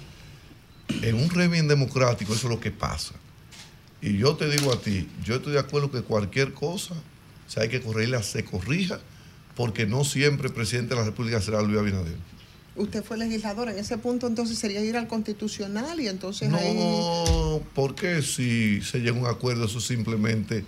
[1.02, 3.14] En un régimen democrático eso es lo que pasa.
[4.02, 6.94] Y yo te digo a ti, yo estoy de acuerdo que cualquier cosa,
[7.50, 9.00] si hay que corregirla, se corrija,
[9.56, 12.14] porque no siempre el presidente de la República será Luis Abinader.
[12.76, 16.74] Usted fue legislador, en ese punto entonces sería ir al constitucional y entonces ahí...
[16.74, 20.64] No, porque si se llega a un acuerdo, eso simplemente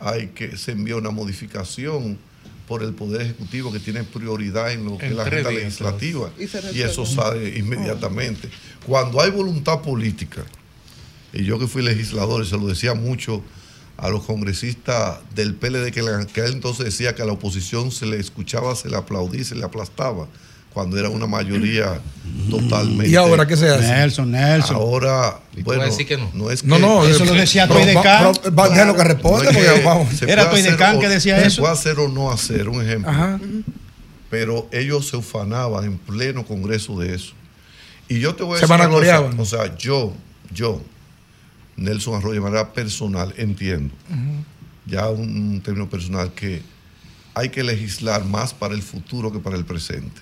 [0.00, 2.18] hay que se envía una modificación
[2.66, 6.32] por el Poder Ejecutivo que tiene prioridad en lo que es la agenda días, legislativa
[6.72, 8.48] Y eso sale inmediatamente.
[8.86, 10.46] Cuando hay voluntad política,
[11.34, 13.42] y yo que fui legislador y se lo decía mucho
[14.02, 16.02] a los congresistas del PLD que,
[16.34, 19.54] que él entonces decía que a la oposición se le escuchaba, se le aplaudía, se
[19.54, 20.26] le aplastaba,
[20.74, 22.00] cuando era una mayoría
[22.50, 23.08] totalmente.
[23.08, 23.86] ¿Y ahora qué se hace?
[23.86, 24.74] Nelson, Nelson.
[24.74, 26.50] Ahora, bueno, decir que no?
[26.50, 28.32] es que, No, no, Eso lo decía Toy de Can.
[28.42, 30.08] déjalo que responda, no es porque que vamos.
[30.14, 31.60] se Era Toy de Can que decía se eso.
[31.62, 33.08] puede hacer o no hacer, un ejemplo.
[33.10, 33.38] Ajá.
[34.30, 37.34] Pero ellos se ufanaban en pleno congreso de eso.
[38.08, 38.74] Y yo te voy a Se decir.
[38.74, 39.38] una cosa, vanagloriaban.
[39.40, 40.12] O sea, yo,
[40.52, 40.80] yo,
[41.76, 43.94] Nelson Arroyo, de manera personal, entiendo,
[44.86, 46.62] ya un, un término personal, que
[47.34, 50.20] hay que legislar más para el futuro que para el presente.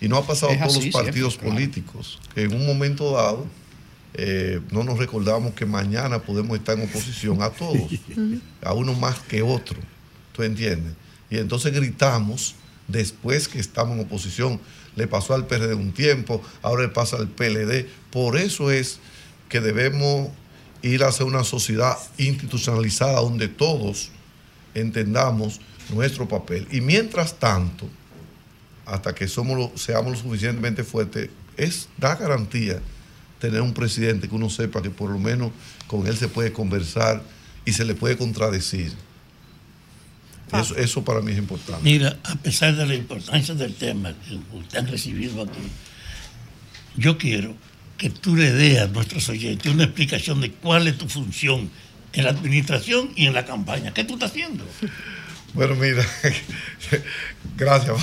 [0.00, 1.54] Y no ha pasado así, los partidos siempre, claro.
[1.54, 3.46] políticos, que en un momento dado
[4.14, 7.90] eh, no nos recordamos que mañana podemos estar en oposición a todos,
[8.62, 9.78] a uno más que otro.
[10.32, 10.94] ¿Tú entiendes?
[11.28, 12.54] Y entonces gritamos
[12.88, 14.60] después que estamos en oposición.
[14.96, 17.86] Le pasó al PRD un tiempo, ahora le pasa al PLD.
[18.10, 18.98] Por eso es
[19.48, 20.30] que debemos
[20.82, 24.10] ir hacia una sociedad institucionalizada donde todos
[24.74, 25.60] entendamos
[25.92, 26.66] nuestro papel.
[26.70, 27.88] Y mientras tanto,
[28.86, 32.80] hasta que somos lo- seamos lo suficientemente fuertes, es da garantía
[33.40, 35.50] tener un presidente que uno sepa que por lo menos
[35.86, 37.22] con él se puede conversar
[37.64, 38.92] y se le puede contradecir.
[40.52, 41.82] Eso, eso para mí es importante.
[41.84, 45.60] Mira, a pesar de la importancia del tema que usted han recibido aquí,
[46.96, 47.54] yo quiero
[48.00, 51.70] que tú le des a nuestros oyentes una explicación de cuál es tu función
[52.14, 53.92] en la administración y en la campaña.
[53.92, 54.64] ¿Qué tú estás haciendo?
[55.52, 56.04] Bueno, mira,
[57.56, 57.96] gracias.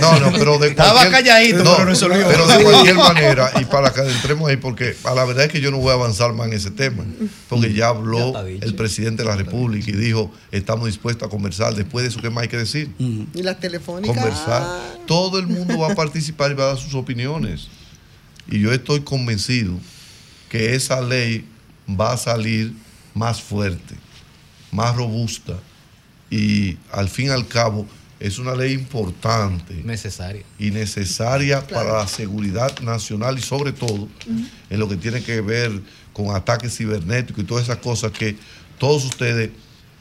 [0.00, 2.26] No, no, pero de Estaba cualquier- calladito, no, pero resolvió.
[2.26, 5.60] Pero de cualquier manera, y para que entremos ahí, porque a la verdad es que
[5.60, 7.04] yo no voy a avanzar más en ese tema,
[7.48, 11.74] porque ya habló el presidente de la República y dijo, estamos dispuestos a conversar.
[11.74, 12.90] Después de eso, ¿qué más hay que decir?
[12.98, 14.16] Y las telefónicas...
[14.16, 14.64] Conversar.
[15.06, 17.68] Todo el mundo va a participar y va a dar sus opiniones.
[18.48, 19.74] Y yo estoy convencido
[20.50, 21.46] que esa ley
[21.88, 22.74] va a salir
[23.14, 23.94] más fuerte,
[24.70, 25.54] más robusta
[26.30, 27.86] y al fin y al cabo
[28.18, 29.74] es una ley importante.
[29.82, 30.42] Necesaria.
[30.58, 31.86] Y necesaria Claro.
[31.88, 34.08] para la seguridad nacional y sobre todo
[34.68, 35.72] en lo que tiene que ver
[36.12, 38.36] con ataques cibernéticos y todas esas cosas que
[38.78, 39.50] todos ustedes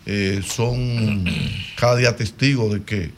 [0.06, 1.24] eh, son
[1.78, 3.12] cada día testigos de que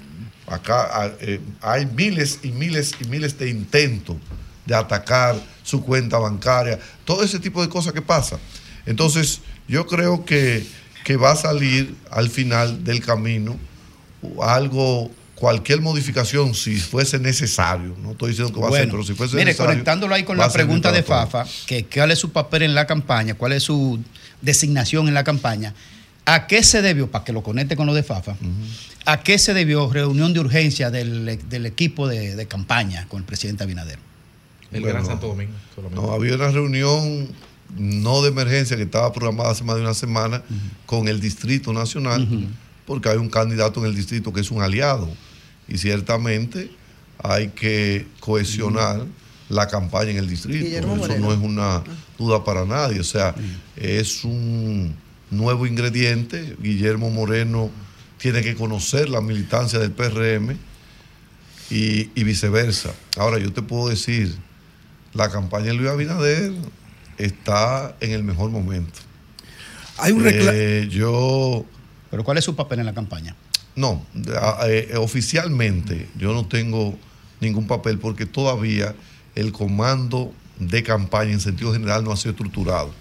[0.48, 4.18] acá eh, hay miles y miles y miles de intentos
[4.66, 6.80] de atacar su cuenta bancaria,
[7.12, 8.40] todo ese tipo de cosas que pasa.
[8.86, 10.66] Entonces, yo creo que,
[11.04, 13.60] que va a salir al final del camino
[14.42, 17.98] algo, cualquier modificación, si fuese necesario.
[18.02, 19.72] No estoy diciendo que va a ser, pero si fuese mire, necesario.
[19.74, 21.04] conectándolo ahí con la pregunta de.
[21.04, 24.00] Fafa, que cuál es su papel en la campaña, cuál es su
[24.42, 25.74] designación en la campaña,
[26.26, 28.38] ¿a qué se debió, para que lo conecte con lo de Fafa,
[29.06, 33.26] a qué se debió reunión de urgencia del, del equipo de, de campaña con el
[33.26, 34.00] presidente Abinader?
[34.72, 35.54] El Bueno, Gran Santo Domingo.
[35.76, 36.02] solamente.
[36.06, 37.28] No, había una reunión
[37.78, 40.44] no de emergencia que estaba programada hace más de una semana
[40.86, 42.28] con el Distrito Nacional,
[42.86, 45.10] porque hay un candidato en el distrito que es un aliado.
[45.68, 46.70] Y ciertamente
[47.24, 49.06] hay que cohesionar
[49.48, 50.64] la campaña en el distrito.
[50.66, 51.26] Guillermo Eso Moreno.
[51.28, 51.84] no es una
[52.18, 53.00] duda para nadie.
[53.00, 53.36] O sea,
[53.78, 54.94] es un
[55.30, 56.56] nuevo ingrediente.
[56.62, 57.70] Guillermo Moreno
[58.18, 60.58] tiene que conocer la militancia del PRM
[61.70, 62.92] y, y viceversa.
[63.18, 64.36] Ahora, yo te puedo decir,
[65.14, 66.52] la campaña de Luis Abinader
[67.18, 69.00] está en el mejor momento.
[69.98, 71.66] Hay un recla- Eh, yo.
[72.10, 73.36] ¿Pero cuál es su papel en la campaña?
[73.76, 74.06] No,
[74.68, 76.98] eh, oficialmente yo no tengo
[77.40, 78.96] ningún papel porque todavía
[79.36, 82.94] el comando de campaña en sentido general no ha sido estructurado.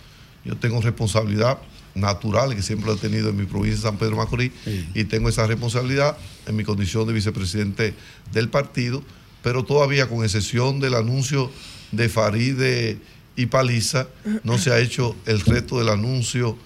[0.45, 1.59] Yo tengo responsabilidad
[1.97, 4.53] natural que siempre lo he tenido en mi provincia de San Pedro Macorís
[4.95, 6.16] y tengo esa responsabilidad
[6.47, 7.95] en mi condición de vicepresidente
[8.32, 9.03] del partido,
[9.43, 11.51] pero todavía con excepción del anuncio
[11.93, 12.99] de Faride
[13.37, 14.07] y Paliza,
[14.45, 16.57] no se ha hecho el resto del anuncio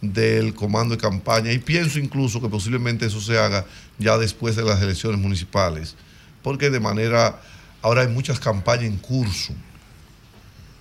[0.00, 1.52] del comando de campaña.
[1.52, 3.66] Y pienso incluso que posiblemente eso se haga
[3.98, 5.96] ya después de las elecciones municipales,
[6.42, 7.40] porque de manera,
[7.82, 9.52] ahora hay muchas campañas en curso,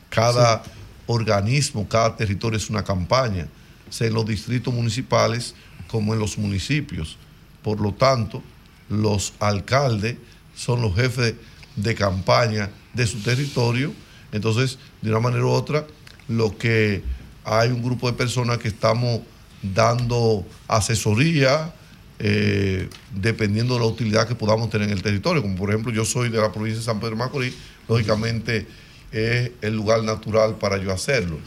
[0.09, 0.63] cada
[1.05, 3.47] organismo, cada territorio es una campaña,
[3.89, 5.55] sea en los distritos municipales
[5.87, 7.17] como en los municipios.
[7.63, 8.43] Por lo tanto,
[8.89, 10.17] los alcaldes
[10.55, 11.35] son los jefes
[11.75, 13.93] de campaña de su territorio.
[14.31, 15.85] Entonces, de una manera u otra,
[16.27, 17.01] lo que
[17.43, 19.21] hay un grupo de personas que estamos
[19.61, 21.73] dando asesoría
[22.21, 25.41] eh, dependiendo de la utilidad que podamos tener en el territorio.
[25.41, 27.53] Como por ejemplo, yo soy de la provincia de San Pedro de Macorís,
[27.87, 28.67] lógicamente
[29.11, 31.39] es el lugar natural para yo hacerlo.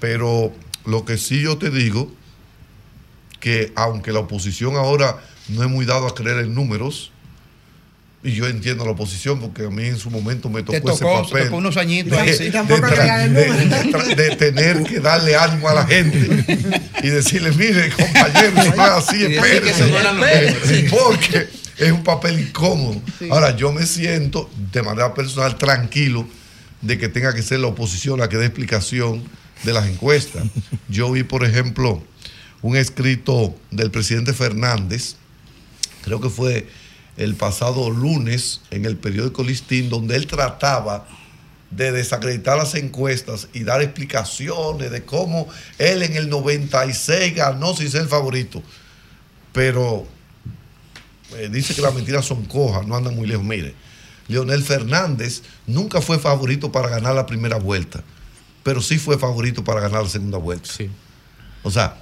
[0.00, 0.52] Pero
[0.84, 2.12] lo que sí yo te digo,
[3.38, 7.12] que aunque la oposición ahora no es muy dado a creer en números,
[8.26, 11.04] y yo entiendo la oposición porque a mí en su momento me tocó, tocó- ese
[11.30, 11.44] papel.
[11.44, 12.44] tocó unos añitos ahí, sí.
[12.44, 12.86] de, Tampoco
[14.16, 16.18] de- tener que darle ánimo a la gente
[17.02, 20.90] y decirle, mire, compañero, no es así, los números.
[20.90, 21.48] Porque
[21.78, 23.00] es un papel incómodo.
[23.30, 26.26] Ahora, yo me siento de manera personal tranquilo
[26.82, 29.22] de que tenga que ser la oposición la que dé explicación
[29.62, 30.44] de las encuestas.
[30.88, 32.02] Yo vi, por ejemplo,
[32.62, 35.14] un escrito del presidente Fernández,
[36.02, 36.66] creo que fue
[37.16, 41.06] el pasado lunes en el periódico Listín, donde él trataba
[41.70, 45.48] de desacreditar las encuestas y dar explicaciones de cómo
[45.78, 48.62] él en el 96 ganó sin ser el favorito.
[49.52, 50.06] Pero
[51.36, 53.44] eh, dice que las mentiras son cojas, no andan muy lejos.
[53.44, 53.74] Mire,
[54.28, 58.02] Leonel Fernández nunca fue favorito para ganar la primera vuelta,
[58.62, 60.68] pero sí fue favorito para ganar la segunda vuelta.
[61.62, 61.96] O sea,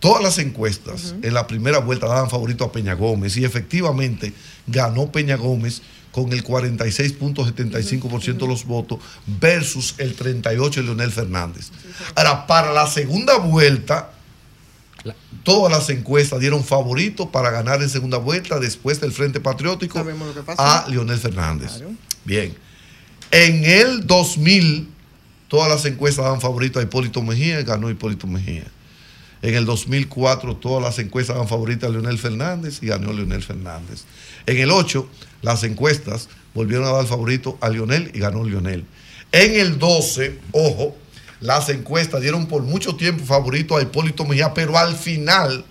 [0.00, 4.32] todas las encuestas en la primera vuelta daban favorito a Peña Gómez y efectivamente
[4.66, 11.70] ganó Peña Gómez con el 46.75% de los votos versus el 38% de Leonel Fernández.
[12.14, 14.12] Ahora, para la segunda vuelta,
[15.42, 20.04] todas las encuestas dieron favorito para ganar en segunda vuelta después del Frente Patriótico
[20.56, 21.82] a Leonel Fernández.
[22.24, 22.54] Bien.
[23.30, 24.88] En el 2000,
[25.48, 28.64] todas las encuestas daban favorito a Hipólito Mejía y ganó Hipólito Mejía.
[29.40, 34.04] En el 2004, todas las encuestas daban favorito a Leonel Fernández y ganó Leonel Fernández.
[34.46, 35.08] En el 8,
[35.42, 38.84] las encuestas volvieron a dar favorito a Leonel y ganó Leonel.
[39.30, 40.96] En el 12, ojo,
[41.40, 45.64] las encuestas dieron por mucho tiempo favorito a Hipólito Mejía, pero al final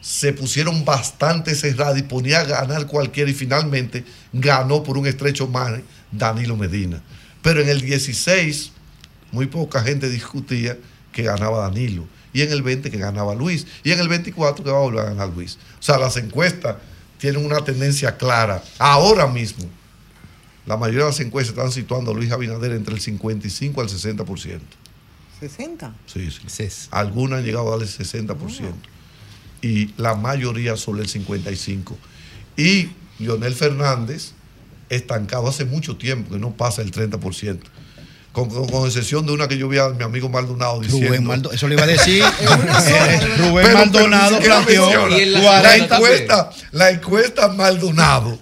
[0.00, 5.46] se pusieron bastante cerradas y ponía a ganar cualquiera y finalmente ganó por un estrecho
[5.46, 7.02] margen Danilo Medina.
[7.42, 8.72] Pero en el 16
[9.30, 10.78] muy poca gente discutía
[11.12, 14.70] que ganaba Danilo y en el 20 que ganaba Luis y en el 24 que
[14.70, 15.58] va a volver a ganar Luis.
[15.78, 16.76] O sea, las encuestas
[17.18, 18.62] tienen una tendencia clara.
[18.78, 19.64] Ahora mismo,
[20.66, 24.60] la mayoría de las encuestas están situando a Luis Abinader entre el 55 al 60%.
[25.40, 25.94] 60.
[26.06, 26.68] Sí, sí.
[26.90, 28.72] Algunas han llegado a darle 60%.
[29.60, 31.94] Y la mayoría sobre el 55%.
[32.56, 34.32] Y Leonel Fernández,
[34.88, 37.60] estancado hace mucho tiempo, que no pasa el 30%.
[38.32, 41.06] Con, con- con excepción de una que yo vi a mi amigo Maldonado diciendo.
[41.08, 42.24] Rubén Maldo- eso le iba a decir.
[42.42, 45.26] Eh, Rubén pero- Maldonado pero planteó menciona.
[45.26, 48.38] la 40 encuesta, la encuesta Maldonado.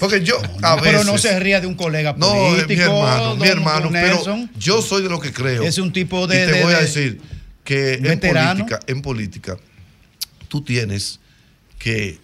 [0.00, 1.06] Porque yo a pero veces.
[1.06, 2.66] no se ría de un colega No, político.
[2.74, 4.20] mi hermano, mi hermano, pero
[4.58, 5.62] yo soy de lo que creo.
[5.62, 7.20] Es un tipo de- Y te de- voy a de- decir
[7.62, 9.56] que en política, en política,
[10.48, 11.20] tú tienes
[11.78, 12.18] que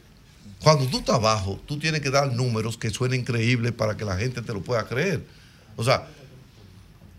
[0.61, 4.17] cuando tú estás abajo, tú tienes que dar números que suenen creíbles para que la
[4.17, 5.23] gente te lo pueda creer.
[5.77, 6.07] O sea,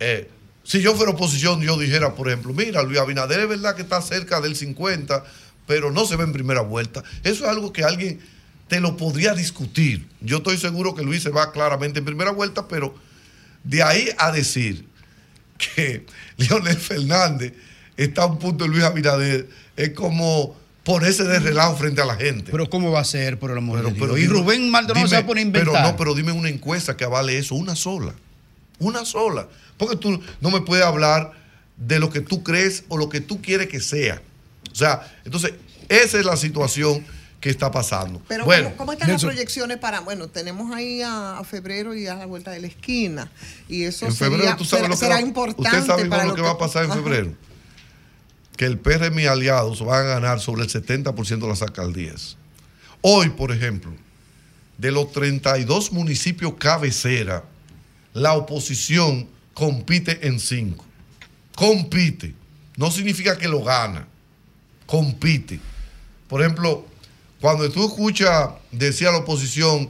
[0.01, 0.27] eh,
[0.63, 4.01] si yo fuera oposición, yo dijera, por ejemplo, mira, Luis Abinader es verdad que está
[4.01, 5.23] cerca del 50,
[5.67, 7.03] pero no se ve en primera vuelta.
[7.23, 8.19] Eso es algo que alguien
[8.67, 10.07] te lo podría discutir.
[10.19, 12.95] Yo estoy seguro que Luis se va claramente en primera vuelta, pero
[13.63, 14.87] de ahí a decir
[15.57, 16.05] que
[16.37, 17.53] Leonel Fernández
[17.95, 19.47] está a un punto de Luis Abinader,
[19.77, 22.49] es como ponerse de relajo frente a la gente.
[22.49, 23.97] Pero ¿cómo va a ser, por el amor de Dios?
[23.99, 25.73] Pero y Rubén Maldonado se va a poner a inventar.
[25.73, 28.15] Pero no, pero dime una encuesta que avale eso, una sola.
[28.81, 29.47] Una sola.
[29.77, 31.31] Porque tú no me puedes hablar
[31.77, 34.21] de lo que tú crees o lo que tú quieres que sea.
[34.71, 35.53] O sea, entonces,
[35.89, 37.05] esa es la situación
[37.39, 38.21] que está pasando.
[38.27, 41.95] Pero bueno, ¿cómo, cómo están Nelson, las proyecciones para, bueno, tenemos ahí a, a febrero
[41.95, 43.31] y a la vuelta de la esquina.
[43.67, 46.05] Y eso en febrero sería, tú sabes será, lo que será va, importante Usted sabe
[46.05, 47.01] para lo que va a pasar en Ajá.
[47.01, 47.33] febrero.
[48.55, 52.37] Que el PRM y aliados van a ganar sobre el 70% de las alcaldías.
[53.01, 53.91] Hoy, por ejemplo,
[54.77, 57.43] de los 32 municipios cabecera,
[58.13, 60.85] la oposición compite en cinco.
[61.55, 62.33] Compite.
[62.77, 64.07] No significa que lo gana.
[64.85, 65.59] Compite.
[66.27, 66.85] Por ejemplo,
[67.39, 69.89] cuando tú escuchas, decía la oposición,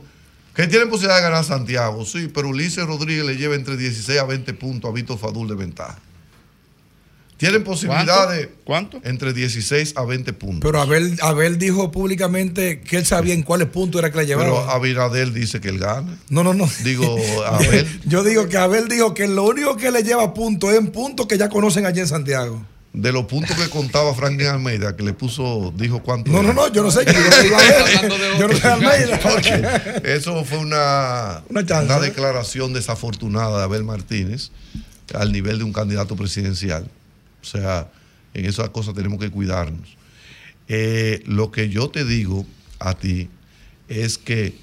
[0.55, 4.25] que tienen posibilidad de ganar Santiago, sí, pero Ulises Rodríguez le lleva entre 16 a
[4.25, 5.99] 20 puntos a Víctor Fadul de ventaja.
[7.41, 8.31] Tienen posibilidad ¿Cuánto?
[8.33, 8.49] de.
[8.63, 9.01] ¿Cuánto?
[9.03, 10.59] Entre 16 a 20 puntos.
[10.61, 14.43] Pero Abel, Abel dijo públicamente que él sabía en cuáles puntos era que la Pero
[14.43, 14.71] llevaba.
[14.75, 16.19] Abinader dice que él gana.
[16.29, 16.69] no, no, no.
[16.83, 17.87] Digo, Abel.
[18.05, 21.25] Yo digo que Abel dijo que lo único que le lleva puntos es en puntos
[21.25, 22.63] que ya conocen allí en Santiago.
[22.93, 26.29] De los puntos que contaba Franklin Almeida, que le puso, dijo cuánto.
[26.29, 26.53] No, no, era.
[26.53, 27.05] no, yo no sé.
[27.05, 28.37] Yo no.
[28.37, 29.19] Yo no sé Almeida.
[29.23, 29.63] Porque
[30.03, 32.09] eso fue una, Una chance, una ¿eh?
[32.09, 34.51] declaración desafortunada de Abel Martínez
[35.15, 36.87] al nivel de un candidato presidencial.
[37.41, 37.89] O sea,
[38.33, 39.97] en esas cosas tenemos que cuidarnos.
[40.67, 42.45] Eh, lo que yo te digo
[42.79, 43.29] a ti
[43.89, 44.55] es que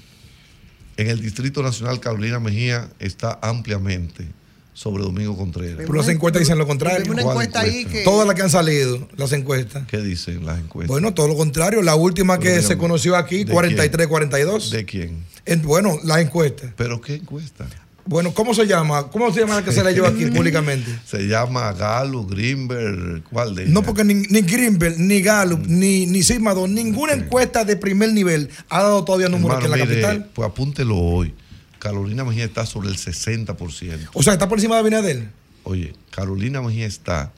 [0.97, 4.27] en el Distrito Nacional Carolina Mejía está ampliamente
[4.73, 5.75] sobre Domingo Contreras.
[5.77, 7.11] Pero las encuestas dicen lo contrario.
[7.11, 8.03] Una ¿Cuál encuesta ahí que...
[8.03, 9.85] Todas las que han salido, las encuestas.
[9.87, 10.87] ¿Qué dicen las encuestas?
[10.89, 11.81] Bueno, todo lo contrario.
[11.81, 14.69] La última que se conoció aquí, ¿de 43-42.
[14.69, 15.25] ¿De quién?
[15.45, 16.73] En- Bueno, la encuesta.
[16.77, 17.67] ¿Pero qué encuesta?
[18.09, 19.07] Bueno, ¿cómo se llama?
[19.09, 20.89] ¿Cómo se llama la que se leyó aquí públicamente?
[21.05, 23.85] Se llama Galo, Greenberg, ¿cuál de No, ellas?
[23.85, 28.81] porque ni, ni Greenberg, ni Gallup, ni, ni Sigma-2, ninguna encuesta de primer nivel ha
[28.81, 30.29] dado todavía números que en la mire, capital.
[30.33, 31.35] Pues apúntelo hoy.
[31.77, 34.09] Carolina Mejía está sobre el 60%.
[34.13, 35.29] O sea, está por encima de Abinader.
[35.63, 37.31] Oye, Carolina Mejía está.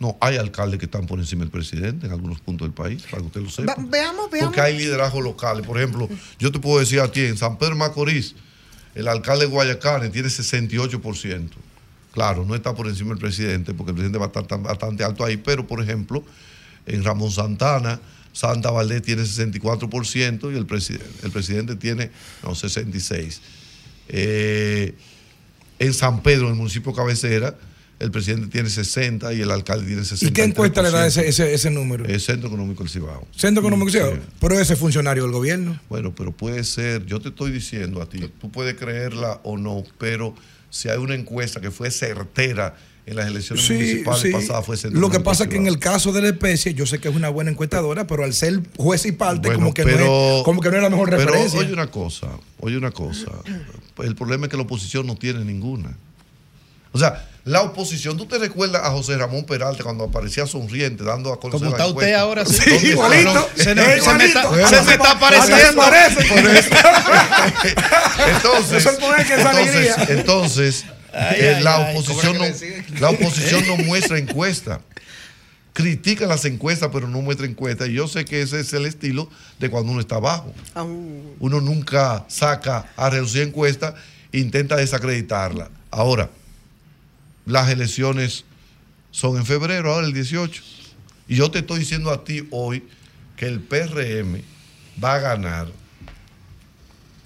[0.00, 3.20] No, hay alcaldes que están por encima del presidente en algunos puntos del país, para
[3.20, 3.74] que usted lo sepa.
[3.74, 4.54] Va- veamos, veamos.
[4.54, 5.66] Porque hay liderazgos locales.
[5.66, 6.08] Por ejemplo,
[6.38, 8.36] yo te puedo decir a ti, en San Pedro Macorís,
[8.94, 11.48] el alcalde de Guayacán tiene 68%.
[12.12, 15.04] Claro, no está por encima del presidente, porque el presidente va a estar tan- bastante
[15.04, 16.24] alto ahí, pero por ejemplo,
[16.86, 18.00] en Ramón Santana,
[18.32, 20.66] Santa Valdés tiene 64% y el,
[21.22, 22.10] el presidente tiene
[22.42, 23.38] no, 66%.
[24.08, 24.94] Eh,
[25.78, 27.54] en San Pedro, en el municipio cabecera,
[28.00, 30.26] el presidente tiene 60 y el alcalde tiene 60.
[30.26, 32.04] ¿Y qué encuesta le da ese, ese, ese número?
[32.04, 33.26] El Centro Económico del Cibao.
[33.36, 33.98] Centro Económico Sí.
[33.98, 34.22] Ciudadano.
[34.40, 35.80] Pero ese es funcionario del gobierno.
[35.88, 39.82] Bueno, pero puede ser, yo te estoy diciendo a ti, tú puedes creerla o no,
[39.98, 40.34] pero
[40.70, 42.76] si hay una encuesta que fue certera
[43.06, 44.30] en las elecciones Sí, municipales sí.
[44.32, 45.74] pasadas, fue Centro Lo que pasa es que en Cibao.
[45.74, 48.60] el caso de la especie, yo sé que es una buena encuestadora, pero al ser
[48.76, 49.90] juez y parte, Bueno, como, que no
[50.38, 51.58] es, como que no es la mejor pero referencia.
[51.58, 52.28] Oye una cosa,
[52.60, 53.32] oye una cosa.
[54.04, 55.96] El problema es que la oposición no tiene ninguna.
[56.92, 61.32] O sea, la oposición, ¿tú te recuerdas a José Ramón Peralta cuando aparecía sonriente, dando
[61.32, 62.20] a conocer Como la está usted encuesta?
[62.20, 62.44] ahora,
[62.80, 62.86] sí.
[62.88, 63.48] Igualito.
[63.56, 63.74] Se eh, se
[64.14, 64.68] me está- igualito.
[64.68, 65.82] se me está apareciendo.
[65.82, 66.20] Por eso.
[68.28, 74.80] Entonces, entonces, entonces, Ay, eh, ay, la oposición ¿Cómo no, la oposición no muestra encuesta.
[75.72, 77.88] Critica las encuestas, pero no muestra encuestas.
[77.88, 80.52] Y yo sé que ese es el estilo de cuando uno está abajo.
[80.74, 83.94] Uno nunca saca a reducir encuestas,
[84.32, 85.70] intenta desacreditarla.
[85.90, 86.28] Ahora,
[87.48, 88.44] las elecciones
[89.10, 90.62] son en febrero, ahora el 18.
[91.28, 92.84] Y yo te estoy diciendo a ti hoy
[93.36, 94.42] que el PRM
[95.02, 95.68] va a ganar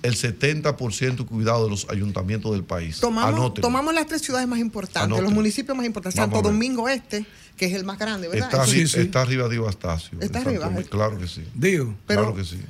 [0.02, 2.98] el 70% cuidado de los ayuntamientos del país.
[2.98, 6.18] Tomamos, tomamos las tres ciudades más importantes, los municipios más importantes.
[6.18, 6.48] Vamos Santo.
[6.50, 7.24] Domingo Este,
[7.56, 8.48] que es el más grande, ¿verdad?
[8.52, 10.18] Está, arriba de Astacio.
[10.20, 10.64] Está arriba.
[10.66, 10.88] Domingo.
[10.88, 11.44] Claro que sí.
[11.54, 11.94] Digo.
[12.06, 12.60] Pero- claro que sí.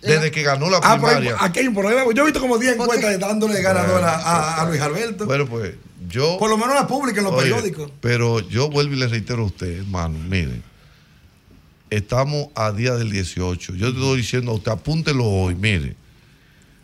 [0.00, 1.36] desde que ganó la Ah, hay- primaria.
[1.38, 2.02] aquí hay un problema.
[2.12, 5.26] Yo he visto como 10 encuestas dándole ganador a, a- a Luis Alberto.
[5.26, 5.74] Bueno, pues
[6.12, 6.38] yo.
[6.38, 7.90] Por lo menos la pública en los Oye, periódicos.
[8.00, 10.62] Pero yo vuelvo y le reitero a usted, hermano, mire,
[11.90, 13.74] estamos a día del 18.
[13.74, 15.96] Yo te estoy diciendo a usted, apúntelo hoy, mire.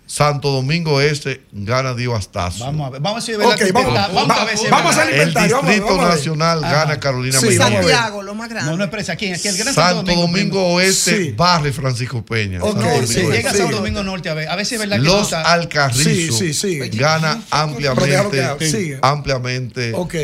[0.09, 2.65] Santo Domingo Este gana Dio Astazo.
[2.65, 4.45] Vamos a ver, vamos a ver si es verdad Ok, que usted vamos- vamos a
[4.47, 6.09] ver si vamos a El Distrito a.
[6.09, 7.55] Nacional gana Carolina Sí.
[7.57, 8.71] Santiago, lo más grande.
[8.71, 11.33] No, no, espérese, aquí, aquí el Gran Santo Domingo Oeste Sí.
[11.37, 12.59] barre Francisco Peña.
[12.63, 13.33] Ok, Santo No, Domingo sí, Este.
[13.37, 13.59] llega a sí.
[13.59, 16.03] Santo Domingo Norte a ver, a ver si es verdad que Los Alcarrizos
[16.39, 16.79] Sí, sí, sí.
[16.97, 20.15] gana ampliamente, ampliamente Ok.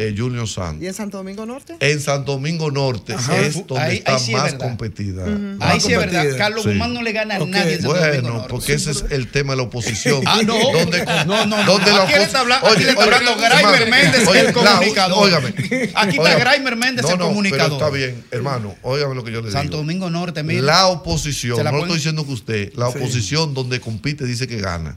[0.00, 0.82] Eh, Junior Santos.
[0.82, 1.76] ¿Y en Santo Domingo Norte?
[1.80, 3.38] En Santo Domingo Norte Ajá.
[3.40, 5.24] es donde Ahí- está ahí sí es más competida.
[5.24, 6.24] Ahí Más sí es verdad.
[6.38, 6.68] Carlos Sí.
[6.70, 8.48] Guzmán no le gana a nadie en Santo Domingo Bueno, Norte.
[8.50, 10.22] porque ese es el tema de la oposición.
[10.26, 10.54] Ah, no.
[10.72, 11.64] Donde, No, no, no.
[11.64, 14.02] donde la Aquí le opos- está habla- Oye, aquí le está oye, hablando Graimer hermano,
[14.02, 15.24] Méndez, oye, el la- comunicador.
[15.24, 15.48] óigame.
[15.94, 16.38] Aquí está.
[16.38, 17.72] Graimer Méndez, No, el no, comunicador.
[17.72, 18.76] Está bien, hermano.
[18.82, 19.58] Óigame lo que yo le digo.
[19.58, 20.62] Santo Domingo Norte, mira.
[20.62, 24.60] La oposición, Se la no estoy diciendo que usted, la oposición donde compite dice que
[24.60, 24.96] gana.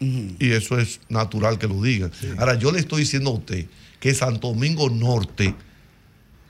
[0.00, 2.10] Y eso es natural que lo diga.
[2.36, 3.64] Ahora, yo le estoy diciendo a usted
[4.04, 5.54] que Santo Domingo Norte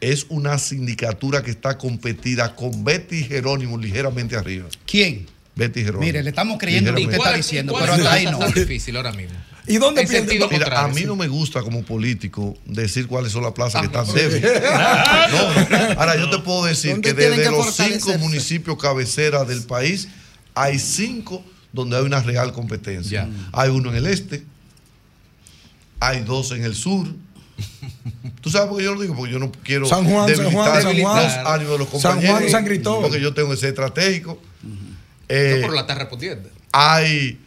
[0.01, 4.67] es una sindicatura que está competida con Betty Jerónimo ligeramente arriba.
[4.85, 5.29] ¿Quién?
[5.55, 6.01] Betty Jerónimo.
[6.05, 7.39] Mire, le estamos creyendo lo que usted Ligeramente.
[7.39, 8.39] está diciendo, ¿Cuál pero es hasta ahí no.
[8.41, 9.37] tan difícil ahora mismo?
[9.69, 10.49] ¿Y dónde pierde?
[10.51, 14.03] Mira, a mí no me gusta como político decir cuáles son las plazas que Ah,
[14.03, 14.13] están no.
[14.15, 14.51] débiles.
[15.31, 16.01] No, no.
[16.01, 20.09] Ahora, yo te puedo decir ¿Dónde que desde que los cinco municipios cabeceras del país,
[20.57, 23.29] hay cinco donde hay una real competencia.
[23.29, 23.49] Ya.
[23.53, 24.43] Hay uno en el este,
[26.01, 27.07] hay dos en el sur.
[28.41, 29.15] ¿Tú sabes por qué yo lo digo?
[29.15, 31.23] Porque yo no quiero San Juan, San debilitar Juan, San Juan.
[31.25, 32.51] los ánimos de los San Juan y compañeros.
[32.53, 33.03] San Cristóbal.
[33.03, 34.41] Porque yo tengo ese estratégico.
[34.63, 34.71] No,
[35.29, 36.49] Eh, pero la está respondiendo.
[36.73, 37.39] hay,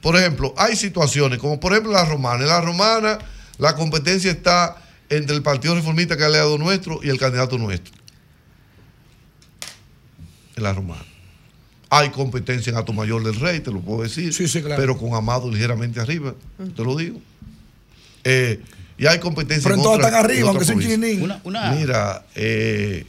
[0.00, 2.42] por ejemplo, hay situaciones, como por ejemplo la romana.
[2.42, 3.18] En la romana,
[3.58, 4.76] la competencia está
[5.08, 7.94] entre el Partido Reformista, que es aliado nuestro, y el candidato nuestro.
[10.56, 11.04] En la romana.
[11.88, 14.32] Hay competencia en Mayor del Rey, te lo puedo decir.
[14.34, 14.80] Sí, sí, claro.
[14.80, 16.34] Pero con Amado ligeramente arriba,
[16.74, 17.20] te lo digo.
[18.24, 18.60] Eh,
[18.98, 23.06] y hay competencia Pero en todas están arriba, aunque sea un Mira, eh,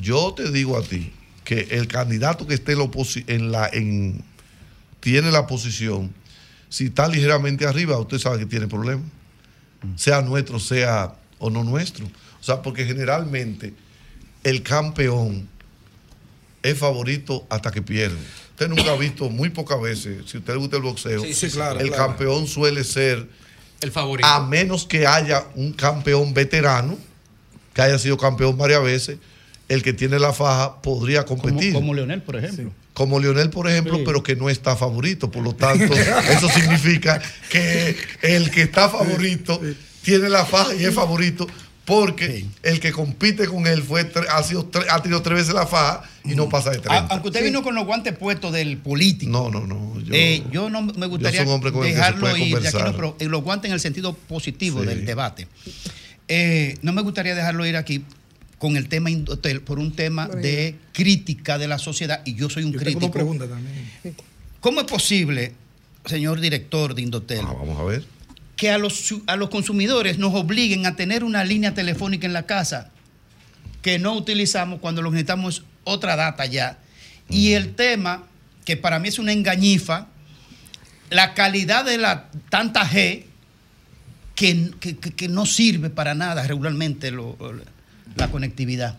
[0.00, 1.12] yo te digo a ti
[1.44, 2.74] que el candidato que esté
[3.26, 4.22] en la, en
[5.00, 6.12] tiene la posición,
[6.68, 9.06] si está ligeramente arriba, usted sabe que tiene problemas.
[9.96, 12.04] Sea nuestro, sea o no nuestro.
[12.06, 13.74] O sea, porque generalmente
[14.44, 15.48] el campeón
[16.62, 18.18] es favorito hasta que pierde.
[18.50, 21.32] Usted nunca ha visto muy pocas veces, si a usted le gusta el boxeo, Sí,
[21.34, 21.80] sí, Sí, claro.
[21.80, 22.06] el claro.
[22.08, 23.26] campeón suele ser
[23.80, 24.28] El favorito.
[24.28, 26.98] a menos que haya un campeón veterano,
[27.74, 29.18] que haya sido campeón varias veces,
[29.68, 31.72] el que tiene la faja podría competir.
[31.72, 32.72] como Leonel, por ejemplo.
[32.92, 34.02] Como Lionel, por ejemplo, Sí.
[34.04, 35.30] pero que no está favorito.
[35.30, 35.94] Por lo tanto,
[36.30, 39.60] eso significa que el que está favorito
[40.02, 41.46] tiene la faja y es favorito
[41.90, 46.08] porque el que compite con él fue ha, sido ha tenido tres veces la faja
[46.24, 47.06] y no pasa de A- 30.
[47.14, 49.30] aunque usted vino con los guantes puestos del político.
[49.32, 50.00] No, no, no.
[50.00, 53.74] Yo, Eh, yo no me gustaría dejarlo ir de aquí, no, pero los guantes en
[53.74, 54.86] el sentido positivo Sí.
[54.86, 55.48] del debate.
[56.28, 58.04] Eh, no me gustaría dejarlo ir aquí
[58.58, 62.62] con el tema Indotel por un tema de crítica de la sociedad y yo soy
[62.64, 63.10] un Yo crítico.
[63.10, 63.90] preguntas también.
[64.60, 65.54] ¿Cómo es posible,
[66.04, 68.04] señor director de Indotel, Ah, vamos a ver.
[68.60, 72.42] Que a los, a los consumidores nos obliguen a tener una línea telefónica en la
[72.44, 72.90] casa
[73.80, 76.76] que no utilizamos cuando lo necesitamos otra data ya?
[77.30, 78.24] Y el tema,
[78.66, 80.08] que para mí es una engañifa,
[81.08, 83.24] la calidad de la tanta G
[84.34, 87.38] que, que- que- que no sirve para nada regularmente lo-
[88.16, 88.98] la conectividad.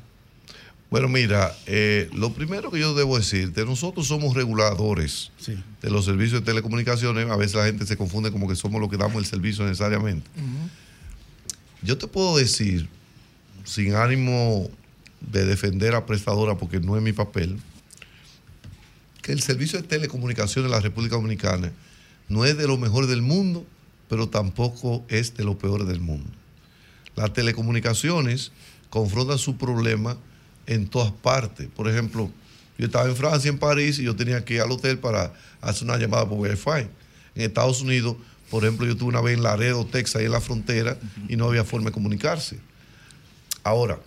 [0.91, 5.55] Bueno, mira, eh, lo primero que yo debo decirte, nosotros somos reguladores Sí.
[5.81, 7.30] de los servicios de telecomunicaciones.
[7.30, 10.30] A veces la gente se confunde como que somos los que damos el servicio necesariamente.
[11.81, 12.89] Yo te puedo decir,
[13.63, 14.69] sin ánimo
[15.22, 17.57] de defender a prestadora, porque no es mi papel,
[19.22, 21.72] que el servicio de telecomunicaciones de la República Dominicana
[22.27, 23.65] no es de lo mejor del mundo,
[24.09, 26.30] pero tampoco es de lo peor del mundo.
[27.15, 28.51] Las telecomunicaciones
[28.89, 30.18] confrontan su problema
[30.68, 31.68] en todas partes.
[31.68, 32.32] Por ejemplo,
[32.78, 35.84] yo estaba en Francia, en París, y yo tenía que ir al hotel para hacer
[35.84, 36.88] una llamada por Wi-Fi.
[37.36, 38.18] En Estados Unidos,
[38.50, 40.98] por ejemplo, yo tuve una vez en Laredo, Texas, ahí en la frontera,
[41.28, 42.60] y no había forma de comunicarse.
[43.64, 44.00] Ahora,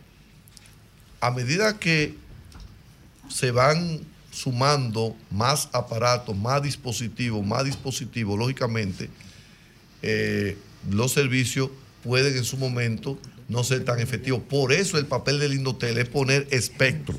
[1.20, 2.16] a medida que
[3.28, 4.00] se van
[4.30, 9.08] sumando más aparatos, más dispositivos, más dispositivos, lógicamente,
[10.02, 10.58] eh,
[10.90, 11.70] los servicios
[12.04, 13.18] pueden en su momento
[13.48, 14.42] no ser tan efectivos.
[14.48, 17.18] Por eso el papel del Indotel es poner espectro.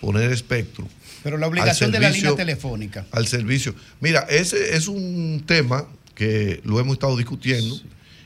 [0.00, 0.88] Poner espectro.
[1.22, 3.06] Pero la obligación de la línea telefónica.
[3.10, 3.74] Al servicio.
[4.00, 7.80] Mira, ese es un tema que lo hemos estado discutiendo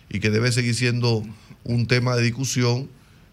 [0.09, 1.25] y que debe seguir siendo
[1.65, 2.89] un tema de discusión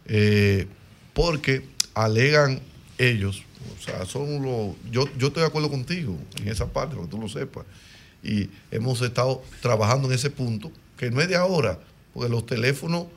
[0.08, 0.68] eh,
[1.14, 1.64] porque
[1.94, 2.62] alegan
[2.98, 3.44] ellos,
[3.80, 4.76] o sea, son los...
[4.92, 7.66] Yo, yo estoy de acuerdo contigo en esa parte, para que tú lo sepas.
[8.24, 11.80] Y hemos estado trabajando en ese punto, que no es de ahora,
[12.14, 13.08] porque los teléfonos,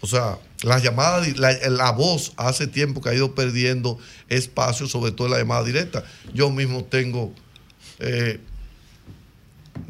[0.00, 5.28] o sea, las llamadas, la, voz hace tiempo que ha ido perdiendo espacio, sobre todo
[5.28, 6.04] en la llamada directa.
[6.32, 7.32] Yo mismo tengo...
[7.98, 8.40] eh,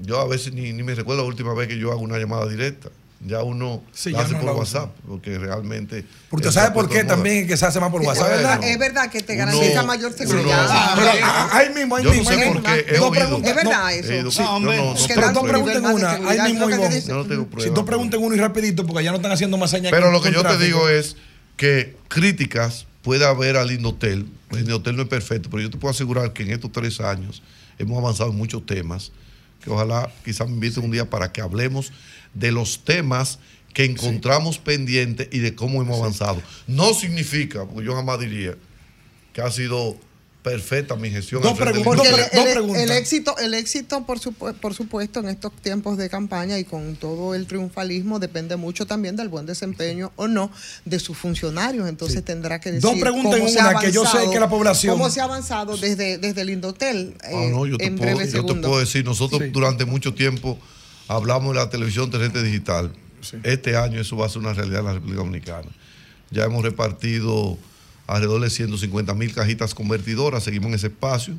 [0.00, 2.90] yo a veces ni me recuerdo la última vez que yo hago una llamada directa.
[3.26, 4.50] Ya uno Sí, la ya hace no por.
[4.56, 6.04] WhatsApp, porque realmente...
[6.28, 8.24] Porque ¿sabe por qué también que se hace más por WhatsApp?
[8.32, 10.66] Es verdad, Bueno, es verdad que te uno- garantiza mayor uno- seguridad.
[10.68, 12.30] Ah, Pero, ah, ahí mismo, ahí Yo no mismo.
[12.30, 12.74] sé ahí por mismo.
[12.74, 13.10] qué, he Dos oído.
[13.12, 14.30] preguntas, Es verdad eso.
[14.30, 15.58] Sí, no, no, hombre, no, da dos un prueba.
[15.58, 17.74] nivel preguntas en más de una, seguridad, ahí mismo prueba.
[17.74, 19.90] dos preguntas en uno y rapidito porque ya no están haciendo más señas.
[19.90, 21.16] Pero lo que yo te digo es
[21.56, 24.26] que críticas puede haber al Indotel.
[24.50, 27.42] El Indotel no es perfecto, pero yo te puedo asegurar que en estos tres años
[27.78, 29.12] hemos avanzado en muchos temas.
[29.64, 31.90] Que ojalá quizás me inviten un día para que hablemos
[32.34, 33.38] de los temas
[33.72, 36.40] que encontramos pendientes y de cómo hemos avanzado.
[36.66, 38.56] No significa, porque yo jamás diría
[39.32, 39.98] que ha sido
[40.44, 41.40] perfecta mi gestión.
[41.42, 42.06] Porque preguntas,
[42.76, 46.96] el, éxito, el éxito por, supu- por supuesto, en estos tiempos de campaña y con
[46.96, 50.50] todo el triunfalismo depende mucho también del buen desempeño o no
[50.84, 51.88] de sus funcionarios.
[51.88, 54.92] Entonces tendrá que decir Dos preguntas cómo en una, que yo sé que la población-
[54.92, 57.16] ¿Cómo se ha avanzado desde, desde el Indotel?
[57.24, 59.48] Ah, eh, no, yo te, en puedo, breve yo te puedo decir, nosotros Sí.
[59.48, 60.58] durante mucho tiempo
[61.08, 62.92] hablamos de la televisión terrestre digital.
[63.42, 65.68] Este año eso va a ser una realidad en la República Dominicana.
[66.30, 67.56] Ya hemos repartido
[68.06, 71.34] alrededor de 150 mil cajitas convertidoras, seguimos en ese espacio.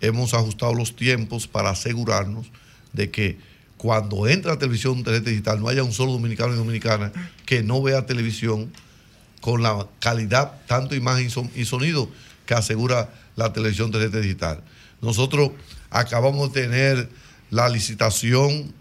[0.00, 2.46] Hemos ajustado los tiempos para asegurarnos
[2.92, 3.38] de que
[3.76, 7.12] cuando entra la televisión terrestre digital no haya un solo dominicano y dominicana
[7.46, 8.72] que no vea televisión
[9.40, 12.08] con la calidad, tanto imagen y sonido,
[12.44, 14.62] que asegura la televisión terrestre digital.
[15.00, 15.52] Nosotros
[15.90, 17.08] acabamos de tener
[17.50, 18.72] la licitación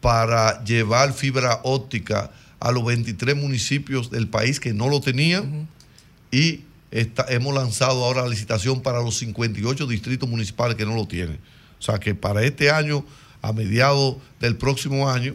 [0.00, 2.30] para llevar fibra óptica
[2.60, 5.68] a los 23 municipios del país que no lo tenían
[6.30, 11.06] y está- hemos lanzado ahora la licitación para los 58 distritos municipales que no lo
[11.06, 11.38] tienen.
[11.78, 13.04] O sea que para este año,
[13.42, 15.34] a mediados del próximo año,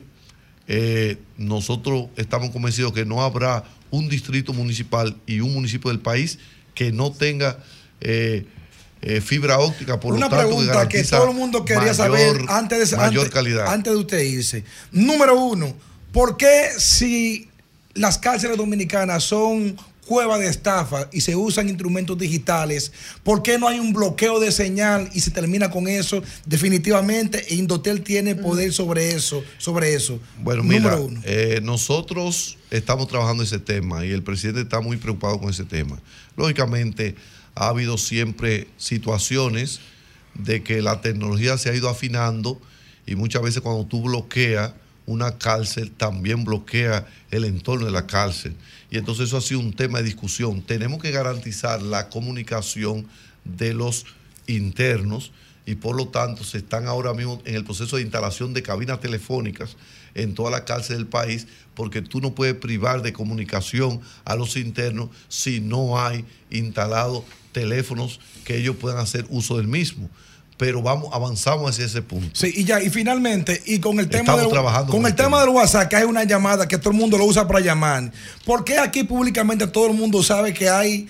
[0.68, 6.40] eh, nosotros estamos convencidos que no habrá un distrito municipal y un municipio del país
[6.74, 7.58] que no tenga
[8.00, 8.46] eh,
[9.04, 12.42] eh, fibra óptica, por Una lo tanto, pregunta que, todo el mundo quería mayor- saber
[12.50, 13.68] antes de, mayor antes- calidad.
[13.68, 14.64] antes de usted irse.
[14.92, 15.74] Número uno,
[16.12, 17.48] ¿por qué si
[17.94, 19.76] las cárceles dominicanas son
[20.12, 22.92] cuevas de estafa y se usan instrumentos digitales,
[23.24, 27.46] ¿por qué no hay un bloqueo de señal y se termina con eso definitivamente?
[27.52, 30.20] Indotel tiene poder sobre eso, sobre eso.
[30.44, 31.22] Bueno, mira, uno.
[31.24, 35.98] eh, nosotros estamos trabajando ese tema y el presidente está muy preocupado con ese tema.
[36.36, 37.16] Lógicamente,
[37.56, 39.80] ha habido siempre situaciones
[40.34, 42.60] de que la tecnología se ha ido afinando
[43.08, 44.74] y muchas veces cuando tú bloqueas
[45.06, 48.56] una cárcel, también bloquea el entorno de la cárcel.
[48.92, 50.62] Y entonces eso ha sido un tema de discusión.
[50.62, 53.08] Tenemos que garantizar la comunicación
[53.46, 54.06] de los
[54.48, 55.32] internos
[55.66, 59.00] y por lo tanto se están ahora mismo en el proceso de instalación de cabinas
[59.00, 59.78] telefónicas
[60.14, 64.58] en toda la cárcel del país porque tú no puedes privar de comunicación a los
[64.58, 67.24] internos si no hay instalados
[67.54, 70.10] teléfonos que ellos puedan hacer uso del mismo.
[70.62, 72.30] Pero vamos, avanzamos hacia ese punto.
[72.34, 75.30] Sí, y ya, y finalmente, y con el tema Estamos del, trabajando con el tema
[75.30, 75.42] tema.
[75.42, 78.12] del WhatsApp, que hay una llamada que todo el mundo lo usa para llamar.
[78.46, 81.08] ¿Por qué aquí públicamente todo el mundo sabe que hay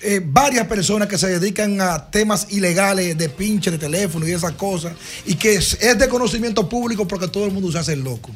[0.00, 4.54] eh, varias personas que se dedican a temas ilegales de pinche de teléfono y esas
[4.54, 4.94] cosas?
[5.24, 8.32] Y que es, es de conocimiento público porque todo el mundo se hace el loco.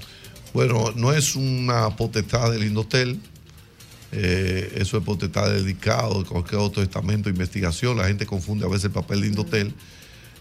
[0.53, 3.19] Bueno, no es una potestad del Indotel.
[4.13, 7.97] eh, eso es potestad dedicado de cualquier otro estamento de investigación.
[7.97, 9.75] La gente confunde a veces el papel de Indotel.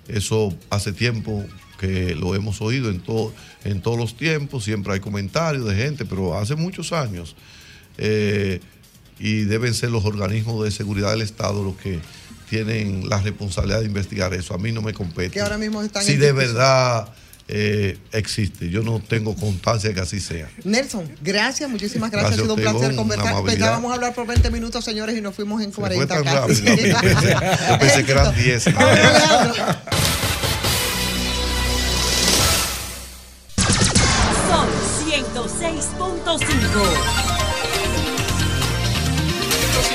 [0.08, 1.46] Eso hace tiempo
[1.80, 4.64] que lo hemos oído en, todo, en todos los tiempos.
[4.64, 7.36] Siempre hay comentarios de gente, pero hace muchos años.
[7.98, 8.60] eh,
[9.20, 12.00] y deben ser los organismos de seguridad del Estado los que
[12.50, 14.54] tienen la responsabilidad de investigar eso.
[14.54, 15.32] A mí no me compete.
[15.32, 17.08] Que ahora mismo están si de verdad
[17.48, 18.70] eh, existe.
[18.70, 20.50] Yo no tengo constancia de que así sea.
[20.64, 22.38] Nelson, gracias, muchísimas gracias.
[22.38, 23.44] Gracias ha sido un placer conversar.
[23.44, 26.62] Pensábamos hablar por 20 minutos, señores, y nos fuimos en Fue 40 tan casi.
[26.66, 26.98] rápido.
[27.70, 28.74] Yo pensé que eran 10.
[28.74, 29.54] Vamos, Alejandro.
[34.50, 34.68] Son
[35.10, 37.23] 106.5.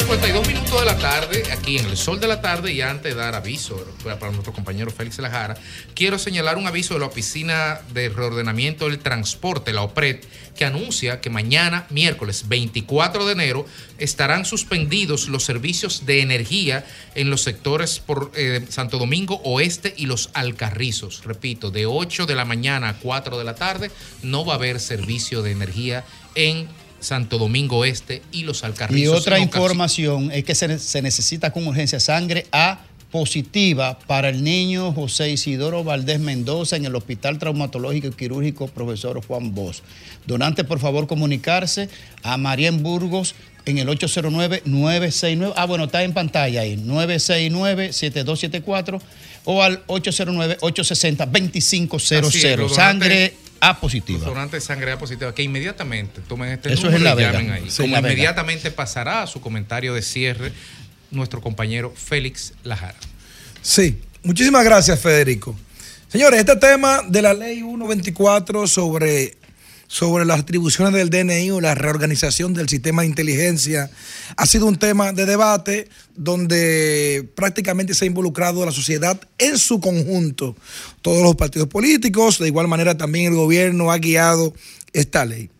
[0.08, 3.20] 52 minutos de la tarde, aquí en el sol de la tarde, y antes de
[3.20, 5.54] dar aviso para nuestro compañero Félix Lajara,
[5.94, 10.20] quiero señalar un aviso de la Oficina de Reordenamiento del Transporte, la OPRED,
[10.56, 13.66] que anuncia que mañana, miércoles 24 de enero,
[13.98, 20.06] estarán suspendidos los servicios de energía en los sectores por eh, Santo Domingo Oeste y
[20.06, 21.22] los Alcarrizos.
[21.26, 23.90] Repito, de 8 de la mañana a 4 de la tarde
[24.22, 26.66] no va a haber servicio de energía en
[27.00, 29.02] Santo Domingo Este y los Alcarrizos.
[29.02, 32.80] Y otra información es que se, se necesita con urgencia sangre A
[33.10, 39.24] positiva para el niño José Isidoro Valdés Mendoza en el Hospital Traumatológico y Quirúrgico Profesor
[39.26, 39.78] Juan Bosch.
[40.26, 41.88] Donante, por favor, comunicarse
[42.22, 43.34] a Marien Burgos
[43.64, 45.54] en el 809-969.
[45.56, 46.76] Ah, bueno, está en pantalla ahí.
[46.76, 49.00] 969-7274
[49.44, 52.26] o al 809-860-2500.
[52.26, 54.24] Así es, los Sangre A positiva.
[54.26, 57.16] donantes de sangre A positiva, que inmediatamente tomen este Eso es número en La y
[57.16, 57.32] Vega.
[57.32, 57.70] llamen ahí.
[57.70, 58.12] Sí, Como La Vega.
[58.12, 60.52] inmediatamente pasará a su comentario de cierre
[61.10, 62.98] nuestro compañero Félix Lajara.
[63.62, 65.56] Sí, muchísimas gracias, Federico.
[66.08, 69.37] Señores, este tema de la ley 124 sobre,
[69.88, 73.90] sobre las atribuciones del DNI o la reorganización del sistema de inteligencia
[74.36, 79.80] ha sido un tema de debate donde prácticamente se ha involucrado la sociedad en su
[79.80, 80.54] conjunto,
[81.02, 84.52] todos los partidos políticos, de igual manera también el gobierno ha guiado
[84.92, 85.50] esta ley.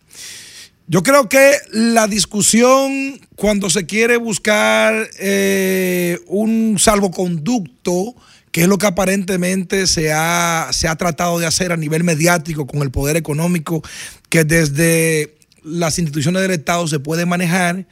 [0.87, 8.15] Yo creo que la discusión cuando se quiere buscar eh, un salvoconducto,
[8.61, 12.81] es lo que aparentemente se ha, se ha tratado de hacer a nivel mediático con
[12.81, 13.83] el poder económico,
[14.29, 17.85] que desde las instituciones del Estado se puede manejar,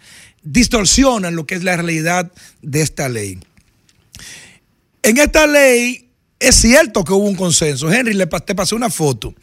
[0.44, 2.31] distorsionan lo que es la realidad
[2.61, 3.39] de esta ley.
[5.03, 7.91] En esta ley es cierto que hubo un consenso.
[7.91, 9.34] Henry, le te pasé una foto.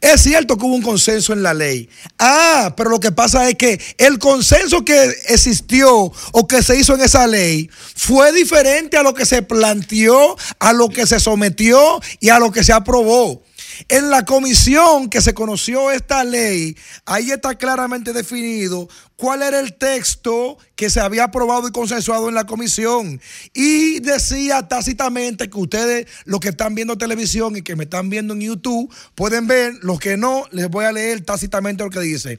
[0.00, 1.88] Es cierto que hubo un consenso en la ley.
[2.18, 6.94] Ah, pero lo que pasa es que el consenso que existió o que se hizo
[6.94, 12.00] en esa ley fue diferente a lo que se planteó, a lo que se sometió
[12.20, 13.42] y a lo que se aprobó.
[13.88, 19.74] En la comisión que se conoció esta ley, ahí está claramente definido cuál era el
[19.74, 23.20] texto que se había aprobado y consensuado en la comisión.
[23.54, 28.34] Y decía tácitamente que ustedes, los que están viendo televisión y que me están viendo
[28.34, 32.38] en YouTube, pueden ver, los que no, les voy a leer tácitamente lo que dice.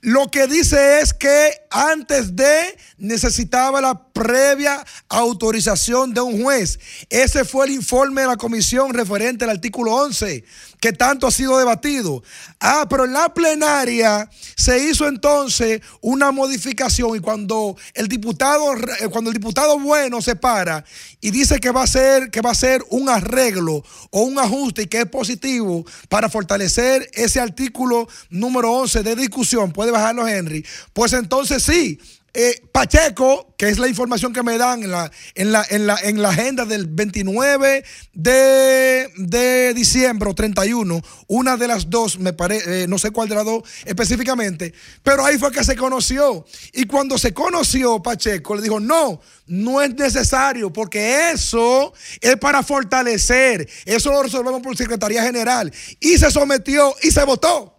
[0.00, 6.78] Lo que dice es que antes de necesitaba la previa autorización de un juez.
[7.10, 10.44] Ese fue el informe de la comisión referente al artículo 11,
[10.80, 12.22] que tanto ha sido debatido.
[12.60, 19.08] Ah, pero en la plenaria se hizo entonces una modificación y cuando el diputado eh,
[19.10, 20.84] cuando el diputado bueno se para
[21.20, 24.82] y dice que va a ser que va a ser un arreglo o un ajuste
[24.82, 30.64] y que es positivo para fortalecer ese artículo número 11 de discusión, puede bajarlo Henry,
[30.92, 31.98] pues entonces sí,
[32.34, 35.96] eh, Pacheco, que es la información que me dan en la, en la, en la,
[36.00, 42.32] en la agenda del 29 de, de diciembre o 31, una de las dos, me
[42.32, 46.44] parece, no sé cuál de las dos específicamente, pero ahí fue que se conoció.
[46.72, 52.62] Y cuando se conoció, Pacheco le dijo, no, no es necesario, porque eso es para
[52.62, 55.72] fortalecer, eso lo resolvemos por Secretaría General.
[55.98, 57.74] Y se sometió y se votó.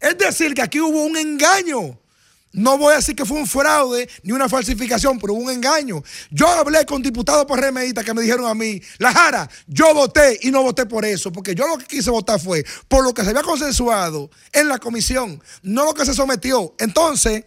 [0.00, 1.98] Es decir, que aquí hubo un engaño.
[2.52, 6.02] No voy a decir que fue un fraude ni una falsificación, pero un engaño.
[6.30, 10.50] Yo hablé con diputados remeíta que me dijeron a mí, La Jara, yo voté y
[10.50, 13.30] no voté por eso, porque yo lo que quise votar fue por lo que se
[13.30, 16.74] había consensuado en la comisión, no lo que se sometió.
[16.78, 17.44] Entonces,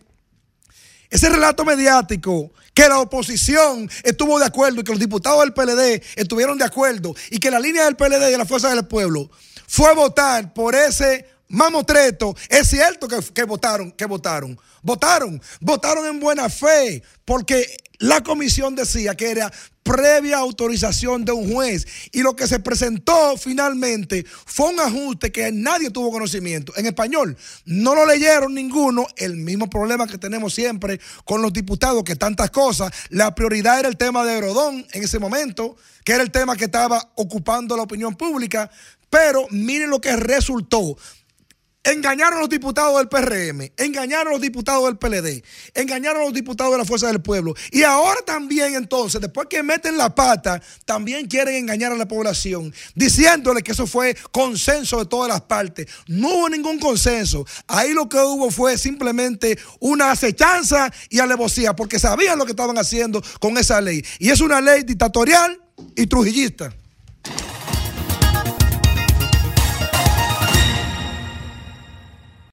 [1.09, 6.03] ese relato mediático que la oposición estuvo de acuerdo y que los diputados del PLD
[6.15, 9.29] estuvieron de acuerdo y que la línea del PLD y de la Fuerza del Pueblo
[9.67, 16.49] fue votar por ese mamotreto, es cierto que, votaron, que votaron, votaron, votaron en buena
[16.49, 19.51] fe, porque la comisión decía que era
[19.83, 25.51] previa autorización de un juez y lo que se presentó finalmente fue un ajuste que
[25.51, 26.71] nadie tuvo conocimiento.
[26.77, 27.35] En español,
[27.65, 32.51] no lo leyeron ninguno, el mismo problema que tenemos siempre con los diputados, que tantas
[32.51, 36.55] cosas, la prioridad era el tema de Herodón en ese momento, que era el tema
[36.55, 38.69] que estaba ocupando la opinión pública,
[39.09, 40.95] pero miren lo que resultó.
[41.81, 45.41] Engañaron a los diputados del PRM, engañaron a los diputados del PLD,
[45.73, 47.55] engañaron a los diputados de la Fuerza del Pueblo.
[47.71, 52.73] Y ahora también entonces, después que meten la pata, también quieren engañar a la población,
[52.95, 55.87] diciéndole que eso fue consenso de todas las partes.
[56.07, 57.45] No hubo ningún consenso.
[57.67, 62.77] Ahí lo que hubo fue simplemente una acechanza y alevosía, porque sabían lo que estaban
[62.77, 64.03] haciendo con esa ley.
[64.19, 65.61] Y es una ley dictatorial
[65.95, 66.73] y trujillista.